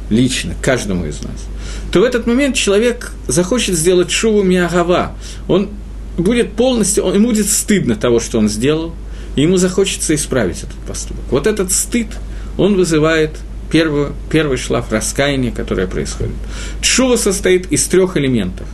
лично, 0.09 0.53
каждому 0.61 1.05
из 1.07 1.22
нас, 1.24 1.43
то 1.91 1.99
в 1.99 2.03
этот 2.05 2.26
момент 2.26 2.55
человек 2.55 3.11
захочет 3.28 3.76
сделать 3.76 4.11
шуву 4.11 4.43
миагава. 4.43 5.11
Он 5.49 5.72
будет 6.18 6.53
полностью, 6.53 7.03
он, 7.03 7.16
ему 7.16 7.28
будет 7.28 7.49
стыдно 7.49 7.95
того, 7.95 8.20
что 8.20 8.38
он 8.38 8.49
сделал, 8.49 8.93
и 9.36 9.41
ему 9.41 9.57
захочется 9.57 10.16
исправить 10.16 10.59
этот 10.59 10.78
поступок. 10.88 11.24
Вот 11.30 11.47
этот 11.47 11.72
стыд, 11.72 12.07
он 12.57 12.76
вызывает 12.76 13.32
первую, 13.72 14.13
первый 14.30 14.57
шлаф 14.57 14.91
раскаяния, 14.91 15.51
которое 15.51 15.88
происходит. 15.88 16.36
Чува 16.82 17.18
состоит 17.18 17.72
из 17.72 17.86
трех 17.88 18.18
элементов. 18.18 18.68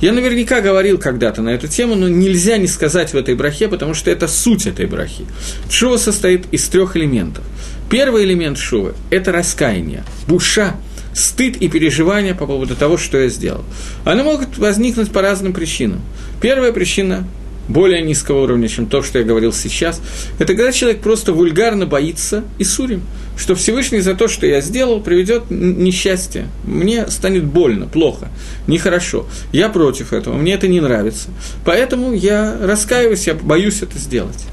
Я 0.00 0.12
наверняка 0.12 0.60
говорил 0.60 0.98
когда-то 0.98 1.42
на 1.42 1.48
эту 1.48 1.66
тему, 1.66 1.96
но 1.96 2.08
нельзя 2.08 2.56
не 2.56 2.68
сказать 2.68 3.12
в 3.12 3.16
этой 3.16 3.34
брахе, 3.34 3.66
потому 3.66 3.94
что 3.94 4.10
это 4.10 4.28
суть 4.28 4.66
этой 4.66 4.86
брахи. 4.86 5.26
Шува 5.68 5.96
состоит 5.96 6.44
из 6.52 6.68
трех 6.68 6.96
элементов. 6.96 7.44
Первый 7.90 8.24
элемент 8.24 8.58
шува– 8.58 8.94
это 9.10 9.32
раскаяние, 9.32 10.04
буша, 10.28 10.76
стыд 11.18 11.56
и 11.56 11.68
переживания 11.68 12.34
по 12.34 12.46
поводу 12.46 12.76
того, 12.76 12.96
что 12.96 13.18
я 13.18 13.28
сделал. 13.28 13.64
Они 14.04 14.22
могут 14.22 14.58
возникнуть 14.58 15.10
по 15.10 15.22
разным 15.22 15.52
причинам. 15.52 16.00
Первая 16.40 16.72
причина 16.72 17.26
более 17.68 18.02
низкого 18.02 18.44
уровня, 18.44 18.66
чем 18.66 18.86
то, 18.86 19.02
что 19.02 19.18
я 19.18 19.24
говорил 19.24 19.52
сейчас, 19.52 20.00
это 20.38 20.54
когда 20.54 20.72
человек 20.72 21.00
просто 21.00 21.32
вульгарно 21.32 21.86
боится 21.86 22.44
и 22.58 22.64
сурим, 22.64 23.02
что 23.36 23.54
Всевышний 23.54 24.00
за 24.00 24.14
то, 24.14 24.26
что 24.26 24.46
я 24.46 24.60
сделал, 24.60 25.00
приведет 25.00 25.50
несчастье. 25.50 26.48
Мне 26.64 27.06
станет 27.08 27.44
больно, 27.44 27.86
плохо, 27.86 28.28
нехорошо. 28.66 29.26
Я 29.52 29.68
против 29.68 30.12
этого, 30.12 30.36
мне 30.36 30.54
это 30.54 30.66
не 30.66 30.80
нравится. 30.80 31.28
Поэтому 31.64 32.14
я 32.14 32.56
раскаиваюсь, 32.58 33.26
я 33.26 33.34
боюсь 33.34 33.82
это 33.82 33.98
сделать. 33.98 34.46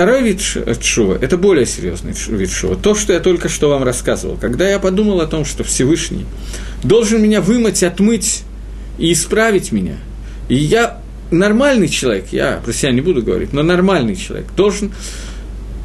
Второй 0.00 0.22
вид 0.22 0.40
шува– 0.82 1.18
это 1.20 1.36
более 1.36 1.66
серьезный 1.66 2.14
вид 2.28 2.50
шува. 2.50 2.74
То, 2.74 2.94
что 2.94 3.12
я 3.12 3.20
только 3.20 3.50
что 3.50 3.68
вам 3.68 3.82
рассказывал. 3.84 4.38
Когда 4.40 4.66
я 4.66 4.78
подумал 4.78 5.20
о 5.20 5.26
том, 5.26 5.44
что 5.44 5.62
Всевышний 5.62 6.24
должен 6.82 7.20
меня 7.20 7.42
вымыть, 7.42 7.82
отмыть 7.82 8.44
и 8.96 9.12
исправить 9.12 9.72
меня, 9.72 9.96
и 10.48 10.54
я 10.54 11.02
нормальный 11.30 11.86
человек, 11.86 12.28
я 12.32 12.62
про 12.64 12.72
себя 12.72 12.92
не 12.92 13.02
буду 13.02 13.22
говорить, 13.22 13.52
но 13.52 13.62
нормальный 13.62 14.16
человек 14.16 14.46
должен 14.56 14.90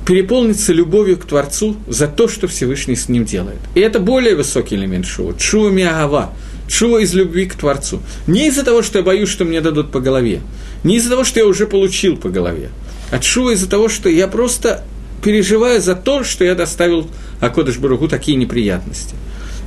переполниться 0.07 0.72
любовью 0.72 1.18
к 1.18 1.26
Творцу 1.26 1.76
за 1.86 2.07
то, 2.07 2.30
что 2.30 2.47
Всевышний 2.47 2.95
с 2.95 3.09
ним 3.09 3.26
делает. 3.26 3.59
И 3.74 3.82
это 3.82 3.99
более 3.99 4.38
высокий 4.38 4.76
элемент 4.76 5.07
шува. 5.07 5.38
Шува 5.38 5.68
миагава. 5.72 6.32
Шува 6.70 6.99
из 6.99 7.13
любви 7.13 7.47
к 7.47 7.55
Творцу. 7.55 8.01
Не 8.28 8.47
из-за 8.47 8.63
того, 8.63 8.82
что 8.82 8.99
я 8.99 9.03
боюсь, 9.03 9.28
что 9.28 9.43
мне 9.43 9.59
дадут 9.59 9.91
по 9.91 9.99
голове. 9.99 10.39
Не 10.86 10.95
из-за 10.95 11.09
того, 11.09 11.26
что 11.26 11.41
я 11.41 11.45
уже 11.45 11.68
получил 11.68 12.16
по 12.16 12.30
голове. 12.30 12.70
А 13.16 13.22
шува 13.22 13.51
из-за 13.51 13.70
того, 13.70 13.88
что 13.88 14.09
я 14.09 14.28
просто 14.28 14.84
переживаю 15.24 15.82
за 15.82 15.95
то, 15.95 16.26
что 16.26 16.43
я 16.43 16.53
доставил 16.53 17.09
Акодыш 17.39 17.78
Баругу 17.78 18.09
такие 18.09 18.36
неприятности. 18.36 19.16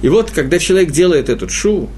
И 0.03 0.11
вот, 0.11 0.31
когда 0.31 0.59
человек 0.59 0.91
делает 0.91 1.31
эту 1.31 1.49
шуву, 1.49 1.89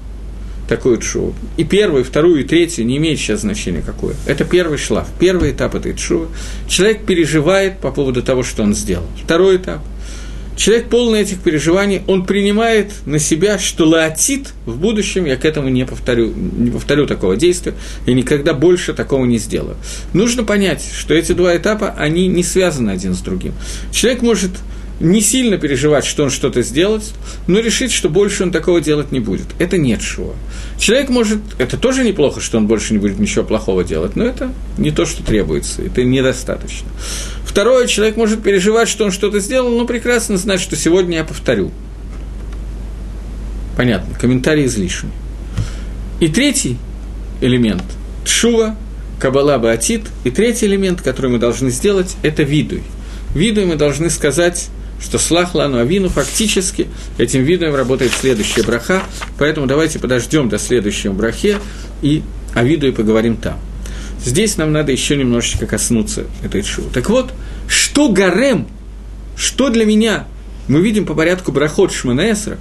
такую 0.69 0.99
тшуву. 0.99 1.35
И 1.57 1.65
первую, 1.65 2.05
вторую, 2.05 2.39
и 2.39 2.43
третью 2.45 2.85
не 2.85 2.95
имеет 2.95 3.19
сейчас 3.19 3.41
значения 3.41 3.83
какое. 3.85 4.15
Это 4.25 4.45
первый 4.45 4.77
шлаф, 4.77 5.09
первый 5.19 5.51
этап 5.51 5.75
этой 5.75 5.91
тшувы. 5.91 6.27
Человек 6.69 7.05
переживает 7.05 7.79
по 7.79 7.91
поводу 7.91 8.23
того, 8.23 8.43
что 8.43 8.63
он 8.63 8.73
сделал. 8.73 9.05
Второй 9.21 9.57
этап. 9.57 9.81
Человек 10.61 10.89
полный 10.89 11.21
этих 11.21 11.39
переживаний, 11.39 12.03
он 12.05 12.23
принимает 12.23 12.91
на 13.07 13.17
себя, 13.17 13.57
что 13.57 13.87
лаотит 13.87 14.53
в 14.67 14.77
будущем, 14.77 15.25
я 15.25 15.35
к 15.35 15.43
этому 15.43 15.69
не 15.69 15.87
повторю, 15.87 16.31
не 16.35 16.69
повторю 16.69 17.07
такого 17.07 17.35
действия, 17.35 17.73
и 18.05 18.13
никогда 18.13 18.53
больше 18.53 18.93
такого 18.93 19.25
не 19.25 19.39
сделаю. 19.39 19.75
Нужно 20.13 20.43
понять, 20.43 20.87
что 20.95 21.15
эти 21.15 21.31
два 21.31 21.57
этапа, 21.57 21.95
они 21.97 22.27
не 22.27 22.43
связаны 22.43 22.91
один 22.91 23.15
с 23.15 23.21
другим. 23.21 23.53
Человек 23.91 24.21
может 24.21 24.51
не 25.01 25.21
сильно 25.21 25.57
переживать, 25.57 26.05
что 26.05 26.23
он 26.23 26.29
что-то 26.29 26.61
сделает, 26.61 27.03
но 27.47 27.59
решить, 27.59 27.91
что 27.91 28.09
больше 28.09 28.43
он 28.43 28.51
такого 28.51 28.81
делать 28.81 29.11
не 29.11 29.19
будет. 29.19 29.47
Это 29.59 29.77
нет 29.77 30.01
шува. 30.01 30.35
Человек 30.77 31.09
может, 31.09 31.39
это 31.57 31.77
тоже 31.77 32.03
неплохо, 32.03 32.39
что 32.39 32.57
он 32.57 32.67
больше 32.67 32.93
не 32.93 32.99
будет 32.99 33.19
ничего 33.19 33.43
плохого 33.43 33.83
делать, 33.83 34.15
но 34.15 34.23
это 34.23 34.53
не 34.77 34.91
то, 34.91 35.05
что 35.05 35.23
требуется, 35.23 35.81
это 35.81 36.03
недостаточно. 36.03 36.87
Второе, 37.45 37.87
человек 37.87 38.15
может 38.15 38.43
переживать, 38.43 38.87
что 38.87 39.03
он 39.03 39.11
что-то 39.11 39.39
сделал, 39.39 39.71
но 39.77 39.85
прекрасно 39.85 40.37
знать, 40.37 40.61
что 40.61 40.75
сегодня 40.75 41.17
я 41.17 41.23
повторю. 41.23 41.71
Понятно, 43.75 44.15
комментарий 44.19 44.65
излишний. 44.65 45.11
И 46.19 46.27
третий 46.27 46.77
элемент– 47.41 47.83
Тшува, 48.25 48.75
Кабала 49.19 49.57
Баатит. 49.57 50.03
И 50.23 50.31
третий 50.31 50.67
элемент, 50.67 51.01
который 51.01 51.31
мы 51.31 51.39
должны 51.39 51.71
сделать– 51.71 52.15
это 52.23 52.43
видуй. 52.43 52.83
Видуй 53.33 53.65
мы 53.65 53.75
должны 53.75 54.09
сказать 54.09 54.69
что 55.01 55.17
слах 55.17 55.55
лану 55.55 55.79
авину 55.79 56.09
фактически 56.09 56.87
этим 57.17 57.43
видом 57.43 57.75
работает 57.75 58.11
следующая 58.13 58.63
браха, 58.63 59.03
поэтому 59.37 59.67
давайте 59.67 59.99
подождем 59.99 60.49
до 60.49 60.57
следующего 60.57 61.13
брахе 61.13 61.57
и 62.01 62.23
о 62.53 62.63
виду 62.63 62.87
и 62.87 62.91
поговорим 62.91 63.37
там. 63.37 63.59
Здесь 64.23 64.57
нам 64.57 64.71
надо 64.71 64.91
еще 64.91 65.17
немножечко 65.17 65.65
коснуться 65.65 66.25
этой 66.43 66.61
шоу. 66.61 66.85
Так 66.93 67.09
вот, 67.09 67.33
что 67.67 68.09
гарем, 68.09 68.67
что 69.35 69.69
для 69.69 69.85
меня, 69.85 70.27
мы 70.67 70.81
видим 70.81 71.05
по 71.05 71.15
порядку 71.15 71.51
брахот 71.51 71.91
Шманаэсра, 71.91 72.57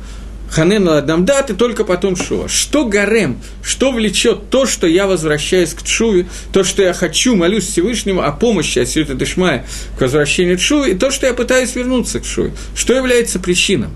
Ханен 0.51 0.88
Адамдат 0.88 1.51
и 1.51 1.55
только 1.55 1.84
потом 1.84 2.16
Шува. 2.16 2.48
Что 2.48 2.84
гарем, 2.84 3.38
что 3.62 3.92
влечет 3.92 4.51
то, 4.51 4.66
что 4.66 4.86
я 4.86 5.07
возвращаюсь 5.07 5.74
к 5.74 5.82
Тшуве, 5.82 6.26
то, 6.53 6.64
что 6.64 6.82
я 6.82 6.92
хочу, 6.92 7.36
молюсь 7.36 7.68
Всевышнему 7.68 8.22
о 8.22 8.32
помощи 8.32 8.80
от 8.80 8.88
Сюта 8.88 9.14
Дышмая 9.14 9.64
к 9.96 10.01
возвращению 10.01 10.59
Тшуве, 10.59 10.92
и 10.92 10.98
то, 10.98 11.12
что 11.12 11.26
я 11.26 11.34
пытаюсь 11.34 11.76
вернуться 11.76 12.18
к 12.18 12.24
Тшуве. 12.24 12.53
Что 12.74 12.94
является 12.94 13.38
причиной? 13.38 13.88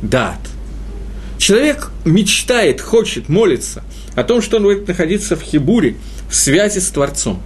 Дат. 0.00 0.38
Человек 1.38 1.90
мечтает, 2.04 2.80
хочет, 2.80 3.28
молится 3.28 3.82
о 4.14 4.22
том, 4.22 4.40
что 4.40 4.58
он 4.58 4.62
будет 4.62 4.86
находиться 4.86 5.36
в 5.36 5.42
Хибуре, 5.42 5.96
в 6.30 6.36
связи 6.36 6.78
с 6.78 6.88
Творцом. 6.88 7.42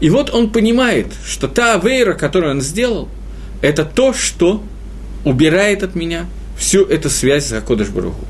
И 0.00 0.10
вот 0.10 0.30
он 0.34 0.50
понимает, 0.50 1.06
что 1.24 1.46
та 1.46 1.74
авейра, 1.74 2.14
которую 2.14 2.50
он 2.50 2.60
сделал, 2.60 3.08
это 3.62 3.84
то, 3.84 4.12
что 4.12 4.62
убирает 5.24 5.84
от 5.84 5.94
меня– 5.94 6.26
всю 6.56 6.84
эту 6.84 7.10
связь 7.10 7.46
с 7.46 7.52
Акодыш 7.52 7.88
Баруху. 7.88 8.24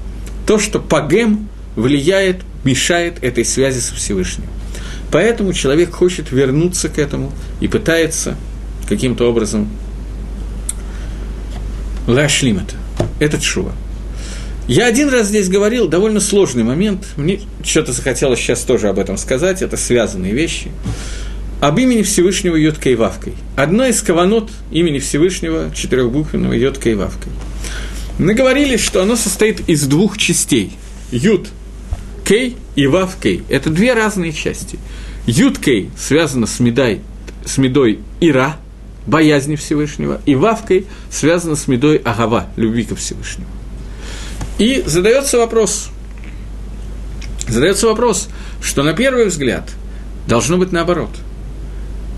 То, 0.47 0.59
что 0.59 0.79
пагем 0.79 1.49
влияет, 1.77 2.43
мешает 2.65 3.23
этой 3.23 3.45
связи 3.45 3.81
со 3.81 3.95
Всевышним. 3.95 4.47
Поэтому 5.11 5.53
человек 5.53 5.93
хочет 5.93 6.33
вернуться 6.33 6.89
к 6.89 6.99
этому 6.99 7.33
и 7.61 7.69
пытается 7.69 8.37
каким-то 8.89 9.29
образом 9.29 9.69
лашлим 12.07 12.59
это. 12.59 12.75
Это 13.21 13.41
чува. 13.41 13.73
Я 14.67 14.87
один 14.87 15.11
раз 15.11 15.29
здесь 15.29 15.49
говорил, 15.49 15.89
довольно 15.89 16.21
сложный 16.21 16.65
момент, 16.65 17.07
мне 17.17 17.41
что-то 17.63 17.93
захотелось 17.93 18.41
сейчас 18.41 18.63
тоже 18.63 18.89
об 18.89 18.99
этом 18.99 19.19
сказать, 19.19 19.61
это 19.61 19.77
связанные 19.77 20.33
вещи. 20.33 20.71
Об 21.61 21.79
имени 21.79 22.03
Всевышнего 22.03 22.57
Йоткой 22.57 22.95
Вавкой. 22.95 23.35
Одна 23.57 23.89
из 23.89 24.01
каванот 24.03 24.51
имени 24.71 24.99
Всевышнего 24.99 25.71
четырехбуквенного 25.75 26.55
Йоткой 26.55 26.95
Вавкой. 26.95 27.33
Мы 28.19 28.35
говорили, 28.35 28.77
что 28.77 29.03
оно 29.03 29.17
состоит 29.17 29.69
из 29.69 29.87
двух 29.87 30.19
частей. 30.19 30.73
Ют 31.11 31.49
Кей 32.25 32.57
и 32.77 32.87
Вав 32.87 33.17
Кей. 33.21 33.43
Это 33.49 33.71
две 33.71 33.93
разные 33.93 34.33
части. 34.33 34.79
Ют 35.27 35.59
Кей 35.59 35.91
связано 35.99 36.47
с, 36.47 36.61
медой, 36.61 37.01
с 37.45 37.59
медой 37.59 38.01
Ира, 38.21 38.57
боязни 39.07 39.57
Всевышнего, 39.57 40.21
и 40.27 40.35
Вав 40.35 40.67
Кей 40.67 40.87
связано 41.11 41.57
с 41.57 41.67
медой 41.67 41.97
Агава, 41.97 42.47
любви 42.57 42.85
ко 42.85 42.95
Всевышнему. 42.95 43.49
И 44.59 44.85
задается 44.87 45.39
вопрос, 45.39 45.91
задается 47.49 47.89
вопрос, 47.89 48.29
что 48.63 48.83
на 48.83 48.93
первый 48.93 49.27
взгляд 49.27 49.69
должно 50.29 50.57
быть 50.57 50.73
наоборот. 50.73 51.11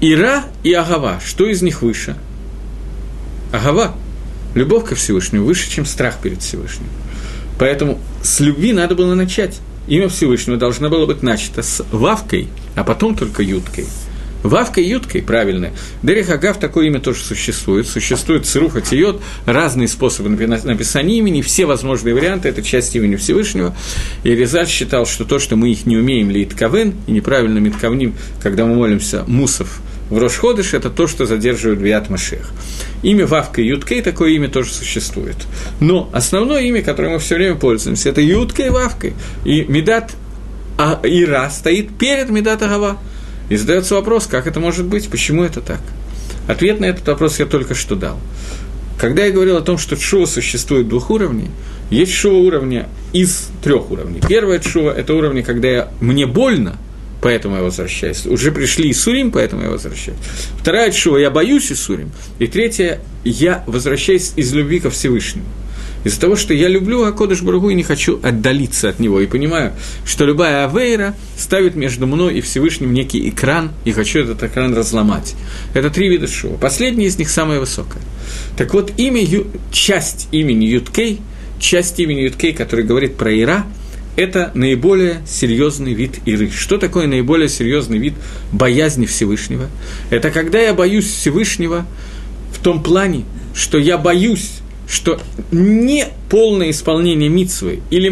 Ира 0.00 0.44
и 0.62 0.72
Агава, 0.74 1.20
что 1.24 1.46
из 1.46 1.62
них 1.62 1.80
выше? 1.80 2.16
Агава 3.50 3.94
Любовь 4.56 4.88
ко 4.88 4.94
Всевышнему 4.94 5.44
выше, 5.44 5.70
чем 5.70 5.84
страх 5.84 6.16
перед 6.22 6.40
Всевышним. 6.40 6.88
Поэтому 7.58 8.00
с 8.22 8.40
любви 8.40 8.72
надо 8.72 8.94
было 8.94 9.14
начать. 9.14 9.60
Имя 9.86 10.08
Всевышнего 10.08 10.56
должно 10.56 10.88
было 10.88 11.04
быть 11.04 11.22
начато 11.22 11.62
с 11.62 11.84
вавкой, 11.92 12.48
а 12.74 12.82
потом 12.82 13.14
только 13.14 13.42
юткой. 13.42 13.84
Вавкой 14.42 14.84
и 14.84 14.88
юткой, 14.88 15.20
правильно. 15.20 15.72
Дерих 16.02 16.30
Агав, 16.30 16.58
такое 16.58 16.86
имя 16.86 17.00
тоже 17.00 17.22
существует. 17.22 17.86
Существует 17.86 18.46
Цируха 18.46 18.80
Тиот, 18.80 19.20
разные 19.44 19.88
способы 19.88 20.30
написания 20.30 21.18
имени, 21.18 21.42
все 21.42 21.66
возможные 21.66 22.14
варианты, 22.14 22.48
это 22.48 22.62
часть 22.62 22.96
имени 22.96 23.16
Всевышнего. 23.16 23.76
И 24.24 24.30
Резаль 24.30 24.68
считал, 24.68 25.04
что 25.04 25.26
то, 25.26 25.38
что 25.38 25.56
мы 25.56 25.70
их 25.70 25.84
не 25.84 25.98
умеем 25.98 26.30
лить 26.30 26.54
кавен, 26.54 26.94
и 27.06 27.12
неправильно 27.12 27.58
митковним, 27.58 28.14
когда 28.42 28.64
мы 28.64 28.76
молимся 28.76 29.22
мусов 29.26 29.82
в 30.10 30.18
Рошходыш, 30.18 30.74
это 30.74 30.90
то, 30.90 31.06
что 31.06 31.26
задерживает 31.26 31.80
Биат 31.80 32.10
Машех. 32.10 32.50
Имя 33.02 33.26
Вавка 33.26 33.60
Юткей, 33.60 34.02
такое 34.02 34.30
имя 34.30 34.48
тоже 34.48 34.72
существует. 34.72 35.36
Но 35.80 36.08
основное 36.12 36.62
имя, 36.62 36.82
которым 36.82 37.12
мы 37.12 37.18
все 37.18 37.34
время 37.34 37.56
пользуемся, 37.56 38.10
это 38.10 38.20
Ютка 38.20 38.62
и 38.62 38.70
Вавка. 38.70 39.12
И 39.44 39.64
Медат 39.64 40.14
а, 40.78 41.00
Ира 41.02 41.50
стоит 41.50 41.96
перед 41.98 42.30
Медат 42.30 42.62
Агава. 42.62 42.98
И 43.48 43.56
задается 43.56 43.94
вопрос, 43.94 44.26
как 44.26 44.46
это 44.46 44.60
может 44.60 44.86
быть, 44.86 45.08
почему 45.08 45.44
это 45.44 45.60
так? 45.60 45.80
Ответ 46.48 46.80
на 46.80 46.84
этот 46.86 47.06
вопрос 47.06 47.38
я 47.38 47.46
только 47.46 47.74
что 47.74 47.96
дал. 47.96 48.18
Когда 48.98 49.24
я 49.24 49.32
говорил 49.32 49.56
о 49.56 49.60
том, 49.60 49.78
что 49.78 49.96
шува 49.96 50.26
существует 50.26 50.88
двух 50.88 51.10
уровней, 51.10 51.50
есть 51.90 52.12
шува 52.12 52.38
уровня 52.38 52.88
из 53.12 53.48
трех 53.62 53.90
уровней. 53.90 54.20
Первое 54.26 54.60
шува– 54.60 54.90
это 54.96 55.14
уровни, 55.14 55.42
когда 55.42 55.68
я, 55.68 55.88
мне 56.00 56.26
больно, 56.26 56.76
поэтому 57.26 57.56
я 57.56 57.62
возвращаюсь. 57.64 58.24
Уже 58.24 58.52
пришли 58.52 58.88
Исурим, 58.88 59.32
поэтому 59.32 59.64
я 59.64 59.70
возвращаюсь. 59.70 60.16
Вторая 60.60 60.92
чува, 60.92 61.18
я 61.18 61.28
боюсь 61.28 61.72
Исурим. 61.72 62.12
И 62.38 62.46
третья, 62.46 63.00
я 63.24 63.64
возвращаюсь 63.66 64.32
из 64.36 64.54
любви 64.54 64.78
ко 64.78 64.90
Всевышнему. 64.90 65.44
Из-за 66.04 66.20
того, 66.20 66.36
что 66.36 66.54
я 66.54 66.68
люблю 66.68 67.02
Акодыш 67.02 67.42
Барагу 67.42 67.70
и 67.70 67.74
не 67.74 67.82
хочу 67.82 68.20
отдалиться 68.22 68.90
от 68.90 69.00
него. 69.00 69.20
И 69.20 69.26
понимаю, 69.26 69.72
что 70.04 70.24
любая 70.24 70.68
авейра 70.68 71.16
ставит 71.36 71.74
между 71.74 72.06
мной 72.06 72.38
и 72.38 72.40
Всевышним 72.40 72.94
некий 72.94 73.28
экран, 73.28 73.72
и 73.84 73.90
хочу 73.90 74.20
этот 74.20 74.40
экран 74.44 74.72
разломать. 74.72 75.34
Это 75.74 75.90
три 75.90 76.08
вида 76.08 76.28
шува. 76.28 76.56
Последний 76.58 77.06
из 77.06 77.18
них 77.18 77.28
самое 77.28 77.58
высокое. 77.58 78.02
Так 78.56 78.72
вот, 78.72 78.92
имя, 78.98 79.26
часть 79.72 80.28
имени 80.30 80.66
Юткей, 80.66 81.18
часть 81.58 81.98
имени 81.98 82.20
Юткей, 82.20 82.52
который 82.52 82.84
говорит 82.84 83.16
про 83.16 83.36
Ира– 83.36 83.66
это 84.16 84.50
наиболее 84.54 85.18
серьезный 85.26 85.92
вид 85.92 86.20
иры. 86.24 86.50
Что 86.50 86.78
такое 86.78 87.06
наиболее 87.06 87.48
серьезный 87.48 87.98
вид 87.98 88.14
боязни 88.50 89.06
Всевышнего? 89.06 89.68
Это 90.10 90.30
когда 90.30 90.58
я 90.58 90.74
боюсь 90.74 91.06
Всевышнего 91.06 91.86
в 92.52 92.62
том 92.62 92.82
плане, 92.82 93.24
что 93.54 93.78
я 93.78 93.98
боюсь, 93.98 94.52
что 94.88 95.20
не 95.52 96.06
полное 96.30 96.70
исполнение 96.70 97.28
митцвы 97.28 97.80
или 97.90 98.08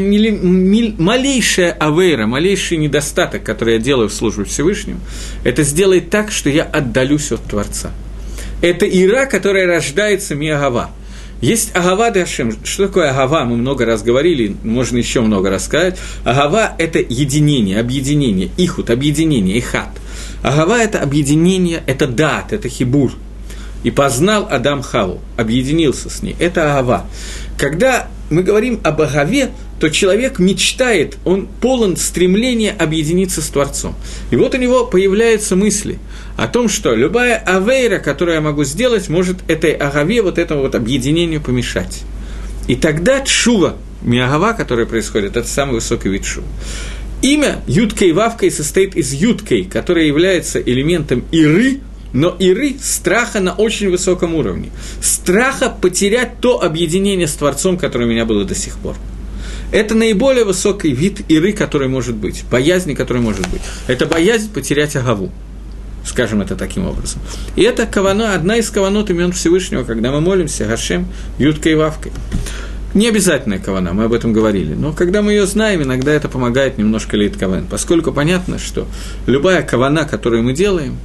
малейшая 0.98 1.72
авейра, 1.72 2.26
малейший 2.26 2.76
недостаток, 2.76 3.42
который 3.42 3.74
я 3.74 3.80
делаю 3.80 4.08
в 4.08 4.14
службе 4.14 4.44
Всевышнему, 4.44 5.00
это 5.42 5.62
сделает 5.62 6.10
так, 6.10 6.30
что 6.30 6.50
я 6.50 6.64
отдалюсь 6.64 7.32
от 7.32 7.42
Творца. 7.44 7.92
Это 8.60 8.86
ира, 8.86 9.26
которая 9.26 9.66
рождается 9.66 10.34
миагава– 10.34 10.90
есть 11.40 11.74
Агава 11.74 12.10
Дашем. 12.10 12.52
Что 12.64 12.86
такое 12.86 13.10
Агава? 13.10 13.44
Мы 13.44 13.56
много 13.56 13.84
раз 13.84 14.02
говорили, 14.02 14.56
можно 14.62 14.96
еще 14.96 15.20
много 15.20 15.50
рассказать. 15.50 15.98
Агава– 16.24 16.72
это 16.78 16.98
единение, 16.98 17.78
объединение, 17.78 18.50
ихут, 18.56 18.90
объединение, 18.90 19.58
ихат. 19.58 19.90
Агава– 20.42 20.78
это 20.82 21.00
объединение, 21.00 21.82
это 21.86 22.06
дат, 22.06 22.52
это 22.52 22.68
хибур. 22.68 23.12
И 23.82 23.90
познал 23.90 24.48
Адам 24.50 24.82
Хаву, 24.82 25.20
объединился 25.36 26.08
с 26.08 26.22
ней. 26.22 26.36
Это 26.38 26.70
Агава. 26.70 27.06
Когда 27.58 28.08
мы 28.30 28.42
говорим 28.42 28.80
об 28.82 29.02
Агаве, 29.02 29.50
то 29.84 29.90
человек 29.90 30.38
мечтает, 30.38 31.18
он 31.26 31.46
полон 31.60 31.98
стремления 31.98 32.70
объединиться 32.72 33.42
с 33.42 33.48
Творцом. 33.48 33.94
И 34.30 34.36
вот 34.36 34.54
у 34.54 34.56
него 34.56 34.86
появляются 34.86 35.56
мысли 35.56 35.98
о 36.38 36.48
том, 36.48 36.70
что 36.70 36.94
любая 36.94 37.36
авейра, 37.36 37.98
которую 37.98 38.36
я 38.36 38.40
могу 38.40 38.64
сделать, 38.64 39.10
может 39.10 39.36
этой 39.46 39.72
агаве, 39.72 40.22
вот 40.22 40.38
этому 40.38 40.62
вот 40.62 40.74
объединению 40.74 41.42
помешать. 41.42 42.00
И 42.66 42.76
тогда 42.76 43.20
чува, 43.20 43.76
миагава, 44.00 44.54
которая 44.54 44.86
происходит, 44.86 45.36
это 45.36 45.46
самый 45.46 45.74
высокий 45.74 46.08
вид 46.08 46.24
шува. 46.24 46.46
Имя 47.20 47.60
Юткей 47.66 48.12
Вавкой 48.12 48.50
состоит 48.50 48.96
из 48.96 49.12
Юткей, 49.12 49.66
которая 49.66 50.06
является 50.06 50.62
элементом 50.62 51.24
Иры, 51.30 51.80
но 52.14 52.34
Иры– 52.38 52.76
страха 52.82 53.40
на 53.40 53.52
очень 53.52 53.90
высоком 53.90 54.34
уровне. 54.34 54.70
Страха 55.02 55.68
потерять 55.68 56.40
то 56.40 56.62
объединение 56.62 57.26
с 57.26 57.34
Творцом, 57.34 57.76
которое 57.76 58.06
у 58.06 58.08
меня 58.08 58.24
было 58.24 58.46
до 58.46 58.54
сих 58.54 58.78
пор. 58.78 58.96
Это 59.74 59.96
наиболее 59.96 60.44
высокий 60.44 60.92
вид 60.92 61.22
Иры, 61.28 61.52
который 61.52 61.88
может 61.88 62.14
быть, 62.14 62.44
боязни, 62.48 62.94
который 62.94 63.20
может 63.20 63.48
быть. 63.48 63.60
Это 63.88 64.06
боязнь 64.06 64.52
потерять 64.52 64.94
Агаву 64.94 65.32
скажем 66.04 66.42
это 66.42 66.54
таким 66.54 66.86
образом. 66.86 67.22
И 67.56 67.62
это 67.62 67.86
кавана, 67.86 68.34
одна 68.34 68.56
из 68.56 68.68
каванот 68.68 69.08
имен 69.08 69.32
Всевышнего, 69.32 69.84
когда 69.84 70.12
мы 70.12 70.20
молимся 70.20 70.66
Гашем 70.66 71.08
Юткой 71.38 71.72
и 71.72 71.74
Вавкой. 71.76 72.12
Не 72.92 73.08
обязательная 73.08 73.58
кавана, 73.58 73.94
мы 73.94 74.04
об 74.04 74.12
этом 74.12 74.34
говорили, 74.34 74.74
но 74.74 74.92
когда 74.92 75.22
мы 75.22 75.32
ее 75.32 75.46
знаем, 75.46 75.82
иногда 75.82 76.12
это 76.12 76.28
помогает 76.28 76.76
немножко 76.76 77.16
лейт 77.16 77.38
каван, 77.38 77.66
поскольку 77.68 78.12
понятно, 78.12 78.58
что 78.58 78.86
любая 79.26 79.62
кавана, 79.62 80.04
которую 80.04 80.42
мы 80.42 80.52
делаем, 80.52 80.98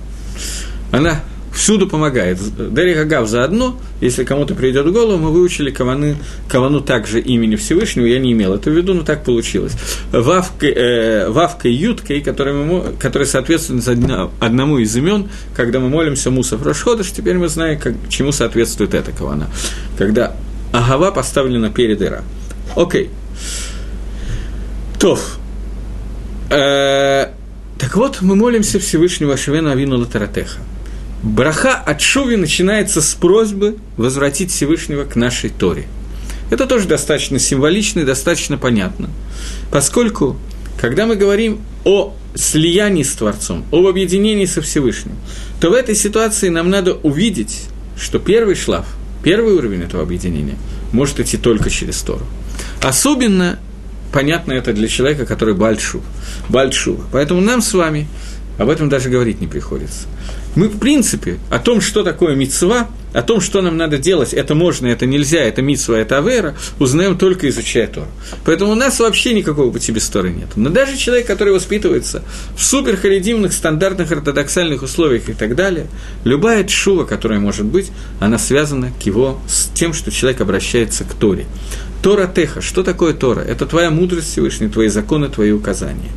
она 0.92 1.22
всюду 1.54 1.88
помогает. 1.88 2.40
Дерих 2.74 3.00
Агав 3.00 3.28
заодно, 3.28 3.80
если 4.02 4.24
кому-то 4.24 4.56
придет 4.56 4.86
в 4.86 4.92
голову, 4.92 5.18
мы 5.18 5.32
выучили 5.32 5.72
каваны, 5.72 6.18
кавану 6.48 6.82
также 6.82 7.20
имени 7.20 7.56
Всевышнего, 7.56 8.06
я 8.06 8.20
не 8.20 8.32
имел 8.34 8.54
это 8.54 8.70
в 8.70 8.74
виду, 8.74 8.94
но 8.94 9.04
так 9.04 9.24
получилось. 9.24 9.74
Вавка, 10.12 10.68
э, 10.68 11.30
вавка 11.30 11.68
и 11.68 11.74
Юткой, 11.74 12.22
которые, 12.22 12.56
одному 14.40 14.78
из 14.78 14.96
имен, 14.96 15.30
когда 15.56 15.80
мы 15.80 15.90
молимся 15.90 16.32
Мусов 16.32 16.66
Рошходыш, 16.66 17.12
теперь 17.12 17.38
мы 17.38 17.50
знаем, 17.50 17.80
как, 17.80 17.94
чему 18.10 18.32
соответствует 18.32 18.94
эта 18.94 19.12
кавана. 19.12 19.48
Когда 19.98 20.36
Агава 20.72 21.12
поставлена 21.12 21.70
перед 21.70 22.02
Ира. 22.02 22.24
Окей. 22.76 23.10
Тов. 25.00 25.38
Э, 26.50 27.28
так 27.78 27.96
вот, 27.96 28.22
мы 28.22 28.36
молимся 28.36 28.80
Всевышнего 28.80 29.38
Шевена 29.38 29.72
Авину 29.72 29.98
Латаратеха. 29.98 30.60
Браха 31.22 31.74
от 31.76 32.02
Шуви 32.02 32.38
начинается 32.38 33.02
с 33.02 33.14
просьбы 33.14 33.78
возвратить 33.98 34.52
Всевышнего 34.52 35.04
к 35.04 35.16
нашей 35.16 35.50
Торе. 35.50 35.86
Это 36.50 36.66
тоже 36.66 36.88
достаточно 36.88 37.40
символично 37.40 38.00
и 38.00 38.06
достаточно 38.06 38.58
понятно. 38.58 39.10
Поскольку, 39.72 40.38
когда 40.80 41.06
мы 41.06 41.16
говорим 41.16 41.60
о 41.84 42.16
слиянии 42.36 43.04
с 43.04 43.14
Творцом, 43.14 43.66
об 43.72 43.86
объединении 43.86 44.46
со 44.46 44.62
Всевышним, 44.62 45.16
то 45.60 45.70
в 45.70 45.74
этой 45.74 45.96
ситуации 45.96 46.50
нам 46.50 46.70
надо 46.70 46.94
увидеть, 46.94 47.66
что 47.98 48.18
первый 48.20 48.56
шлаф, 48.56 48.86
первый 49.24 49.56
уровень 49.56 49.84
этого 49.84 50.02
объединения 50.04 50.56
может 50.94 51.20
идти 51.20 51.38
только 51.38 51.70
через 51.70 52.02
Тору. 52.02 52.26
Особенно 52.82 53.60
понятно 54.14 54.54
это 54.54 54.74
для 54.74 54.88
человека, 54.88 55.26
который 55.26 55.54
Бальшув. 55.54 56.04
Бальшув. 56.48 57.02
Поэтому 57.12 57.42
нам 57.42 57.62
с 57.62 57.74
вами 57.74 58.08
об 58.60 58.70
этом 58.70 58.90
даже 58.90 59.10
говорить 59.10 59.42
не 59.42 59.48
приходится. 59.48 60.08
Мы, 60.56 60.68
в 60.68 60.78
принципе, 60.78 61.40
о 61.50 61.60
том, 61.60 61.80
что 61.80 62.04
такое 62.04 62.36
мецва, 62.36 62.90
о 63.14 63.22
том, 63.22 63.40
что 63.40 63.62
нам 63.62 63.78
надо 63.78 63.98
делать, 63.98 64.34
это 64.34 64.54
можно, 64.54 64.88
это 64.88 65.06
нельзя, 65.06 65.40
это 65.40 65.62
митсва, 65.62 65.98
это 65.98 66.18
авера, 66.18 66.56
узнаем 66.78 67.18
только 67.18 67.48
изучая 67.50 67.88
Тору. 67.88 68.08
Поэтому 68.46 68.72
у 68.72 68.76
нас 68.76 69.00
вообще 69.00 69.34
никакого 69.34 69.72
пути 69.72 69.92
без 69.92 70.08
Торы 70.10 70.32
нет. 70.32 70.50
Но 70.56 70.70
даже 70.70 70.98
человек, 70.98 71.26
который 71.26 71.54
воспитывается 71.54 72.24
в 72.56 72.64
суперхаридимных, 72.64 73.54
стандартных, 73.54 74.12
ортодоксальных 74.12 74.84
условиях 74.84 75.30
и 75.30 75.34
так 75.34 75.56
далее, 75.56 75.88
любая 76.26 76.66
чува, 76.66 77.06
которая 77.06 77.40
может 77.40 77.66
быть, 77.66 77.92
она 78.20 78.38
связана 78.38 78.92
к 78.92 79.06
его, 79.06 79.40
с 79.48 79.70
тем, 79.74 79.94
что 79.94 80.12
человек 80.12 80.42
обращается 80.42 81.06
к 81.06 81.14
Торе. 81.14 81.46
Тора 82.02 82.28
Теха. 82.28 82.62
Что 82.62 82.84
такое 82.84 83.14
Тора? 83.14 83.42
Это 83.42 83.66
твоя 83.66 83.90
мудрость 83.90 84.32
Всевышний, 84.32 84.68
твои 84.68 84.90
законы, 84.90 85.30
твои 85.30 85.52
указания. 85.52 86.12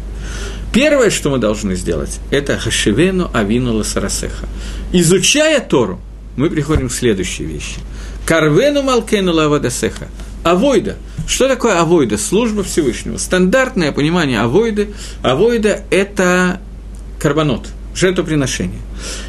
Первое, 0.73 1.11
что 1.11 1.29
мы 1.29 1.39
должны 1.39 1.77
сделать, 1.77 2.19
это 2.31 2.57
Хашивену 2.59 3.31
Авину 3.35 3.75
Ласарасеха. 3.75 4.49
Изучая 4.93 5.61
Тору, 5.61 6.01
мы 6.37 6.49
приходим 6.49 6.89
к 6.89 6.93
следующей 6.93 7.45
вещи. 7.45 7.77
Карвену 8.25 8.83
Малкену 8.83 9.33
Лавадасеха. 9.33 10.09
Авойда. 10.45 10.97
Что 11.27 11.47
такое 11.47 11.79
авойда? 11.79 12.17
Служба 12.17 12.63
Всевышнего. 12.63 13.19
Стандартное 13.19 13.93
понимание 13.93 14.41
авойды. 14.41 14.95
Авойда– 15.23 15.85
это 15.91 16.61
карбонот, 17.21 17.69
жертвоприношение. 17.95 18.81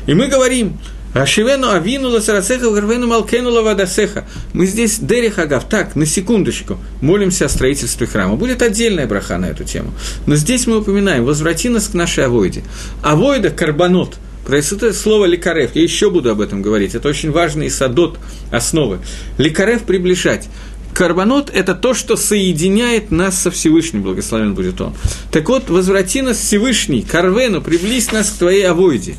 И 0.08 0.14
мы 0.14 0.28
говорим, 0.28 0.78
Ашивену 1.14 1.70
авину 1.70 2.10
ласарасеха, 2.10 2.70
гарвену 2.72 3.08
малкену 3.08 3.52
лавадасеха. 3.52 4.26
Мы 4.54 4.66
здесь, 4.66 5.00
Дерих 5.00 5.40
Агав, 5.40 5.70
так, 5.70 5.96
на 5.96 6.06
секундочку, 6.06 6.78
молимся 7.02 7.46
о 7.46 7.50
строительстве 7.50 8.08
храма. 8.08 8.36
Будет 8.36 8.62
отдельная 8.62 9.08
браха 9.08 9.38
на 9.38 9.46
эту 9.46 9.64
тему. 9.64 9.94
Но 10.26 10.36
здесь 10.36 10.68
мы 10.68 10.80
упоминаем, 10.80 11.26
возврати 11.26 11.70
нас 11.70 11.88
к 11.88 11.94
нашей 11.94 12.26
авойде. 12.26 12.64
Авойда– 13.04 13.50
карбонот– 13.52 14.16
Происходит 14.46 14.98
слово 14.98 15.26
«ликарев», 15.26 15.72
я 15.74 15.84
еще 15.84 16.10
буду 16.10 16.30
об 16.30 16.42
этом 16.42 16.62
говорить, 16.62 16.96
это 16.96 17.08
очень 17.08 17.32
важный 17.32 17.70
садот 17.70 18.20
основы. 18.52 19.00
Ликарев– 19.38 19.84
приближать. 19.86 20.50
Карбонот– 20.94 21.50
это 21.54 21.74
то, 21.74 21.94
что 21.94 22.18
соединяет 22.18 23.10
нас 23.10 23.42
со 23.42 23.52
Всевышним, 23.52 24.04
благословен 24.04 24.54
будет 24.54 24.82
он. 24.82 24.94
Так 25.32 25.48
вот, 25.48 25.70
возврати 25.70 26.22
нас 26.22 26.38
Всевышний, 26.38 27.04
Карвену, 27.04 27.62
приблизь 27.62 28.12
нас 28.12 28.32
к 28.32 28.38
твоей 28.38 28.68
авойде. 28.68 29.16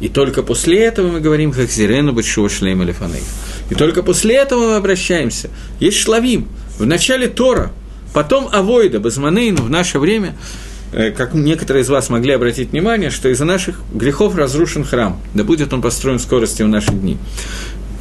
И 0.00 0.08
только 0.08 0.42
после 0.42 0.78
этого 0.78 1.08
мы 1.08 1.20
говорим, 1.20 1.52
как 1.52 1.70
Зирену 1.70 2.12
Бачшува 2.12 2.48
Шлейм 2.48 2.80
Алифаней. 2.80 3.22
И 3.68 3.74
только 3.74 4.02
после 4.02 4.36
этого 4.36 4.70
мы 4.70 4.76
обращаемся. 4.76 5.50
Есть 5.78 5.98
шлавим. 5.98 6.48
В 6.78 6.86
начале 6.86 7.28
Тора, 7.28 7.70
потом 8.14 8.48
Авойда, 8.50 9.00
Базманейну 9.00 9.62
в 9.62 9.70
наше 9.70 9.98
время– 9.98 10.36
Э, 10.92 11.12
как 11.12 11.34
некоторые 11.34 11.84
из 11.84 11.88
вас 11.88 12.10
могли 12.10 12.32
обратить 12.32 12.70
внимание, 12.70 13.10
что 13.10 13.28
из-за 13.28 13.44
наших 13.44 13.80
грехов 13.92 14.34
разрушен 14.34 14.84
храм, 14.84 15.20
да 15.34 15.44
будет 15.44 15.72
он 15.72 15.82
построен 15.82 16.18
в 16.18 16.22
скорости 16.22 16.62
в 16.62 16.68
наши 16.68 16.90
дни. 16.90 17.16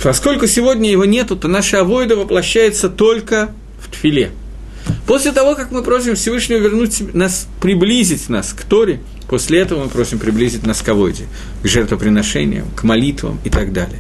Поскольку 0.01 0.47
сегодня 0.47 0.89
его 0.89 1.05
нету, 1.05 1.35
то 1.35 1.47
наша 1.47 1.81
авойда 1.81 2.15
воплощается 2.15 2.89
только 2.89 3.51
в 3.79 3.91
тфиле. 3.91 4.31
После 5.05 5.31
того, 5.31 5.55
как 5.55 5.71
мы 5.71 5.83
просим 5.83 6.15
Всевышнего 6.15 6.59
вернуть 6.59 7.13
нас, 7.13 7.47
приблизить 7.61 8.29
нас 8.29 8.53
к 8.53 8.63
Торе, 8.63 8.99
после 9.27 9.59
этого 9.59 9.83
мы 9.83 9.89
просим 9.89 10.19
приблизить 10.19 10.65
нас 10.65 10.81
к 10.81 10.89
авойде, 10.89 11.25
к 11.63 11.67
жертвоприношениям, 11.67 12.67
к 12.75 12.83
молитвам 12.83 13.39
и 13.43 13.49
так 13.49 13.73
далее. 13.73 13.99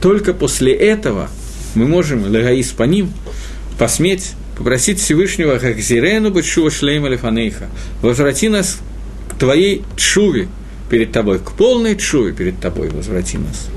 Только 0.00 0.32
после 0.32 0.72
этого 0.72 1.28
мы 1.74 1.86
можем, 1.86 2.22
лагаис 2.22 2.72
по 2.72 2.84
ним, 2.84 3.12
посметь 3.78 4.32
попросить 4.56 5.00
Всевышнего, 5.00 5.58
как 5.58 5.78
Зирену 5.78 6.30
Бачува 6.30 6.70
Шлейма 6.70 7.08
Лефанейха, 7.08 7.68
возврати 8.02 8.48
нас 8.48 8.78
к 9.28 9.38
твоей 9.38 9.84
чуве 9.96 10.48
перед 10.90 11.12
тобой, 11.12 11.38
к 11.38 11.52
полной 11.52 11.96
чуве 11.96 12.32
перед 12.32 12.58
тобой 12.60 12.88
возврати 12.88 13.38
нас. 13.38 13.68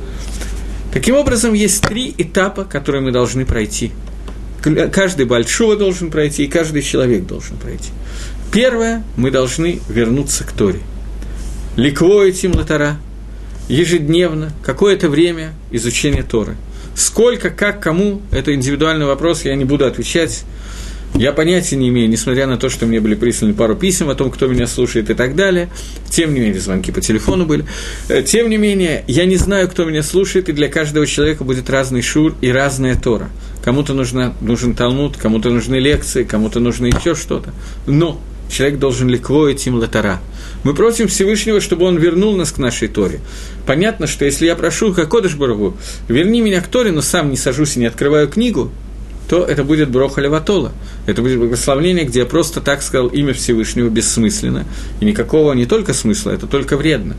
Таким 0.92 1.16
образом, 1.16 1.54
есть 1.54 1.84
три 1.84 2.14
этапа, 2.18 2.66
которые 2.66 3.02
мы 3.02 3.12
должны 3.12 3.46
пройти. 3.46 3.92
Каждый 4.62 5.26
Бальшува 5.26 5.76
должен 5.76 6.12
пройти, 6.12 6.46
и 6.46 6.48
каждый 6.48 6.82
человек 6.82 7.26
должен 7.26 7.58
пройти. 7.58 7.90
Первое, 8.52 9.04
мы 9.16 9.32
должны 9.32 9.80
вернуться 9.90 10.44
к 10.44 10.52
Торе. 10.52 10.80
Ликвоя 11.78 12.32
Тим 12.32 12.54
Латара, 12.54 12.98
ежедневно, 13.70 14.52
какое-то 14.64 15.10
время 15.10 15.54
изучения 15.72 16.24
Торы. 16.24 16.58
Сколько, 16.96 17.50
как, 17.50 17.82
кому, 17.82 18.22
это 18.32 18.54
индивидуальный 18.54 19.06
вопрос, 19.06 19.46
я 19.46 19.56
не 19.56 19.66
буду 19.66 19.86
отвечать. 19.86 20.44
Я 21.16 21.34
понятия 21.34 21.76
не 21.76 21.90
имею, 21.90 22.10
несмотря 22.10 22.48
на 22.48 22.58
то, 22.58 22.70
что 22.70 22.86
мне 22.86 23.00
были 23.00 23.16
присланы 23.16 23.54
пару 23.54 23.76
писем 23.76 24.10
о 24.10 24.16
том, 24.16 24.32
кто 24.32 24.48
меня 24.48 24.66
слушает 24.66 25.10
и 25.10 25.14
так 25.14 25.36
далее. 25.36 25.70
Тем 26.10 26.34
не 26.34 26.40
менее, 26.40 26.60
звонки 26.60 26.92
по 26.92 27.02
телефону 27.02 27.46
были. 27.46 27.66
Э, 28.08 28.24
тем 28.24 28.50
не 28.50 28.58
менее, 28.58 29.04
я 29.08 29.26
не 29.26 29.36
знаю, 29.36 29.68
кто 29.70 29.84
меня 29.84 30.04
слушает, 30.04 30.48
и 30.50 30.54
для 30.54 30.70
каждого 30.70 31.06
человека 31.06 31.44
будет 31.44 31.70
разный 31.70 32.02
шур 32.02 32.36
и 32.42 32.50
разная 32.50 32.96
Тора. 32.96 33.30
Кому-то 33.64 33.94
нужна, 33.94 34.34
нужен 34.42 34.74
Талмуд, 34.74 35.18
кому-то 35.18 35.50
нужны 35.50 35.76
лекции, 35.76 36.24
кому-то 36.24 36.60
нужно 36.60 36.88
еще 36.88 37.16
что-то. 37.16 37.54
Но 37.86 38.20
человек 38.50 38.80
должен 38.80 39.08
ликвоить 39.08 39.66
им 39.68 39.76
латара. 39.76 40.20
Мы 40.64 40.74
просим 40.74 41.08
Всевышнего, 41.08 41.62
чтобы 41.62 41.86
он 41.86 41.98
вернул 41.98 42.36
нас 42.36 42.52
к 42.52 42.58
нашей 42.58 42.88
Торе. 42.88 43.20
Понятно, 43.66 44.08
что 44.08 44.26
если 44.26 44.46
я 44.46 44.56
прошу 44.56 44.94
Хакодыш 44.94 45.36
Барагу, 45.36 45.78
верни 46.08 46.42
меня 46.42 46.62
к 46.62 46.68
Торе, 46.68 46.92
но 46.92 47.02
сам 47.02 47.30
не 47.30 47.38
сажусь 47.38 47.78
и 47.78 47.80
не 47.80 47.86
открываю 47.86 48.28
книгу, 48.28 48.72
то 49.32 49.46
это 49.46 49.64
будет 49.64 49.90
Броха 49.90 50.20
Леватола. 50.20 50.74
Это 51.06 51.22
будет 51.22 51.40
благословление, 51.40 52.04
где 52.04 52.20
я 52.20 52.26
просто 52.26 52.60
так 52.60 52.82
сказал 52.82 53.08
имя 53.08 53.34
Всевышнего 53.34 53.88
бессмысленно. 53.88 54.66
И 55.00 55.06
никакого 55.06 55.54
не 55.54 55.66
только 55.66 55.94
смысла, 55.94 56.32
это 56.32 56.48
только 56.48 56.76
вредно. 56.76 57.16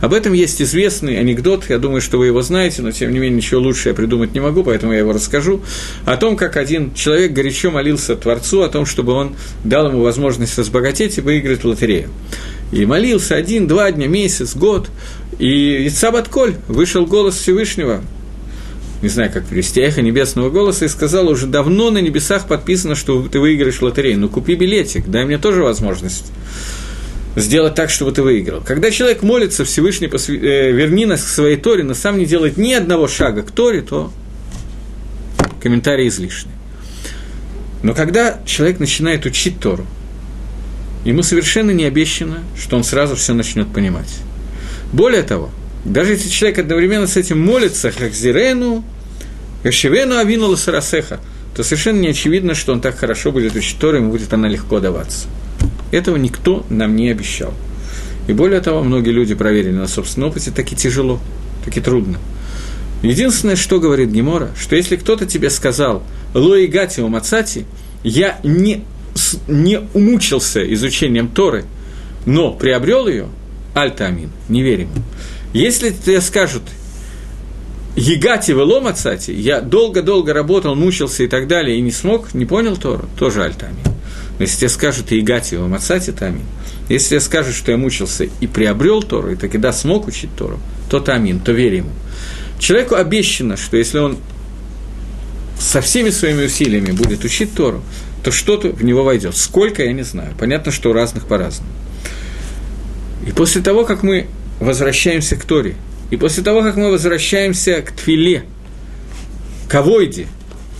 Об 0.00 0.12
этом 0.12 0.32
есть 0.32 0.60
известный 0.60 1.20
анекдот, 1.20 1.66
я 1.68 1.78
думаю, 1.78 2.00
что 2.00 2.18
вы 2.18 2.26
его 2.26 2.42
знаете, 2.42 2.82
но 2.82 2.90
тем 2.90 3.12
не 3.12 3.20
менее 3.20 3.36
ничего 3.36 3.60
лучше 3.60 3.90
я 3.90 3.94
придумать 3.94 4.34
не 4.34 4.40
могу, 4.40 4.64
поэтому 4.64 4.92
я 4.92 4.98
его 4.98 5.12
расскажу. 5.12 5.62
О 6.04 6.16
том, 6.16 6.36
как 6.36 6.56
один 6.56 6.94
человек 6.94 7.32
горячо 7.32 7.70
молился 7.70 8.16
Творцу 8.16 8.62
о 8.62 8.68
том, 8.68 8.84
чтобы 8.84 9.12
он 9.12 9.36
дал 9.62 9.86
ему 9.86 10.02
возможность 10.02 10.58
разбогатеть 10.58 11.18
и 11.18 11.20
выиграть 11.20 11.62
лотерею. 11.62 12.08
И 12.72 12.84
молился 12.86 13.36
один, 13.36 13.68
два 13.68 13.92
дня, 13.92 14.08
месяц, 14.08 14.56
год. 14.56 14.90
И 15.38 15.86
Ицабат 15.86 16.26
Коль 16.26 16.56
вышел 16.66 17.06
голос 17.06 17.36
Всевышнего, 17.36 18.02
не 19.02 19.08
знаю, 19.08 19.30
как 19.32 19.44
перевести, 19.46 19.80
эхо 19.80 20.00
небесного 20.00 20.48
голоса, 20.48 20.84
и 20.84 20.88
сказал, 20.88 21.28
уже 21.28 21.46
давно 21.46 21.90
на 21.90 21.98
небесах 21.98 22.46
подписано, 22.46 22.94
что 22.94 23.20
ты 23.28 23.40
выиграешь 23.40 23.82
лотерею. 23.82 24.20
Ну, 24.20 24.28
купи 24.28 24.54
билетик, 24.54 25.08
дай 25.08 25.24
мне 25.24 25.38
тоже 25.38 25.62
возможность 25.62 26.32
сделать 27.36 27.74
так, 27.74 27.90
чтобы 27.90 28.12
ты 28.12 28.22
выиграл. 28.22 28.60
Когда 28.60 28.90
человек 28.90 29.22
молится, 29.22 29.64
Всевышний, 29.64 30.06
посв... 30.06 30.30
э, 30.30 30.72
верни 30.72 31.06
нас 31.06 31.22
к 31.22 31.28
своей 31.28 31.56
Торе, 31.56 31.82
но 31.82 31.94
сам 31.94 32.18
не 32.18 32.26
делает 32.26 32.56
ни 32.56 32.72
одного 32.72 33.08
шага 33.08 33.42
к 33.42 33.50
Торе, 33.50 33.82
то 33.82 34.12
комментарий 35.60 36.08
излишний. 36.08 36.52
Но 37.82 37.94
когда 37.94 38.40
человек 38.44 38.78
начинает 38.80 39.26
учить 39.26 39.58
Тору, 39.60 39.86
ему 41.04 41.22
совершенно 41.22 41.70
не 41.70 41.84
обещано, 41.84 42.40
что 42.56 42.76
он 42.76 42.84
сразу 42.84 43.16
все 43.16 43.32
начнет 43.34 43.72
понимать. 43.72 44.18
Более 44.92 45.22
того, 45.22 45.50
даже 45.84 46.12
если 46.12 46.28
человек 46.28 46.60
одновременно 46.60 47.06
с 47.06 47.16
этим 47.16 47.40
молится, 47.40 47.90
как 47.90 48.12
Зирену, 48.12 48.84
Гашевену 49.64 50.16
Авину 50.16 50.48
Ласарасеха, 50.48 51.20
то 51.56 51.62
совершенно 51.62 52.00
не 52.00 52.08
очевидно, 52.08 52.54
что 52.54 52.72
он 52.72 52.80
так 52.80 52.96
хорошо 52.96 53.32
будет 53.32 53.54
учить 53.54 53.78
Тору, 53.78 53.98
ему 53.98 54.10
будет 54.10 54.32
она 54.32 54.48
легко 54.48 54.80
даваться. 54.80 55.26
Этого 55.90 56.16
никто 56.16 56.64
нам 56.70 56.96
не 56.96 57.10
обещал. 57.10 57.52
И 58.28 58.32
более 58.32 58.60
того, 58.60 58.82
многие 58.82 59.10
люди 59.10 59.34
проверили 59.34 59.72
на 59.72 59.88
собственном 59.88 60.30
опыте, 60.30 60.50
так 60.50 60.72
и 60.72 60.76
тяжело, 60.76 61.20
так 61.64 61.76
и 61.76 61.80
трудно. 61.80 62.18
Единственное, 63.02 63.56
что 63.56 63.80
говорит 63.80 64.10
Гемора, 64.10 64.50
что 64.58 64.76
если 64.76 64.96
кто-то 64.96 65.26
тебе 65.26 65.50
сказал 65.50 66.04
«Лои 66.34 66.66
гатио 66.66 67.08
мацати», 67.08 67.66
я 68.04 68.38
не, 68.44 68.84
не 69.48 69.80
умучился 69.92 70.62
изучением 70.72 71.28
Торы, 71.28 71.64
но 72.26 72.52
приобрел 72.52 73.08
ее, 73.08 73.26
альта 73.74 74.14
не 74.48 74.62
верим. 74.62 74.88
Если 75.52 75.90
тебе 75.90 76.20
скажут, 76.20 76.62
Егати 77.94 78.52
велома 78.52 78.92
цати, 78.94 79.32
я 79.32 79.60
долго-долго 79.60 80.32
работал, 80.32 80.74
мучился 80.74 81.24
и 81.24 81.28
так 81.28 81.46
далее, 81.46 81.76
и 81.76 81.80
не 81.82 81.90
смог, 81.90 82.32
не 82.32 82.46
понял 82.46 82.76
Тору, 82.76 83.04
тоже 83.18 83.44
альтами. 83.44 83.76
Но 84.38 84.44
если 84.44 84.60
тебе 84.60 84.68
скажут 84.70 85.10
Егати 85.12 85.56
велома 85.56 85.78
цати, 85.78 86.10
тамин. 86.10 86.42
Если 86.88 87.10
тебе 87.10 87.20
скажут, 87.20 87.54
что 87.54 87.70
я 87.70 87.76
мучился 87.76 88.28
и 88.40 88.46
приобрел 88.46 89.02
Тору, 89.02 89.32
и 89.32 89.36
таки 89.36 89.58
да, 89.58 89.74
смог 89.74 90.08
учить 90.08 90.30
Тору, 90.36 90.58
то 90.88 91.00
тамин, 91.00 91.38
то 91.38 91.52
верь 91.52 91.76
ему. 91.76 91.90
Человеку 92.58 92.94
обещано, 92.94 93.58
что 93.58 93.76
если 93.76 93.98
он 93.98 94.16
со 95.58 95.82
всеми 95.82 96.10
своими 96.10 96.46
усилиями 96.46 96.92
будет 96.92 97.24
учить 97.24 97.54
Тору, 97.54 97.82
то 98.24 98.30
что-то 98.32 98.70
в 98.70 98.82
него 98.82 99.04
войдет. 99.04 99.36
Сколько, 99.36 99.84
я 99.84 99.92
не 99.92 100.02
знаю. 100.02 100.32
Понятно, 100.38 100.72
что 100.72 100.90
у 100.90 100.92
разных 100.92 101.26
по-разному. 101.26 101.70
И 103.26 103.32
после 103.32 103.60
того, 103.62 103.84
как 103.84 104.02
мы 104.02 104.28
возвращаемся 104.64 105.36
к 105.36 105.44
Торе, 105.44 105.74
и 106.10 106.16
после 106.16 106.42
того, 106.42 106.62
как 106.62 106.76
мы 106.76 106.90
возвращаемся 106.90 107.82
к 107.82 107.92
Твиле, 107.92 108.44
к 109.68 109.74
Авойде, 109.74 110.26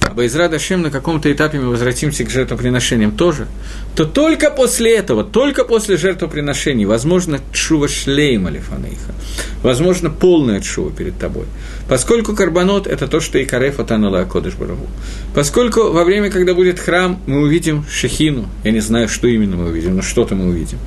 а 0.03 0.15
Байзра 0.15 0.49
Дашем 0.49 0.83
на 0.83 0.91
каком-то 0.91 1.33
этапе 1.33 1.59
мы 1.59 1.71
возвратимся 1.71 2.25
к 2.25 2.31
жертвоприношениям 2.31 3.13
тоже, 3.13 3.47
то 3.95 4.05
только 4.05 4.51
после 4.51 4.97
этого, 4.97 5.25
только 5.25 5.65
после 5.65 5.97
жертвоприношений, 5.97 6.85
возможно, 6.85 7.41
чува 7.53 7.89
шлейма 7.89 8.51
лифанейха, 8.51 9.15
возможно, 9.63 10.11
полная 10.11 10.61
чува 10.61 10.91
перед 10.91 11.19
тобой. 11.19 11.47
Поскольку 11.93 12.35
карбонот– 12.35 12.87
это 12.89 13.07
то, 13.07 13.21
что 13.21 13.37
и 13.37 13.45
кареф 13.45 13.79
атанула 13.79 14.21
Акодыш 14.21 14.55
Барагу. 14.55 14.87
Поскольку 15.35 15.91
во 15.91 16.05
время, 16.05 16.31
когда 16.31 16.55
будет 16.55 16.79
храм, 16.81 17.21
мы 17.27 17.41
увидим 17.41 17.85
шехину, 17.87 18.49
я 18.65 18.71
не 18.71 18.81
знаю, 18.81 19.11
что 19.11 19.29
именно 19.29 19.57
мы 19.57 19.67
увидим, 19.67 19.97
но 19.97 20.01
что-то 20.01 20.35
мы 20.35 20.47
увидим. 20.47 20.79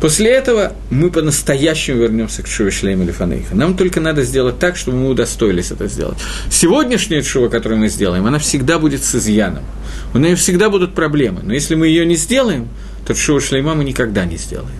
После 0.00 0.32
этого 0.32 0.72
мы 0.90 1.12
по-настоящему 1.12 1.98
вернемся 1.98 2.42
к 2.42 2.48
чува 2.48 2.72
шлейма 2.72 3.04
лифанейха. 3.04 3.54
Нам 3.54 3.76
только 3.76 4.00
надо 4.00 4.24
сделать 4.24 4.58
так, 4.58 4.76
чтобы 4.76 4.98
мы 4.98 5.10
удостоились 5.10 5.70
это 5.70 5.86
сделать. 5.86 6.18
Сегодняшняя 6.50 7.22
чува, 7.22 7.46
которую 7.46 7.78
мы 7.78 7.88
сделаем, 7.88 8.26
она 8.26 8.40
всегда 8.40 8.80
будет 8.80 9.04
с 9.04 9.14
изъяном. 9.14 9.62
У 10.12 10.18
нее 10.18 10.34
всегда 10.34 10.70
будут 10.70 10.92
проблемы. 10.92 11.38
Но 11.44 11.54
если 11.54 11.76
мы 11.76 11.86
ее 11.86 12.04
не 12.04 12.16
сделаем, 12.16 12.66
то 13.06 13.14
Шуа 13.14 13.40
Шлейма 13.40 13.76
мы 13.76 13.84
никогда 13.84 14.24
не 14.24 14.36
сделаем. 14.36 14.74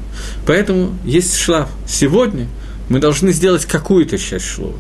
Поэтому 0.44 0.98
есть 1.04 1.36
шлаф. 1.36 1.68
Сегодня 1.86 2.48
мы 2.89 2.99
должны 3.01 3.32
сделать 3.32 3.66
какую-то 3.66 4.18
часть 4.18 4.47
шлова. 4.47 4.76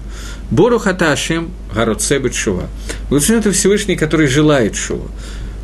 Бору 0.50 0.78
хата 0.78 1.12
Ашем 1.12 1.50
Гароцебет 1.74 2.34
Шува. 2.34 2.68
Благословен 3.10 3.40
это 3.40 3.52
Всевышний, 3.52 3.96
который 3.96 4.26
желает 4.26 4.76
Шува. 4.76 5.08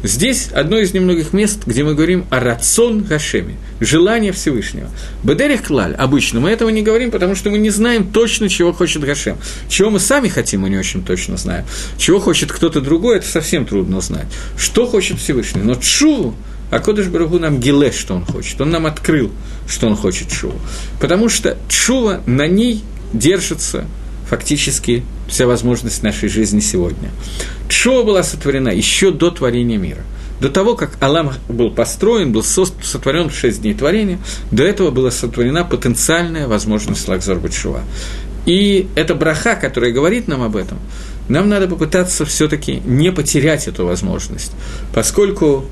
Здесь 0.05 0.49
одно 0.53 0.79
из 0.79 0.93
немногих 0.93 1.33
мест, 1.33 1.61
где 1.65 1.83
мы 1.83 1.95
говорим 1.95 2.27
о 2.29 2.39
рацион 2.39 3.05
Гашеме, 3.05 3.57
желание 3.81 4.33
Всевышнего. 4.33 4.91
Бедерих 5.23 5.63
клаль, 5.63 5.95
обычно 5.95 6.41
мы 6.41 6.51
этого 6.51 6.69
не 6.69 6.83
говорим, 6.83 7.11
потому 7.11 7.35
что 7.35 7.49
мы 7.49 7.57
не 7.57 7.71
знаем 7.71 8.13
точно, 8.13 8.51
чего 8.51 8.75
хочет 8.75 9.03
Гашем. 9.03 9.39
Чего 9.71 9.89
мы 9.89 10.01
сами 10.01 10.29
хотим, 10.29 10.61
мы 10.61 10.69
не 10.69 10.77
очень 10.77 11.03
точно 11.03 11.39
знаем. 11.39 11.65
Чего 11.97 12.21
хочет 12.21 12.53
кто-то 12.53 12.83
другой, 12.83 13.17
это 13.17 13.27
совсем 13.27 13.65
трудно 13.65 13.97
узнать. 13.97 14.27
Что 14.59 14.87
хочет 14.87 15.19
Всевышний? 15.19 15.63
Но 15.63 15.75
Чу, 15.77 16.35
а 16.71 16.79
Кодыш 16.79 17.07
Барагу 17.07 17.39
нам 17.39 17.61
гиле, 17.61 17.93
что 17.93 18.15
он 18.15 18.25
хочет. 18.25 18.61
Он 18.61 18.71
нам 18.71 18.87
открыл, 18.87 19.31
что 19.69 19.87
он 19.87 19.97
хочет 19.97 20.29
Чува. 20.29 20.55
Потому 21.01 21.29
что 21.29 21.57
Чува 21.69 22.21
на 22.27 22.47
ней 22.47 22.83
держится 23.13 23.87
фактически 24.29 25.05
вся 25.29 25.47
возможность 25.47 26.03
нашей 26.03 26.29
жизни 26.29 26.61
сегодня. 26.61 27.11
Шоа 27.69 28.03
была 28.03 28.23
сотворена 28.23 28.69
еще 28.69 29.11
до 29.11 29.31
творения 29.31 29.79
мира. 29.79 30.03
До 30.41 30.49
того, 30.49 30.75
как 30.75 30.97
Алам 31.01 31.33
был 31.49 31.71
построен, 31.71 32.33
был 32.33 32.43
сотворен 32.43 33.31
в 33.31 33.35
шесть 33.35 33.63
дней 33.63 33.75
творения, 33.75 34.19
до 34.51 34.65
этого 34.65 34.91
была 34.91 35.11
сотворена 35.11 35.65
потенциальная 35.65 36.49
возможность 36.49 37.07
Лакзор 37.07 37.39
Бачува. 37.39 37.83
И 38.45 38.89
это 38.95 39.15
браха, 39.15 39.55
которая 39.55 39.93
говорит 39.93 40.29
нам 40.29 40.43
об 40.43 40.57
этом, 40.57 40.79
нам 41.29 41.49
надо 41.49 41.69
попытаться 41.69 42.27
все 42.27 42.49
таки 42.49 42.83
не 42.85 43.11
потерять 43.11 43.69
эту 43.69 43.87
возможность, 43.87 44.53
поскольку 44.93 45.65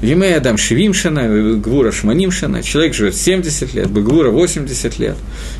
Емей 0.00 0.36
Адам 0.36 0.56
Шевимшина, 0.56 1.56
Гвура 1.56 1.90
Шманимшина, 1.90 2.62
человек 2.62 2.94
живет 2.94 3.16
70 3.16 3.74
лет, 3.74 3.92
Гвура 3.92 4.30
80 4.30 4.98
лет. 5.00 5.16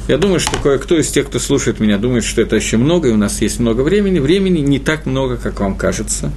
Я 0.07 0.16
думаю, 0.16 0.39
что 0.39 0.57
кое-кто 0.59 0.97
из 0.97 1.09
тех, 1.09 1.26
кто 1.26 1.41
слушает 1.41 1.80
меня, 1.80 1.99
думает, 1.99 2.24
что 2.24 2.41
это 2.41 2.55
еще 2.55 2.76
много, 2.76 3.09
и 3.09 3.11
у 3.11 3.16
нас 3.16 3.41
есть 3.41 3.59
много 3.59 3.80
времени. 3.80 4.20
Времени 4.20 4.61
не 4.61 4.78
так 4.78 5.07
много, 5.07 5.39
как 5.39 5.59
вам 5.59 5.76
кажется. 5.76 6.30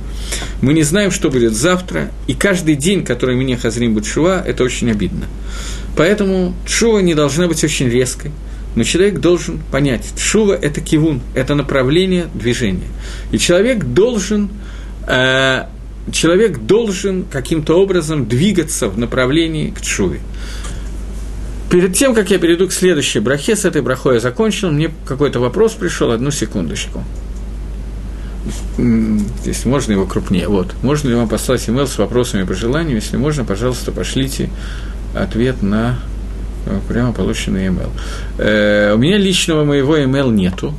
Мы 0.62 0.74
не 0.74 0.82
знаем, 0.82 1.12
что 1.12 1.30
будет 1.30 1.54
завтра, 1.54 2.12
и 2.26 2.34
каждый 2.34 2.76
день, 2.76 3.06
который 3.06 3.36
мне 3.36 3.56
Хазрим 3.56 3.94
будет 3.94 4.08
шува, 4.08 4.44
это 4.44 4.64
очень 4.64 4.90
обидно. 4.90 5.28
Поэтому 5.96 6.56
шува 6.66 7.00
не 7.00 7.14
должна 7.14 7.48
быть 7.48 7.64
очень 7.64 7.88
резкой. 7.88 8.32
Но 8.74 8.84
человек 8.84 9.20
должен 9.20 9.60
понять, 9.70 10.14
шува– 10.18 10.54
это 10.62 10.82
кивун, 10.82 11.22
это 11.36 11.56
направление 11.56 12.28
движения. 12.34 12.88
И 13.32 13.38
человек 13.38 13.84
должен 13.84 14.50
э, 15.08 15.66
человек 16.12 16.60
должен 16.60 17.26
каким-то 17.26 17.82
образом 17.82 18.28
двигаться 18.28 18.88
в 18.88 18.98
направлении 18.98 19.70
к 19.70 19.82
чуве. 19.82 20.20
Перед 21.70 21.94
тем, 21.94 22.14
как 22.14 22.30
я 22.32 22.38
перейду 22.38 22.68
к 22.68 22.74
следующей 22.74 23.20
брахе, 23.20 23.56
с 23.56 23.64
этой 23.64 23.82
брахой 23.82 24.16
я 24.16 24.20
закончил, 24.20 24.72
мне 24.72 24.92
какой-то 25.06 25.40
вопрос 25.40 25.74
пришел, 25.74 26.12
одну 26.12 26.30
секундочку. 26.32 27.04
Здесь 28.78 29.66
можно 29.66 29.94
его 29.94 30.06
крупнее. 30.06 30.48
Вот. 30.48 30.74
Можно 30.82 31.10
ли 31.10 31.16
вам 31.16 31.30
послать 31.30 31.66
email 31.68 31.88
с 31.88 31.98
вопросами 31.98 32.44
и 32.44 32.46
пожеланиями? 32.46 32.96
Если 32.96 33.16
можно, 33.16 33.46
пожалуйста, 33.46 33.92
пошлите 33.92 34.50
ответ 35.16 35.62
на 35.62 36.00
э, 36.66 36.80
прямо 36.88 37.14
полученный 37.14 37.68
email. 37.68 37.90
Э, 38.38 38.94
у 38.94 38.98
меня 38.98 39.18
личного 39.18 39.64
моего 39.64 39.98
email 39.98 40.32
нету, 40.32 40.74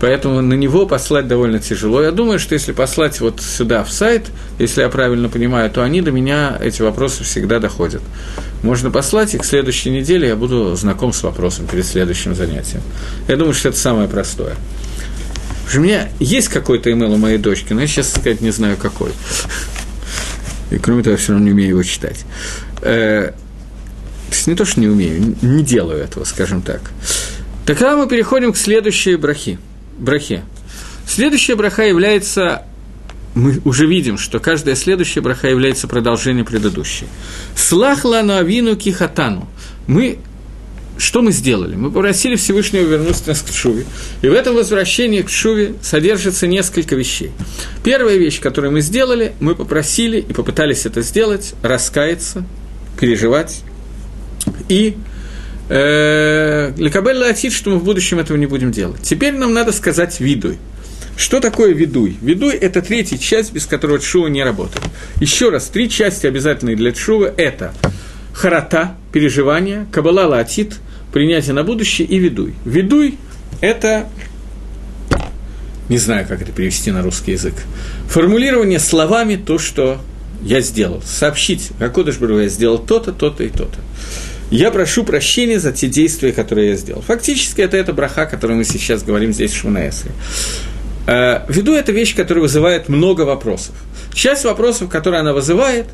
Поэтому 0.00 0.40
на 0.40 0.54
него 0.54 0.86
послать 0.86 1.28
довольно 1.28 1.58
тяжело. 1.58 2.02
Я 2.02 2.10
думаю, 2.10 2.38
что 2.38 2.54
если 2.54 2.72
послать 2.72 3.20
вот 3.20 3.42
сюда, 3.42 3.84
в 3.84 3.92
сайт, 3.92 4.28
если 4.58 4.80
я 4.80 4.88
правильно 4.88 5.28
понимаю, 5.28 5.70
то 5.70 5.82
они 5.82 6.00
до 6.00 6.10
меня, 6.10 6.58
эти 6.58 6.80
вопросы 6.80 7.22
всегда 7.22 7.58
доходят. 7.58 8.00
Можно 8.62 8.90
послать, 8.90 9.34
и 9.34 9.38
к 9.38 9.44
следующей 9.44 9.90
неделе 9.90 10.28
я 10.28 10.36
буду 10.36 10.74
знаком 10.74 11.12
с 11.12 11.22
вопросом 11.22 11.66
перед 11.66 11.84
следующим 11.84 12.34
занятием. 12.34 12.80
Я 13.28 13.36
думаю, 13.36 13.52
что 13.52 13.68
это 13.68 13.78
самое 13.78 14.08
простое. 14.08 14.56
У 15.72 15.80
меня 15.80 16.08
есть 16.18 16.48
какой-то 16.48 16.90
имейл 16.90 17.12
у 17.12 17.16
моей 17.18 17.38
дочки, 17.38 17.74
но 17.74 17.82
я 17.82 17.86
сейчас 17.86 18.10
сказать 18.10 18.40
не 18.40 18.50
знаю 18.50 18.78
какой. 18.78 19.12
И 20.70 20.78
кроме 20.78 21.02
того, 21.02 21.12
я 21.12 21.16
все 21.18 21.32
равно 21.32 21.44
не 21.44 21.52
умею 21.52 21.70
его 21.70 21.82
читать. 21.82 22.24
Э, 22.80 23.32
то 24.30 24.34
есть 24.34 24.46
не 24.46 24.54
то, 24.54 24.64
что 24.64 24.80
не 24.80 24.88
умею, 24.88 25.36
не 25.42 25.62
делаю 25.62 26.02
этого, 26.02 26.24
скажем 26.24 26.62
так. 26.62 26.80
Тогда 27.66 27.96
мы 27.96 28.08
переходим 28.08 28.52
к 28.52 28.56
следующей 28.56 29.16
брахи 29.16 29.58
брахе. 29.98 30.42
Следующая 31.06 31.56
браха 31.56 31.82
является 31.82 32.64
мы 33.34 33.60
уже 33.64 33.86
видим, 33.86 34.18
что 34.18 34.40
каждая 34.40 34.74
следующая 34.74 35.20
браха 35.20 35.48
является 35.48 35.86
продолжением 35.86 36.44
предыдущей. 36.44 37.06
Слахла 37.54 38.22
на 38.22 38.38
авину 38.38 38.76
кихатану. 38.76 39.48
Мы 39.86 40.18
что 40.98 41.22
мы 41.22 41.32
сделали? 41.32 41.76
Мы 41.76 41.90
попросили 41.90 42.36
Всевышнего 42.36 42.82
вернуться 42.82 43.28
нас 43.28 43.40
к 43.40 43.50
Шуве. 43.50 43.86
И 44.20 44.28
в 44.28 44.34
этом 44.34 44.54
возвращении 44.54 45.22
к 45.22 45.30
Шуве 45.30 45.74
содержится 45.80 46.46
несколько 46.46 46.94
вещей. 46.94 47.30
Первая 47.82 48.16
вещь, 48.16 48.38
которую 48.38 48.72
мы 48.72 48.82
сделали, 48.82 49.32
мы 49.40 49.54
попросили 49.54 50.18
и 50.18 50.32
попытались 50.34 50.84
это 50.84 51.00
сделать, 51.00 51.54
раскаяться, 51.62 52.44
переживать 52.98 53.62
и 54.68 54.96
Лекабель 55.70 57.18
Латит, 57.18 57.52
что 57.52 57.70
мы 57.70 57.78
в 57.78 57.84
будущем 57.84 58.18
этого 58.18 58.36
не 58.36 58.46
будем 58.46 58.72
делать. 58.72 59.02
Теперь 59.02 59.34
нам 59.34 59.54
надо 59.54 59.70
сказать 59.70 60.18
видуй. 60.18 60.58
Что 61.16 61.38
такое 61.38 61.72
видуй? 61.72 62.16
Видуй– 62.20 62.54
это 62.60 62.82
третья 62.82 63.18
часть, 63.18 63.52
без 63.52 63.66
которой 63.66 64.00
Чува 64.00 64.26
не 64.28 64.42
работает. 64.42 64.84
Еще 65.20 65.50
раз, 65.50 65.68
три 65.68 65.88
части 65.88 66.26
обязательные 66.26 66.74
для 66.74 66.92
Чува– 66.92 67.32
это 67.36 67.72
харата, 68.32 68.96
переживание, 69.12 69.86
кабала 69.92 70.26
латит, 70.26 70.78
принятие 71.12 71.52
на 71.52 71.62
будущее 71.62 72.08
и 72.08 72.18
видуй. 72.18 72.54
Видуй– 72.64 73.18
это 73.60 74.08
не 75.88 75.98
знаю, 75.98 76.26
как 76.26 76.40
это 76.40 76.52
перевести 76.52 76.90
на 76.90 77.02
русский 77.02 77.32
язык. 77.32 77.54
Формулирование 78.08 78.78
словами 78.78 79.36
то, 79.36 79.58
что 79.58 80.00
я 80.42 80.60
сделал. 80.62 81.02
Сообщить, 81.04 81.70
как 81.78 81.92
Кодыш 81.92 82.16
я 82.20 82.48
сделал 82.48 82.78
то-то, 82.78 83.12
то-то 83.12 83.44
и 83.44 83.48
то-то 83.48 83.78
я 84.50 84.72
прошу 84.72 85.04
прощения 85.04 85.60
за 85.60 85.72
те 85.72 85.88
действия, 85.88 86.32
которые 86.32 86.70
я 86.70 86.76
сделал. 86.76 87.02
Фактически 87.02 87.60
это 87.60 87.76
эта 87.76 87.92
браха, 87.92 88.22
о 88.22 88.26
которой 88.26 88.56
мы 88.56 88.64
сейчас 88.64 89.02
говорим 89.02 89.32
здесь 89.32 89.52
в 89.52 89.56
Шманаэсре. 89.56 90.10
Э, 91.06 91.42
ввиду 91.48 91.74
эта 91.74 91.92
вещь, 91.92 92.16
которая 92.16 92.42
вызывает 92.42 92.88
много 92.88 93.22
вопросов. 93.22 93.74
Часть 94.12 94.44
вопросов, 94.44 94.88
которые 94.88 95.20
она 95.20 95.32
вызывает, 95.32 95.86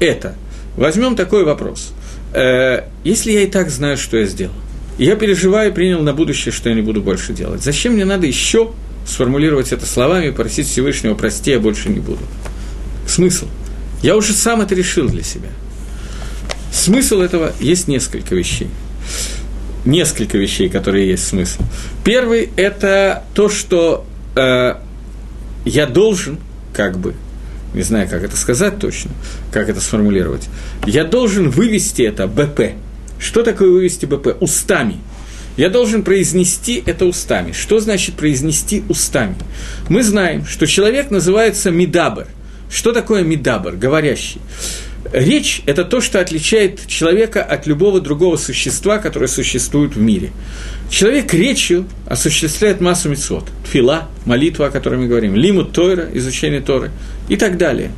это, 0.00 0.34
возьмем 0.76 1.14
такой 1.14 1.44
вопрос. 1.44 1.92
Э, 2.32 2.84
если 3.04 3.30
я 3.30 3.42
и 3.42 3.46
так 3.46 3.70
знаю, 3.70 3.96
что 3.96 4.16
я 4.16 4.26
сделал, 4.26 4.54
я 4.98 5.14
переживаю 5.14 5.72
принял 5.72 6.02
на 6.02 6.12
будущее, 6.12 6.52
что 6.52 6.68
я 6.68 6.74
не 6.74 6.82
буду 6.82 7.00
больше 7.00 7.32
делать, 7.32 7.62
зачем 7.62 7.92
мне 7.92 8.04
надо 8.04 8.26
еще 8.26 8.72
сформулировать 9.06 9.72
это 9.72 9.86
словами 9.86 10.26
и 10.26 10.30
просить 10.30 10.66
Всевышнего, 10.66 11.14
прости, 11.14 11.52
я 11.52 11.60
больше 11.60 11.88
не 11.88 12.00
буду? 12.00 12.20
Смысл? 13.06 13.46
Я 14.02 14.16
уже 14.16 14.32
сам 14.32 14.60
это 14.60 14.74
решил 14.74 15.08
для 15.08 15.22
себя– 15.22 15.48
Смысл 16.72 17.20
этого 17.20 17.52
есть 17.60 17.88
несколько 17.88 18.34
вещей. 18.34 18.68
Несколько 19.84 20.38
вещей, 20.38 20.68
которые 20.68 21.08
есть 21.08 21.26
смысл. 21.26 21.62
Первый– 22.04 22.50
это 22.56 23.24
то, 23.34 23.48
что 23.48 24.06
э, 24.36 24.74
я 25.64 25.86
должен, 25.86 26.38
как 26.72 26.98
бы, 26.98 27.14
не 27.74 27.82
знаю, 27.82 28.08
как 28.08 28.22
это 28.22 28.36
сказать 28.36 28.78
точно, 28.78 29.10
как 29.52 29.68
это 29.68 29.80
сформулировать, 29.80 30.48
я 30.86 31.04
должен 31.04 31.50
вывести 31.50 32.02
это 32.02 32.26
БП. 32.26 32.74
Что 33.18 33.42
такое 33.42 33.70
вывести 33.70 34.06
БП? 34.06 34.36
Устами. 34.40 34.98
Я 35.56 35.68
должен 35.68 36.02
произнести 36.02 36.82
это 36.86 37.04
устами. 37.04 37.52
Что 37.52 37.80
значит 37.80 38.14
произнести 38.14 38.82
устами? 38.88 39.36
Мы 39.88 40.02
знаем, 40.02 40.46
что 40.46 40.66
человек 40.66 41.10
называется 41.10 41.70
медабр. 41.70 42.26
Что 42.70 42.92
такое 42.92 43.24
медабр? 43.24 43.72
Говорящий. 43.72 44.40
Речь– 45.12 45.62
это 45.66 45.84
то, 45.84 46.00
что 46.00 46.20
отличает 46.20 46.86
человека 46.86 47.42
от 47.42 47.66
любого 47.66 48.00
другого 48.00 48.36
существа, 48.36 48.98
которое 48.98 49.28
существует 49.28 49.96
в 49.96 50.00
мире. 50.00 50.30
Человек 50.90 51.32
речью 51.32 51.86
осуществляет 52.06 52.80
массу 52.80 53.08
мецвод. 53.08 53.48
Фила, 53.64 54.08
молитва, 54.26 54.66
о 54.66 54.70
которой 54.70 55.00
мы 55.00 55.06
говорим, 55.06 55.34
лимут 55.34 55.72
Тойра, 55.72 56.08
изучение 56.12 56.60
Торы 56.60 56.90
и 57.28 57.36
так 57.36 57.56
далее. 57.56 57.92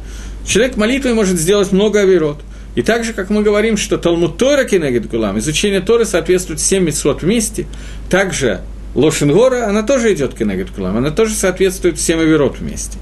Человек 0.46 0.76
молитвой 0.76 1.14
может 1.14 1.38
сделать 1.38 1.72
много 1.72 2.00
оверот. 2.00 2.40
И 2.76 2.82
так 2.82 3.04
же, 3.04 3.12
как 3.12 3.30
мы 3.30 3.42
говорим, 3.42 3.76
что 3.76 3.98
Талмуд 3.98 4.38
Тора 4.38 4.64
Кенегет 4.64 5.08
Гулам, 5.08 5.38
изучение 5.38 5.80
Торы 5.80 6.04
соответствует 6.04 6.60
всем 6.60 6.86
мецвод 6.86 7.22
вместе, 7.22 7.66
также 8.08 8.60
Лошенгора, 8.94 9.66
она 9.68 9.82
тоже 9.82 10.14
идет 10.14 10.34
Кенегет 10.34 10.74
Гулам, 10.74 10.96
она 10.96 11.10
тоже 11.10 11.34
соответствует 11.34 11.98
всем 11.98 12.20
оверот 12.20 12.58
вместе. 12.60 12.96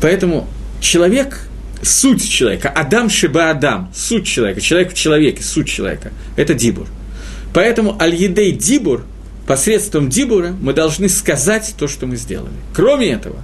Поэтому 0.00 0.48
человек 0.80 1.45
суть 1.82 2.28
человека, 2.28 2.68
Адам 2.68 3.08
Шиба 3.08 3.50
Адам, 3.50 3.92
суть 3.94 4.26
человека, 4.26 4.60
человек 4.60 4.92
в 4.92 4.94
человеке, 4.94 5.42
суть 5.42 5.68
человека, 5.68 6.12
это 6.36 6.54
Дибур. 6.54 6.86
Поэтому 7.52 7.96
Аль-Едей 8.00 8.52
Дибур, 8.52 9.04
посредством 9.46 10.08
Дибура 10.08 10.54
мы 10.60 10.72
должны 10.72 11.08
сказать 11.08 11.74
то, 11.78 11.88
что 11.88 12.06
мы 12.06 12.16
сделали. 12.16 12.52
Кроме 12.74 13.10
этого, 13.12 13.36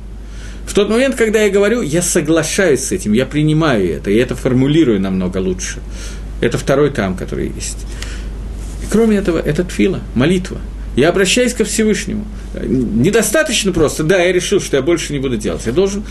в 0.67 0.75
тот 0.75 0.89
момент, 0.89 1.17
когда 1.17 1.43
я 1.43 1.51
говорю, 1.51 1.83
я 1.83 2.03
соглашаюсь 2.03 2.81
с 2.81 2.93
этим, 2.93 3.13
я 3.13 3.27
принимаю 3.27 3.89
это, 3.97 4.11
и 4.11 4.17
это 4.17 4.35
формулирую 4.37 5.01
намного 5.01 5.39
лучше. 5.39 5.81
Это 6.41 6.59
второй 6.59 6.91
там, 6.91 7.17
который 7.17 7.53
есть. 7.55 7.79
И 8.83 8.87
кроме 8.91 9.17
этого, 9.17 9.39
это 9.39 9.65
тфила, 9.65 10.01
молитва. 10.15 10.59
Я 10.97 11.09
обращаюсь 11.09 11.55
ко 11.55 11.65
Всевышнему. 11.65 12.27
Недостаточно 12.63 13.73
просто, 13.73 14.03
да, 14.03 14.23
я 14.23 14.33
решил, 14.33 14.61
что 14.61 14.77
я 14.77 14.83
больше 14.83 15.13
не 15.13 15.19
буду 15.19 15.37
делать. 15.37 15.63
Я 15.65 15.73
должен 15.73 16.05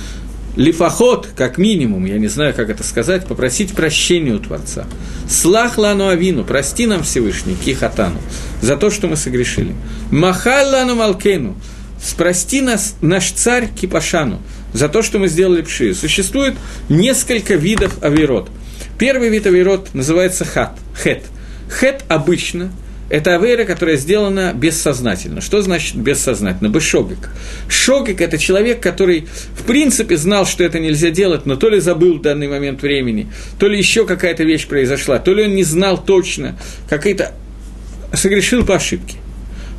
лифоход, 0.56 1.30
как 1.36 1.58
минимум, 1.58 2.06
я 2.06 2.18
не 2.18 2.28
знаю, 2.28 2.54
как 2.54 2.70
это 2.70 2.84
сказать, 2.84 3.26
попросить 3.26 3.74
прощения 3.74 4.34
у 4.34 4.40
Творца. 4.40 4.86
Слах 5.30 5.78
лану 5.78 6.08
авину, 6.08 6.44
прости 6.44 6.86
нам 6.86 7.04
Всевышний, 7.04 7.56
кихатану, 7.56 8.20
за 8.62 8.76
то, 8.78 8.90
что 8.90 9.08
мы 9.08 9.16
согрешили. 9.16 9.74
Махай 10.12 10.66
лану 10.66 10.96
малкену, 10.96 11.56
спрости 12.04 12.62
нас, 12.62 12.96
наш 13.02 13.32
царь 13.32 13.70
Кипашану, 13.70 14.42
за 14.74 14.90
то, 14.90 15.02
что 15.02 15.20
мы 15.20 15.28
сделали 15.28 15.62
пшию. 15.62 15.96
Существует 15.96 16.56
несколько 16.90 17.56
видов 17.56 18.02
авирот. 18.02 18.50
Первый 18.98 19.30
вид 19.30 19.46
авирот 19.46 19.94
называется 19.94 20.46
хат, 20.46 20.78
хет. 21.02 21.24
Хет 21.80 22.04
обычно– 22.10 22.72
это 23.12 23.36
авера, 23.36 23.66
которая 23.66 23.98
сделана 23.98 24.54
бессознательно. 24.54 25.42
Что 25.42 25.62
значит 25.62 25.96
бессознательно? 25.96 26.70
Бешогик. 26.70 27.30
Шогик– 27.68 28.22
это 28.22 28.38
человек, 28.38 28.80
который, 28.80 29.28
в 29.54 29.64
принципе, 29.64 30.16
знал, 30.16 30.46
что 30.46 30.64
это 30.64 30.80
нельзя 30.80 31.10
делать, 31.10 31.46
но 31.46 31.58
то 31.58 31.68
ли 31.68 31.82
забыл 31.82 32.20
в 32.20 32.22
данный 32.22 32.48
момент 32.48 32.82
времени, 32.82 33.28
то 33.60 33.68
ли 33.68 33.78
еще 33.78 34.06
какая-то 34.06 34.46
вещь 34.46 34.66
произошла, 34.66 35.20
то 35.20 35.34
ли 35.34 35.44
он 35.44 35.56
не 35.56 35.66
знал 35.66 36.02
точно, 36.02 36.58
какие-то 36.88 37.34
согрешил 38.14 38.66
по 38.66 38.76
ошибке. 38.76 39.18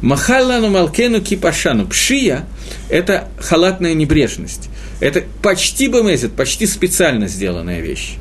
Махаллану 0.03 0.69
Малкену 0.69 1.23
Кипашану. 1.23 1.87
Пшия– 1.87 2.45
это 2.91 3.29
халатная 3.39 3.95
небрежность. 3.95 4.69
Это 5.01 5.23
почти 5.41 5.89
бомезет, 5.89 6.33
почти 6.33 6.67
специально 6.67 7.29
сделанная 7.29 7.81
вещь. 7.81 8.17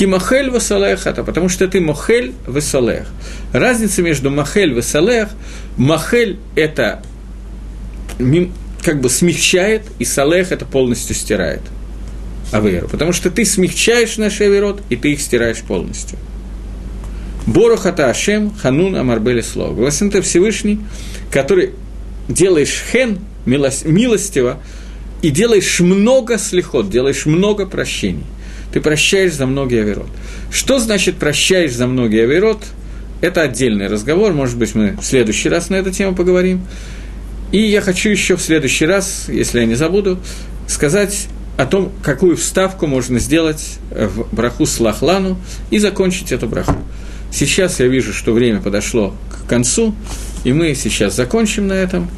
Кимахель 0.00 0.48
весалех 0.48 1.06
это 1.06 1.22
потому 1.22 1.50
что 1.50 1.68
ты 1.68 1.78
мохель 1.78 2.32
весалех. 2.48 3.06
Разница 3.52 4.00
между 4.00 4.30
махель 4.30 4.72
весалех, 4.72 5.28
махель– 5.76 6.38
это 6.56 7.02
как 8.82 9.02
бы 9.02 9.10
смягчает, 9.10 9.82
и 9.98 10.06
салех– 10.06 10.52
это 10.52 10.64
полностью 10.64 11.14
стирает 11.14 11.60
аверу. 12.50 12.88
Потому 12.88 13.12
что 13.12 13.30
ты 13.30 13.44
смягчаешь 13.44 14.16
наш 14.16 14.40
аверот, 14.40 14.80
и 14.88 14.96
ты 14.96 15.12
их 15.12 15.20
стираешь 15.20 15.58
полностью. 15.58 16.18
Борохата 17.44 18.08
Ашем 18.08 18.54
Ханун 18.54 18.96
Амарбели 18.96 19.42
Слово. 19.42 19.74
Гласен 19.74 20.10
ты 20.10 20.22
Всевышний, 20.22 20.80
который 21.30 21.72
делаешь 22.26 22.84
хен, 22.90 23.18
милостиво, 23.44 24.62
и 25.20 25.28
делаешь 25.28 25.78
много 25.80 26.38
слихот, 26.38 26.88
делаешь 26.88 27.26
много 27.26 27.66
прощений– 27.66 28.24
ты 28.72 28.80
прощаешь 28.80 29.34
за 29.34 29.46
многие 29.46 29.82
авирот. 29.82 30.08
Что 30.50 30.78
значит 30.78 31.16
прощаешь 31.16 31.72
за 31.72 31.86
многие 31.86 32.24
авирот? 32.24 32.62
Это 33.20 33.42
отдельный 33.42 33.86
разговор, 33.86 34.32
может 34.32 34.56
быть, 34.56 34.74
мы 34.74 34.96
в 35.00 35.04
следующий 35.04 35.48
раз 35.48 35.68
на 35.68 35.76
эту 35.76 35.90
тему 35.90 36.14
поговорим. 36.14 36.62
И 37.52 37.60
я 37.60 37.80
хочу 37.80 38.08
еще 38.08 38.36
в 38.36 38.40
следующий 38.40 38.86
раз, 38.86 39.26
если 39.28 39.60
я 39.60 39.66
не 39.66 39.74
забуду, 39.74 40.18
сказать 40.68 41.26
о 41.58 41.66
том, 41.66 41.92
какую 42.02 42.36
вставку 42.36 42.86
можно 42.86 43.18
сделать 43.18 43.78
в 43.90 44.34
браху 44.34 44.64
с 44.64 44.80
лахлану 44.80 45.36
и 45.70 45.78
закончить 45.78 46.32
эту 46.32 46.48
браху. 46.48 46.76
Сейчас 47.32 47.80
я 47.80 47.86
вижу, 47.86 48.12
что 48.12 48.32
время 48.32 48.60
подошло 48.60 49.14
к 49.30 49.48
концу, 49.48 49.94
и 50.44 50.52
мы 50.52 50.74
сейчас 50.74 51.14
закончим 51.16 51.66
на 51.66 51.74
этом. 51.74 52.08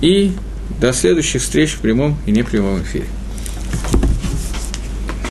И 0.00 0.32
до 0.80 0.92
следующих 0.92 1.42
встреч 1.42 1.70
в 1.70 1.78
прямом 1.80 2.18
и 2.26 2.32
непрямом 2.32 2.82
эфире. 2.82 3.06